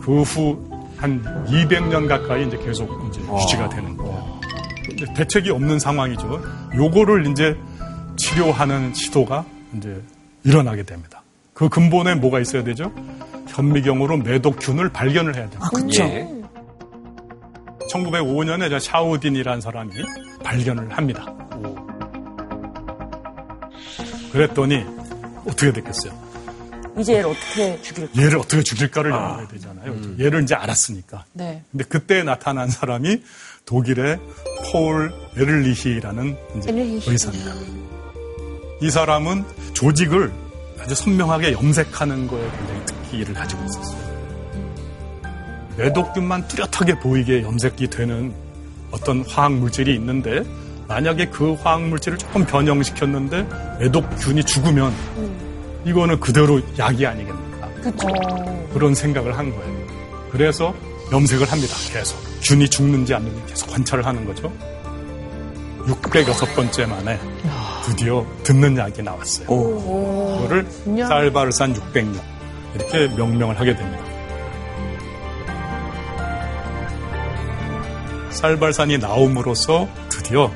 그 0.01 0.21
후 0.23 0.81
한 0.97 1.19
200년 1.47 2.07
가까이 2.07 2.45
이제 2.45 2.55
계속 2.57 2.87
이제 3.09 3.19
유지가 3.21 3.67
되는 3.69 3.97
거예요. 3.97 4.39
대책이 5.15 5.49
없는 5.49 5.79
상황이죠. 5.79 6.39
요거를 6.75 7.25
이제 7.25 7.57
치료하는 8.31 8.93
시도가 8.93 9.45
이제 9.75 10.01
일어나게 10.43 10.83
됩니다. 10.83 11.21
그 11.53 11.67
근본에 11.67 12.15
뭐가 12.15 12.39
있어야 12.39 12.63
되죠? 12.63 12.93
현미경으로 13.49 14.17
매독균을 14.17 14.89
발견을 14.89 15.35
해야 15.35 15.49
됩니다. 15.49 15.69
그쵸. 15.73 16.03
예. 16.03 16.27
1905년에 17.91 18.79
샤우딘이라는 18.79 19.59
사람이 19.59 19.91
발견을 20.43 20.95
합니다. 20.97 21.25
그랬더니 24.31 24.85
어떻게 25.45 25.73
됐겠어요? 25.73 26.13
이제 26.97 27.15
얘를 27.15 27.29
어떻게 27.31 27.81
죽일까? 27.81 28.21
얘를 28.21 28.37
어떻게 28.37 28.63
죽일까를 28.63 29.11
연구해야 29.11 29.47
되잖아요. 29.49 30.15
얘를 30.19 30.43
이제 30.43 30.55
알았으니까. 30.55 31.25
네. 31.33 31.63
근데 31.69 31.83
그때 31.83 32.23
나타난 32.23 32.69
사람이 32.69 33.23
독일의 33.65 34.19
폴 34.71 35.13
에를리히라는 35.35 36.37
이제 36.57 36.71
의사입니다. 36.71 37.80
이 38.81 38.89
사람은 38.89 39.45
조직을 39.73 40.33
아주 40.79 40.95
선명하게 40.95 41.53
염색하는 41.53 42.27
거에 42.27 42.41
굉장히 42.57 42.85
특기를 42.85 43.33
가지고 43.35 43.63
있었어요. 43.63 44.01
매독균만 45.77 46.47
뚜렷하게 46.47 46.99
보이게 46.99 47.43
염색이 47.43 47.87
되는 47.91 48.33
어떤 48.89 49.23
화학 49.25 49.53
물질이 49.53 49.93
있는데 49.95 50.43
만약에 50.87 51.27
그 51.27 51.53
화학 51.53 51.83
물질을 51.83 52.17
조금 52.17 52.43
변형시켰는데 52.43 53.47
매독균이 53.79 54.43
죽으면 54.43 54.91
이거는 55.85 56.19
그대로 56.19 56.59
약이 56.79 57.05
아니겠습니까? 57.05 57.69
그런 58.73 58.95
생각을 58.95 59.37
한 59.37 59.51
거예요. 59.51 59.87
그래서 60.31 60.73
염색을 61.11 61.51
합니다. 61.51 61.75
계속 61.93 62.17
균이 62.43 62.67
죽는지 62.67 63.13
안 63.13 63.23
죽는지 63.25 63.47
계속 63.47 63.69
관찰을 63.69 64.05
하는 64.05 64.25
거죠. 64.25 64.51
606번째 65.85 66.87
만에 66.87 67.19
드디어 67.91 68.25
듣는 68.43 68.77
약이 68.77 69.03
나왔어요. 69.03 69.47
그거를 69.47 70.65
쌀바르산 71.07 71.75
606 71.75 72.21
이렇게 72.75 73.07
명명을 73.09 73.59
하게 73.59 73.75
됩니다. 73.75 74.03
쌀발산이 78.29 78.97
나옴으로써 78.97 79.89
드디어 80.09 80.49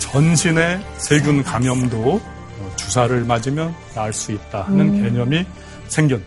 전신의 0.00 0.80
세균 0.98 1.44
감염도 1.44 1.96
어, 2.16 2.72
주사를 2.76 3.24
맞으면 3.24 3.72
나을 3.94 4.12
수 4.12 4.32
있다는 4.32 5.00
개념이 5.02 5.46
생겼. 5.86 6.20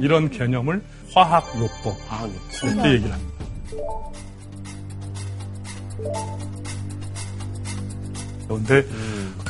이런 0.00 0.30
개념을 0.30 0.82
화학요법 1.12 1.94
이렇게 2.64 2.92
얘기를 2.94 3.12
합니다. 3.12 3.32
그런데 8.48 8.84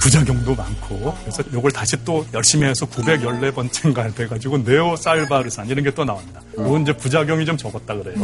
부작용도 0.02 0.54
많고 0.56 1.14
그래서 1.20 1.42
이걸 1.52 1.70
다시 1.70 1.96
또 2.04 2.26
열심히 2.34 2.66
해서 2.66 2.84
914번째인가 2.86 4.12
돼가지고 4.14 4.58
네오 4.58 4.96
살바르산 4.96 5.68
이런 5.68 5.84
게 5.84 5.92
또 5.92 6.04
나옵니다. 6.04 6.40
이건 6.54 6.82
이제 6.82 6.92
부작용이 6.96 7.44
좀 7.46 7.56
적었다 7.56 7.94
그래요. 7.94 8.16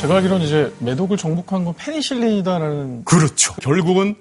제가 0.00 0.16
알기로는 0.16 0.44
이제 0.44 0.72
매독을 0.80 1.16
정복한 1.16 1.64
건 1.64 1.74
페니실린이다라는 1.78 3.04
그렇죠. 3.04 3.54
결국은 3.62 4.14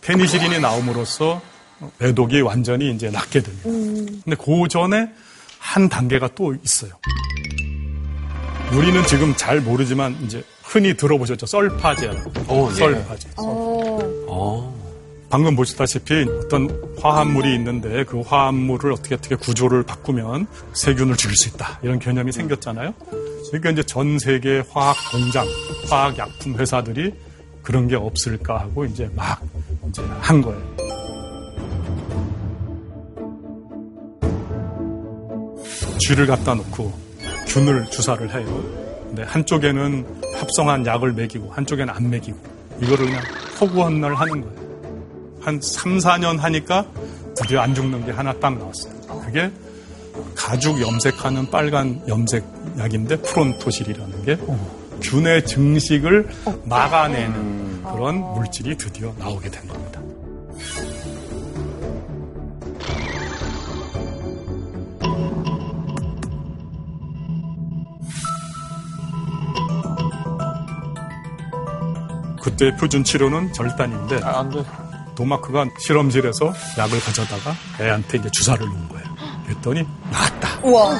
페니실린이 0.00 0.58
나옴으로써 0.60 1.40
매독이 1.98 2.40
완전히 2.40 2.90
이제 2.90 3.10
낫게 3.10 3.42
됩니다. 3.42 3.68
근데 4.24 4.34
그 4.36 4.68
전에 4.68 5.08
한 5.58 5.88
단계가 5.88 6.28
또 6.34 6.54
있어요. 6.64 6.90
우리는 8.72 9.02
지금 9.06 9.34
잘 9.36 9.60
모르지만 9.60 10.16
이제 10.24 10.42
흔히 10.62 10.96
들어보셨죠. 10.96 11.46
썰파제라고. 11.46 12.32
어, 12.48 12.68
예. 12.70 12.74
썰파제. 12.74 13.28
어. 13.38 14.76
방금 15.28 15.56
보시다시피 15.56 16.24
어떤 16.44 16.70
화합물이 17.00 17.52
있는데 17.56 18.04
그 18.04 18.20
화합물을 18.20 18.92
어떻게 18.92 19.16
어떻게 19.16 19.34
구조를 19.34 19.82
바꾸면 19.82 20.46
세균을 20.72 21.16
죽일 21.16 21.36
수 21.36 21.48
있다. 21.48 21.80
이런 21.82 21.98
개념이 21.98 22.30
생겼잖아요. 22.32 22.94
그러니까 23.48 23.70
이제 23.70 23.82
전 23.82 24.18
세계 24.18 24.62
화학 24.70 24.96
공장, 25.10 25.46
화학 25.90 26.16
약품 26.18 26.54
회사들이 26.56 27.12
그런 27.62 27.88
게 27.88 27.96
없을까 27.96 28.60
하고 28.60 28.84
이제 28.84 29.10
막 29.14 29.40
이제 29.88 30.02
한 30.20 30.40
거예요. 30.40 30.76
쥐를 35.98 36.26
갖다 36.26 36.54
놓고 36.54 37.05
균을 37.46 37.86
주사를 37.90 38.28
해요. 38.34 38.64
근데 39.06 39.22
한쪽에는 39.22 40.06
합성한 40.34 40.86
약을 40.86 41.12
먹이고 41.12 41.50
한쪽에는 41.52 41.92
안 41.92 42.10
먹이고 42.10 42.36
이거를 42.80 43.06
그냥 43.06 43.22
허구헌날 43.60 44.14
하는 44.14 44.40
거예요. 44.42 44.66
한 45.40 45.60
3, 45.60 45.98
4년 45.98 46.38
하니까 46.38 46.84
드디어 47.36 47.60
안 47.60 47.74
죽는 47.74 48.04
게 48.04 48.12
하나 48.12 48.32
딱 48.34 48.58
나왔어요. 48.58 49.20
그게 49.24 49.50
가죽 50.34 50.80
염색하는 50.80 51.50
빨간 51.50 52.02
염색 52.08 52.44
약인데 52.78 53.16
프론토실이라는 53.16 54.24
게 54.24 54.38
균의 55.02 55.44
증식을 55.44 56.28
막아내는 56.64 57.82
그런 57.84 58.16
물질이 58.34 58.76
드디어 58.76 59.14
나오게 59.18 59.50
된 59.50 59.66
겁니다. 59.68 59.95
그때 72.46 72.74
표준 72.76 73.02
치료는 73.02 73.52
절단인데 73.52 74.20
아, 74.22 74.38
안 74.38 74.50
돼. 74.50 74.62
도마크가 75.16 75.66
실험실에서 75.80 76.54
약을 76.78 77.00
가져다가 77.00 77.52
애한테 77.80 78.18
이제 78.18 78.30
주사를 78.30 78.64
놓은 78.64 78.88
거예요. 78.88 79.04
그랬더니 79.46 79.84
나았다. 80.12 80.60
우와. 80.62 80.96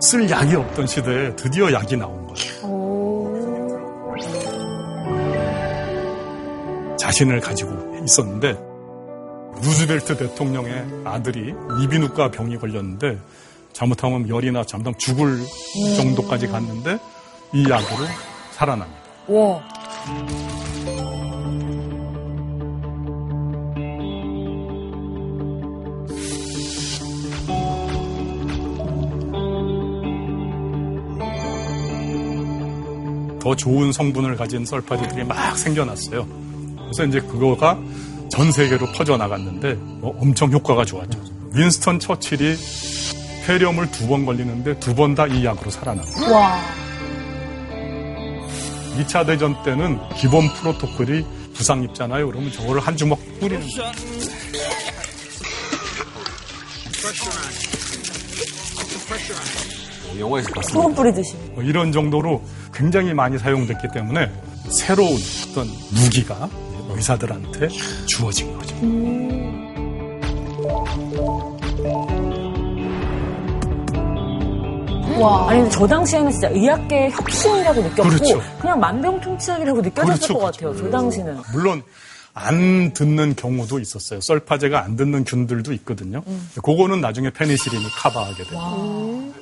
쓸 0.00 0.28
약이 0.28 0.56
없던 0.56 0.88
시대에 0.88 1.36
드디어 1.36 1.72
약이 1.72 1.96
나온 1.96 2.26
거예요. 2.26 2.64
자신을 6.98 7.38
가지고 7.38 8.00
있었는데 8.04 8.58
루즈벨트 9.62 10.16
대통령의 10.16 10.84
아들이 11.04 11.54
이비인후과 11.80 12.32
병이 12.32 12.58
걸렸는데 12.58 13.20
잘못하면 13.72 14.28
열이나 14.28 14.64
잠당 14.64 14.92
죽을 14.98 15.38
정도까지 15.96 16.48
갔는데 16.48 16.98
이 17.52 17.70
약으로 17.70 18.04
살아납니다. 18.50 19.03
와. 19.26 19.62
더 33.40 33.54
좋은 33.54 33.92
성분을 33.92 34.36
가진 34.36 34.64
썰파제들이 34.64 35.24
막 35.24 35.56
생겨났어요. 35.58 36.26
그래서 36.78 37.04
이제 37.04 37.20
그거가 37.20 37.78
전 38.30 38.50
세계로 38.50 38.86
퍼져나갔는데 38.92 39.74
뭐 39.74 40.16
엄청 40.18 40.50
효과가 40.50 40.84
좋았죠. 40.86 41.18
윈스턴 41.52 41.98
처칠이 42.00 42.56
폐렴을 43.46 43.90
두 43.90 44.08
번 44.08 44.24
걸리는데 44.24 44.78
두 44.80 44.94
번 44.94 45.14
다 45.14 45.26
이 45.26 45.44
약으로 45.44 45.70
살아납니다. 45.70 46.32
와. 46.32 46.83
2차 48.98 49.26
대전 49.26 49.60
때는 49.62 49.98
기본 50.16 50.48
프로토콜이 50.54 51.24
부상 51.54 51.82
입잖아요. 51.82 52.26
그러면 52.26 52.52
저거를 52.52 52.80
한 52.80 52.96
주먹 52.96 53.18
뿌리는 53.40 53.66
거예요. 53.66 53.92
영화에서 60.18 60.48
봤습니다. 60.50 60.80
소금 60.80 60.94
뿌리듯이. 60.94 61.34
뭐 61.54 61.62
이런 61.62 61.92
정도로 61.92 62.42
굉장히 62.72 63.12
많이 63.14 63.38
사용됐기 63.38 63.88
때문에 63.92 64.30
새로운 64.70 65.16
어떤 65.50 65.68
무기가 65.90 66.48
의사들한테 66.90 67.68
주어진 68.06 68.56
거죠. 68.56 68.74
와. 75.20 75.50
아니, 75.50 75.60
근데 75.60 75.74
저 75.74 75.86
당시에는 75.86 76.30
진짜 76.30 76.48
의학계의 76.48 77.10
혁신이라고 77.12 77.82
느꼈고, 77.82 78.08
그렇죠. 78.08 78.40
그냥 78.60 78.80
만병통치약이라고 78.80 79.80
느껴졌을 79.80 80.14
그렇죠, 80.16 80.34
것 80.34 80.40
그렇죠. 80.40 80.66
같아요, 80.68 80.84
저 80.84 80.90
당시는. 80.90 81.38
물론 81.52 81.82
안 82.34 82.92
듣는 82.92 83.36
경우도 83.36 83.78
있었어요. 83.78 84.20
썰파제가 84.20 84.82
안 84.82 84.96
듣는 84.96 85.24
균들도 85.24 85.72
있거든요. 85.74 86.22
그거는 86.62 87.00
나중에 87.00 87.30
페니실린이 87.30 87.84
커버하게 88.02 88.44
돼요. 88.44 89.32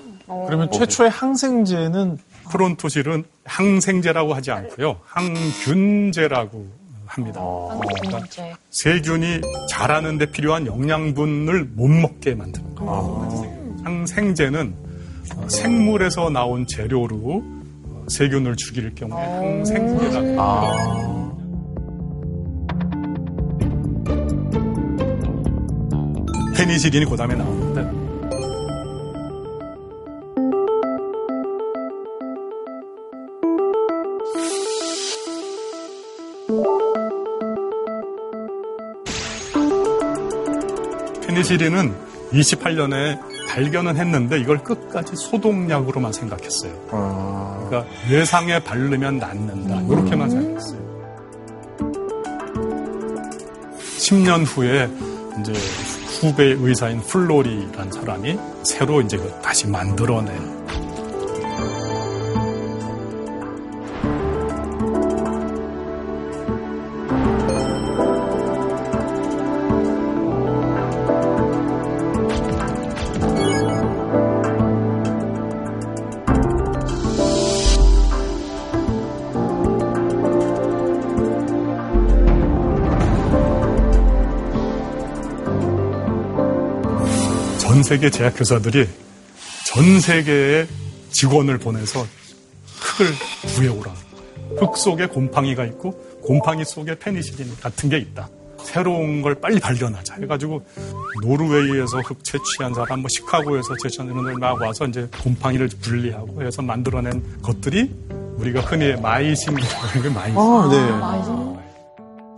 그러면 0.47 0.71
최초의 0.71 1.11
항생제는 1.11 2.19
프론토실은 2.51 3.25
항생제라고 3.45 4.35
하지 4.35 4.51
않고요. 4.51 4.99
항균제라고 5.05 6.67
합니다. 7.07 7.41
그러니까 8.03 8.57
세균이 8.71 9.41
자라는 9.71 10.19
데 10.19 10.27
필요한 10.27 10.67
영양분을 10.67 11.65
못 11.75 11.89
먹게 11.89 12.35
만드는 12.35 12.75
거예요. 12.75 13.81
항생제는 13.85 14.75
어, 14.77 14.92
생물에서 15.49 16.31
나온 16.31 16.67
재료로 16.67 17.43
어, 17.85 18.05
세균을 18.09 18.57
죽일 18.57 18.95
경우에 18.95 19.21
항생제라고 19.23 20.41
합니다. 20.41 21.33
페니실린이 26.57 27.07
그 27.07 27.17
다음에 27.17 27.35
나오는데. 27.35 28.03
페니실린은 41.27 41.95
28년에 42.33 43.32
발견은 43.53 43.97
했는데 43.99 44.41
이걸 44.41 44.65
끝까지 44.65 45.15
소독약으로만 45.15 46.11
생각했어요. 46.11 46.73
그러니까 46.89 47.85
뇌상에 48.09 48.59
바르면 48.61 49.19
낫는다. 49.19 49.83
이렇게만 49.83 50.31
생각했어요. 50.31 50.81
10년 53.99 54.47
후에 54.47 54.89
이제 55.41 55.53
후배 56.19 56.45
의사인 56.45 57.01
플로리라는 57.03 57.93
사람이 57.93 58.39
새로 58.63 59.03
이제 59.03 59.19
그 59.19 59.31
다시 59.43 59.67
만들어낸 59.67 60.62
세계 87.93 88.09
제약회사들이 88.09 88.89
전 89.67 90.01
세계에 90.01 90.67
직원을 91.11 91.59
보내서 91.59 92.07
흙을 92.81 93.13
구해오라. 93.55 93.93
흙 94.59 94.79
속에 94.79 95.05
곰팡이가 95.05 95.67
있고 95.67 95.93
곰팡이 96.23 96.65
속에 96.65 96.99
페니실린 96.99 97.55
같은 97.61 97.91
게 97.91 97.99
있다. 97.99 98.31
새로운 98.65 99.21
걸 99.21 99.35
빨리 99.35 99.61
발견하자 99.61 100.15
해가지고 100.23 100.65
노르웨이에서 101.23 102.01
흙 102.01 102.25
채취한 102.25 102.73
사람, 102.73 103.01
뭐 103.01 103.11
시카고에서 103.11 103.77
채취한 103.83 104.09
사람들 104.09 104.37
막 104.37 104.59
와서 104.63 104.87
이제 104.87 105.07
곰팡이를 105.23 105.69
분리하고 105.83 106.43
해서 106.43 106.63
만들어낸 106.63 107.23
것들이 107.43 107.95
우리가 108.39 108.63
흔히 108.63 108.99
마이신이라고 108.99 109.75
하는 109.75 110.03
게 110.03 110.09
마이신. 110.09 110.39
아, 110.39 111.59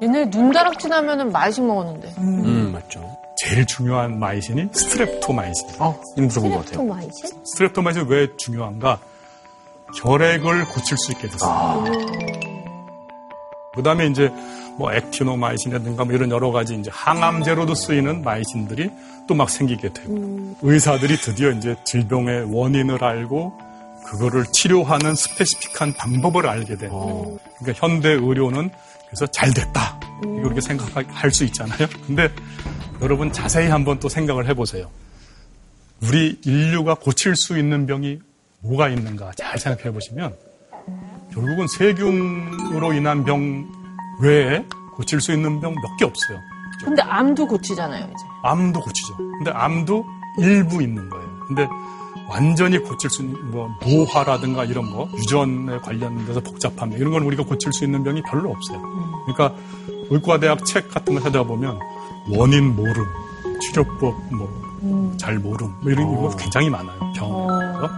네. 0.01 0.07
옛날에 0.07 0.25
눈다락질 0.25 0.93
하면은 0.93 1.31
마이식 1.31 1.65
먹었는데. 1.65 2.13
음, 2.19 2.73
맞죠. 2.73 3.24
제일 3.37 3.67
중요한 3.67 4.19
마이신이 4.19 4.69
스트렙토마이신. 4.69 5.81
어, 5.81 6.01
이름 6.17 6.29
들어본 6.29 6.53
것 6.53 6.59
같아요. 6.59 6.77
토마이신? 6.79 7.43
스트렙토마이신이 7.45 8.09
왜 8.09 8.29
중요한가? 8.37 8.99
결핵을 10.01 10.67
고칠 10.67 10.97
수 10.99 11.13
있게 11.13 11.29
됐어요. 11.29 11.85
그 13.75 13.83
다음에 13.83 14.07
이제 14.07 14.31
뭐 14.79 14.93
액티노마이신이라든가 14.93 16.05
뭐 16.05 16.15
이런 16.15 16.31
여러 16.31 16.51
가지 16.51 16.75
이제 16.75 16.91
항암제로도 16.93 17.75
쓰이는 17.75 18.23
마이신들이 18.23 18.91
또 19.27 19.35
막 19.35 19.49
생기게 19.49 19.93
되고 19.93 20.55
의사들이 20.63 21.17
드디어 21.17 21.51
이제 21.51 21.77
질병의 21.85 22.55
원인을 22.55 23.03
알고 23.03 23.53
그거를 24.05 24.45
치료하는 24.53 25.15
specific한 25.15 25.95
방법을 25.95 26.47
알게 26.47 26.77
되고 26.77 27.39
그러니까 27.59 27.87
현대 27.87 28.11
의료는 28.11 28.71
그래서 29.07 29.27
잘 29.29 29.53
됐다 29.55 29.99
이렇게 30.41 30.61
생각할 30.61 31.31
수 31.31 31.45
있잖아요. 31.45 31.89
근데 32.07 32.29
여러분 33.03 33.33
자세히 33.33 33.69
한번 33.69 33.99
또 33.99 34.09
생각을 34.09 34.49
해보세요. 34.49 34.91
우리 36.03 36.39
인류가 36.45 36.95
고칠 36.95 37.37
수 37.37 37.59
있는 37.59 37.87
병이 37.87 38.19
뭐가 38.61 38.89
있는가 38.89 39.33
잘 39.37 39.59
생각해 39.59 39.93
보시면 39.93 40.35
결국은 41.33 41.67
세균으로 41.69 42.93
인한 42.93 43.25
병 43.25 43.67
외에 44.21 44.65
고칠 44.95 45.21
수 45.21 45.33
있는 45.33 45.61
병 45.61 45.73
몇 45.75 45.97
개 45.99 46.05
없어요. 46.05 46.39
근데 46.85 47.03
암도 47.03 47.47
고치잖아요, 47.47 48.05
이제. 48.05 48.25
암도 48.43 48.81
고치죠. 48.81 49.17
근데 49.17 49.51
암도 49.53 50.05
일부 50.41 50.83
있는 50.83 51.09
거예요. 51.09 51.27
근데 51.47 51.69
완전히 52.29 52.79
고칠 52.79 53.09
수 53.11 53.23
있는 53.23 53.51
뭐 53.51 53.69
노화라든가 53.85 54.65
이런 54.65 54.91
거 54.91 55.09
유전에 55.17 55.79
관련돼서 55.79 56.41
복잡함 56.41 56.93
이런 56.93 57.13
건 57.13 57.23
우리가 57.23 57.45
고칠 57.45 57.73
수 57.73 57.85
있는 57.85 58.03
병이 58.03 58.23
별로 58.23 58.51
없어요. 58.51 58.81
그러니까 59.27 59.55
의과대학 60.11 60.65
책 60.65 60.89
같은 60.91 61.15
거 61.15 61.21
찾아보면 61.21 61.79
원인 62.29 62.75
모름, 62.75 63.05
치료법 63.61 64.15
뭐잘 64.35 65.39
모름 65.39 65.75
뭐 65.83 65.93
이런 65.93 66.07
거 66.07 66.35
굉장히 66.37 66.71
많아요. 66.71 66.99
병. 67.15 67.47
그래서 67.47 67.91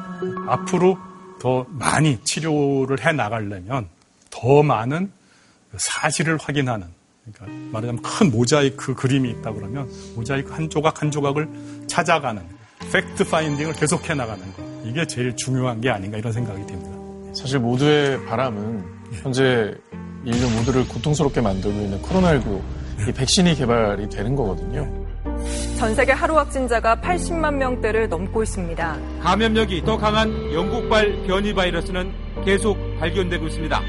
앞으로 0.49 0.99
더 1.39 1.66
많이 1.70 2.18
치료를 2.24 3.05
해 3.05 3.12
나가려면 3.12 3.89
더 4.31 4.62
많은 4.62 5.11
사실을 5.77 6.39
확인하는 6.41 6.87
그러니까 7.24 7.59
말하자면 7.72 8.03
큰 8.03 8.31
모자이크 8.31 8.95
그림이 8.95 9.31
있다 9.31 9.53
그러면 9.53 9.89
모자이크 10.14 10.53
한 10.53 10.70
조각 10.70 11.03
한 11.03 11.11
조각을 11.11 11.49
찾아가는 11.87 12.43
팩트 12.93 13.29
파인딩을 13.29 13.74
계속해 13.74 14.14
나가는 14.14 14.43
거 14.55 14.62
이게 14.85 15.07
제일 15.07 15.37
중요한 15.37 15.81
게 15.81 15.91
아닌가 15.91 16.18
이런 16.18 16.33
생각이 16.33 16.66
듭니다. 16.66 16.97
사실 17.35 17.59
모두의 17.59 18.24
바람은 18.27 18.85
현재 19.22 19.74
인류 20.24 20.49
모두를 20.51 20.87
고통스럽게 20.89 21.41
만들고 21.41 21.79
있는 21.79 22.01
코로나19 22.03 22.62
이 23.09 23.13
백신이 23.13 23.55
개발이 23.55 24.09
되는 24.09 24.35
거거든요. 24.35 25.07
전 25.79 25.95
세계 25.95 26.13
하루 26.13 26.37
확진자가 26.37 26.97
80만 26.97 27.55
명대를 27.55 28.09
넘고 28.09 28.43
있습니다. 28.43 28.97
감염력이 29.23 29.85
더 29.85 29.97
강한 29.99 30.53
영국발 30.53 31.25
변이 31.27 31.53
바이러스는 31.55 32.13
계속 32.45 32.77
발견되고 32.99 33.47
있습니다. 33.47 33.81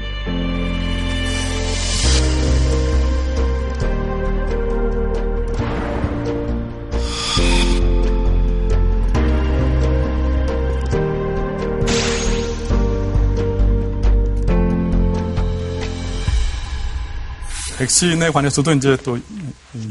백신에 17.78 18.30
관해서도 18.30 18.72
이제 18.72 18.96
또 19.04 19.18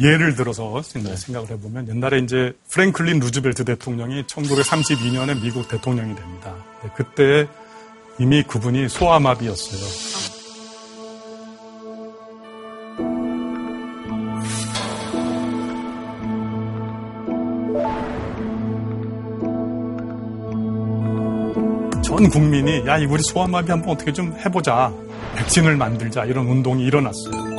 예를 0.02 0.36
들어서 0.36 0.82
생각을 0.82 1.50
해보면 1.52 1.88
옛날에 1.88 2.20
이제 2.20 2.52
프랭클린 2.70 3.20
루즈벨트 3.20 3.64
대통령이 3.64 4.24
1932년에 4.24 5.42
미국 5.42 5.70
대통령이 5.70 6.14
됩니다. 6.14 6.54
네, 6.84 6.90
그때 6.96 7.48
이미 8.20 8.44
그분이 8.44 8.90
소아마비였어요. 8.90 10.28
전 22.04 22.30
국민이 22.30 22.86
야, 22.86 22.98
이 22.98 23.06
우리 23.06 23.22
소아마비 23.24 23.72
한번 23.72 23.92
어떻게 23.92 24.12
좀 24.12 24.36
해보자. 24.44 24.92
백신을 25.38 25.78
만들자. 25.78 26.26
이런 26.26 26.48
운동이 26.48 26.84
일어났어요. 26.84 27.57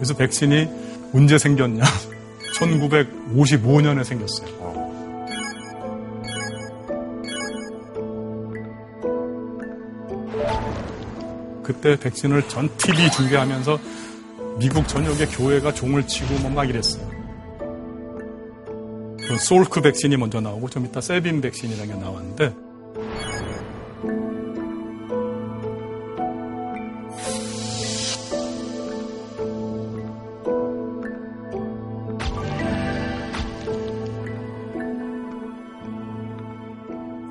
그래서 0.00 0.14
백신이 0.14 0.66
언제 1.12 1.36
생겼냐? 1.36 1.84
1955년에 2.56 4.02
생겼어요. 4.02 4.80
그때 11.62 11.96
백신을 11.96 12.48
전 12.48 12.68
TV 12.78 13.10
중계하면서 13.10 13.78
미국 14.58 14.88
전역의 14.88 15.26
교회가 15.28 15.74
종을 15.74 16.06
치고 16.06 16.34
뭐 16.40 16.50
막 16.50 16.68
이랬어요. 16.68 17.08
그 19.18 19.36
솔크 19.38 19.80
백신이 19.82 20.16
먼저 20.16 20.40
나오고 20.40 20.70
좀 20.70 20.86
이따 20.86 21.00
세빈 21.00 21.40
백신이라는 21.42 21.94
게 21.94 22.00
나왔는데 22.00 22.54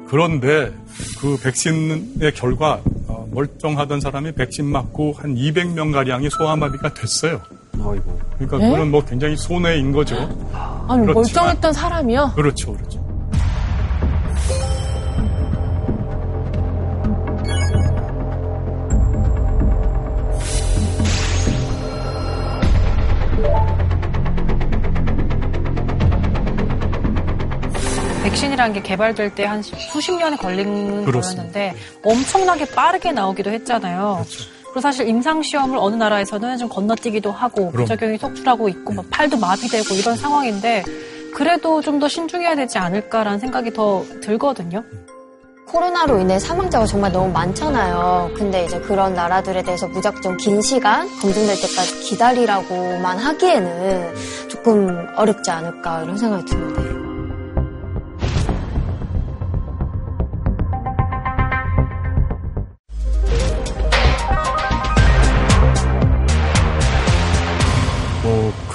그런데 0.10 0.74
그 1.20 1.38
백신의 1.42 2.34
결과 2.36 2.82
어, 3.08 3.28
멀쩡하던 3.32 4.02
사람이 4.02 4.32
백신 4.34 4.66
맞고 4.66 5.14
한 5.18 5.36
200명 5.36 5.94
가량이 5.94 6.30
소아마비가 6.32 6.94
됐어요. 6.94 7.42
아이고. 7.74 8.20
그러니까 8.38 8.66
에? 8.66 8.72
그건 8.72 8.92
뭐 8.92 9.06
굉장히 9.06 9.38
손해인 9.38 9.92
거죠. 9.92 10.16
아니, 10.88 11.06
그렇지만- 11.06 11.14
멀쩡했던 11.14 11.74
사람이요? 11.74 12.32
그렇죠, 12.36 12.74
백신이라는 28.30 28.74
게 28.74 28.82
개발될 28.82 29.36
때 29.36 29.46
한 29.46 29.62
수십 29.64 30.12
년이 30.14 30.38
걸리는 30.38 31.06
그렇습니다. 31.06 31.44
거였는데 31.52 31.76
엄청나게 32.04 32.66
빠르게 32.66 33.12
나오기도 33.12 33.50
했잖아요. 33.52 34.26
그렇죠. 34.28 34.50
그리고 34.66 34.82
사실 34.82 35.08
임상 35.08 35.42
시험을 35.42 35.78
어느 35.80 35.96
나라에서는 35.96 36.58
좀 36.60 36.70
건너뛰기도 36.70 37.32
하고 37.32 37.72
그럼. 37.72 37.86
부작용이 37.86 38.18
속출하고 38.20 38.70
있고 38.70 38.94
막 38.94 39.06
팔도 39.10 39.38
마비되고 39.38 39.96
이런 39.96 40.16
상황인데 40.16 40.84
그래도 41.34 41.82
좀 41.82 42.00
더 42.00 42.08
신중해야 42.08 42.56
되지 42.56 42.78
않을까라는 42.78 43.40
생각이 43.40 43.74
더 43.74 44.06
들거든요. 44.22 44.84
코로나로 45.68 46.20
인해 46.20 46.40
사망자가 46.40 46.86
정말 46.86 47.12
너무 47.12 47.32
많잖아요. 47.32 48.32
근데 48.36 48.66
이제 48.66 48.80
그런 48.80 49.14
나라들에 49.14 49.62
대해서 49.64 49.88
무작정 49.88 50.38
긴 50.38 50.62
시간 50.62 51.08
검증될 51.20 51.56
때까지 51.56 52.00
기다리라고만 52.02 53.18
하기에는 53.20 54.16
조금 54.50 55.08
어렵지 55.16 55.50
않을까 55.52 56.04
이런 56.04 56.18
생각이 56.18 56.46
듭니다. 56.46 56.99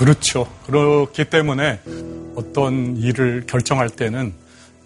그렇죠. 0.04 0.46
그렇기 0.66 1.24
때문에 1.30 1.80
어떤 2.36 2.94
일을 2.98 3.44
결정할 3.46 3.88
때는 3.88 4.34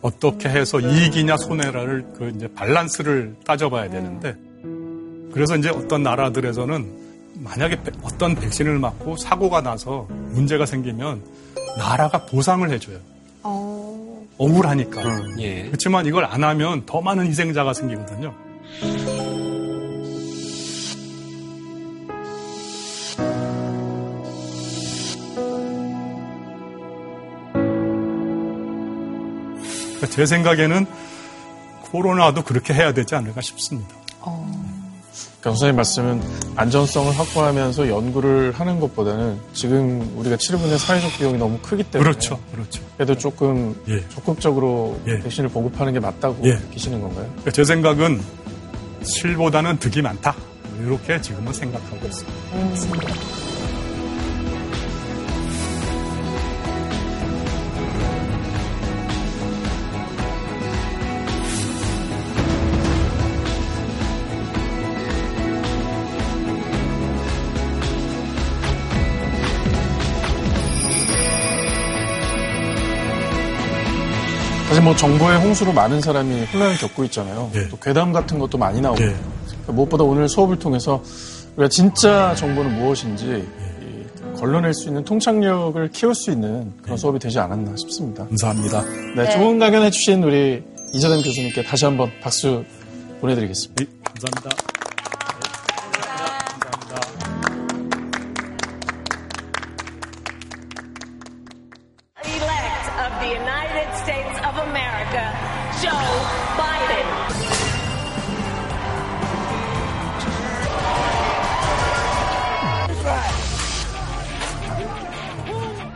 어떻게 0.00 0.48
해서 0.48 0.78
이익이냐 0.78 1.36
손해라를 1.36 2.06
그 2.16 2.32
이제 2.36 2.48
밸런스를 2.56 3.34
따져봐야 3.44 3.90
되는데 3.90 4.36
그래서 5.32 5.56
이제 5.56 5.70
어떤 5.70 6.04
나라들에서는 6.04 7.08
만약에 7.40 7.82
백- 7.82 7.94
어떤 8.02 8.36
백신을 8.36 8.78
맞고 8.78 9.16
사고가 9.16 9.60
나서 9.60 10.06
문제가 10.08 10.66
생기면 10.66 11.20
나라가 11.76 12.24
보상을 12.26 12.68
해줘요. 12.70 12.98
어. 13.42 14.24
억울하니까. 14.38 15.02
예. 15.40 15.64
그렇지만 15.64 16.06
이걸 16.06 16.24
안 16.26 16.44
하면 16.44 16.86
더 16.86 17.00
많은 17.00 17.26
희생자가 17.26 17.72
생기거든요. 17.74 18.32
제 30.18 30.26
생각에는 30.26 30.84
코로나도 31.92 32.42
그렇게 32.42 32.74
해야 32.74 32.92
되지 32.92 33.14
않을까 33.14 33.40
싶습니다. 33.40 33.94
그러니까 35.38 35.50
선생님 35.50 35.76
말씀은 35.76 36.20
안전성을 36.56 37.16
확보하면서 37.16 37.88
연구를 37.88 38.50
하는 38.50 38.80
것보다는 38.80 39.38
지금 39.52 40.12
우리가 40.16 40.36
있는 40.64 40.76
사회적 40.76 41.12
비용이 41.18 41.38
너무 41.38 41.60
크기 41.62 41.84
때문에 41.84 42.10
그렇죠, 42.10 42.40
그렇죠. 42.50 42.82
그래도 42.96 43.16
조금 43.16 43.80
예. 43.86 44.02
적극적으로 44.08 44.98
예. 45.06 45.20
백신을 45.20 45.50
보급하는 45.50 45.92
게 45.92 46.00
맞다고 46.00 46.36
예. 46.42 46.54
느끼시는 46.54 47.00
건가요? 47.00 47.26
그러니까 47.26 47.52
제 47.52 47.62
생각은 47.62 48.20
실보다는 49.04 49.78
득이 49.78 50.02
많다. 50.02 50.34
이렇게 50.80 51.20
지금은 51.20 51.52
생각하고 51.52 52.04
있습니다. 52.04 52.74
사 52.74 53.47
뭐 74.88 74.96
정보의 74.96 75.38
홍수로 75.40 75.74
많은 75.74 76.00
사람이 76.00 76.46
혼란을 76.46 76.78
겪고 76.78 77.04
있잖아요. 77.04 77.50
예. 77.54 77.68
또 77.68 77.76
괴담 77.76 78.10
같은 78.10 78.38
것도 78.38 78.56
많이 78.56 78.80
나오고 78.80 79.02
예. 79.02 79.08
그러니까 79.08 79.72
무엇보다 79.72 80.02
오늘 80.02 80.26
수업을 80.30 80.58
통해서 80.58 81.02
우리가 81.56 81.68
진짜 81.68 82.34
정보는 82.34 82.74
무엇인지 82.78 83.44
이 83.82 84.38
걸러낼 84.38 84.72
수 84.72 84.88
있는 84.88 85.04
통찰력을 85.04 85.90
키울 85.90 86.14
수 86.14 86.30
있는 86.30 86.72
그런 86.80 86.96
수업이 86.96 87.18
되지 87.18 87.38
않았나 87.38 87.76
싶습니다. 87.76 88.24
감사합니다. 88.28 88.82
네, 89.14 89.28
좋은 89.28 89.58
강연 89.58 89.82
해주신 89.82 90.22
우리 90.22 90.64
이재담 90.94 91.20
교수님께 91.20 91.64
다시 91.64 91.84
한번 91.84 92.10
박수 92.22 92.64
보내드리겠습니다. 93.20 93.82
예, 93.82 93.86
감사합니다. 94.04 94.77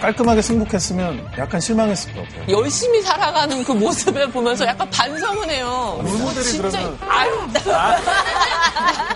깔끔하게 0.02 0.42
승복했으면 0.42 1.28
약간 1.38 1.60
실망했을 1.60 2.12
것 2.12 2.28
같아요. 2.28 2.44
열심히 2.58 3.00
살아가는 3.02 3.62
그 3.62 3.70
모습을 3.70 4.28
보면서 4.32 4.66
약간 4.66 4.90
반성을 4.90 5.48
해요. 5.48 6.00
롤모델이 6.02 6.44
진짜, 6.44 6.68
그러면- 6.70 6.98
아유. 7.08 7.30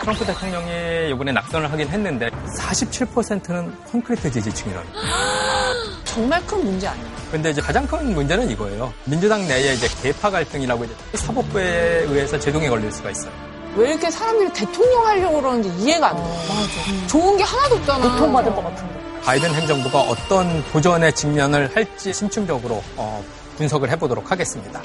트럼프 0.00 0.24
대통령이 0.24 1.10
이번에 1.10 1.32
낙선을 1.32 1.72
하긴 1.72 1.88
했는데 1.88 2.30
47%는 2.56 3.74
콘크리트 3.90 4.30
지지층이라는. 4.30 4.86
정말 6.04 6.40
큰 6.46 6.64
문제 6.64 6.86
아니에요. 6.86 7.06
근데 7.32 7.50
이제 7.50 7.60
가장 7.60 7.84
큰 7.84 8.14
문제는 8.14 8.48
이거예요. 8.50 8.92
민주당 9.06 9.46
내에 9.48 9.74
이제 9.74 9.88
계파 10.02 10.30
갈등이라고 10.30 10.84
이제 10.84 10.94
사법부에 11.14 12.04
의해서 12.08 12.38
제동이 12.38 12.68
걸릴 12.68 12.92
수가 12.92 13.10
있어요. 13.10 13.32
왜 13.74 13.90
이렇게 13.90 14.08
사람들이 14.08 14.50
대통령 14.52 15.04
하려고 15.04 15.40
그러는지 15.42 15.68
이해가 15.84 16.10
안 16.10 16.16
돼. 16.16 16.22
맞아. 16.22 17.06
좋은 17.08 17.36
게 17.36 17.42
하나도 17.42 17.74
없잖아. 17.74 18.12
고통받을 18.12 18.54
것 18.54 18.62
같은데. 18.62 18.95
바이든 19.26 19.52
행정부가 19.52 20.02
어떤 20.02 20.62
도전에 20.70 21.10
직면을 21.10 21.74
할지 21.74 22.12
심층적으로 22.12 22.80
어, 22.96 23.24
분석을 23.56 23.90
해보도록 23.90 24.30
하겠습니다. 24.30 24.80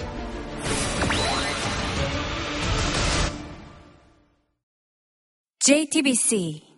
JTBC 5.59 6.70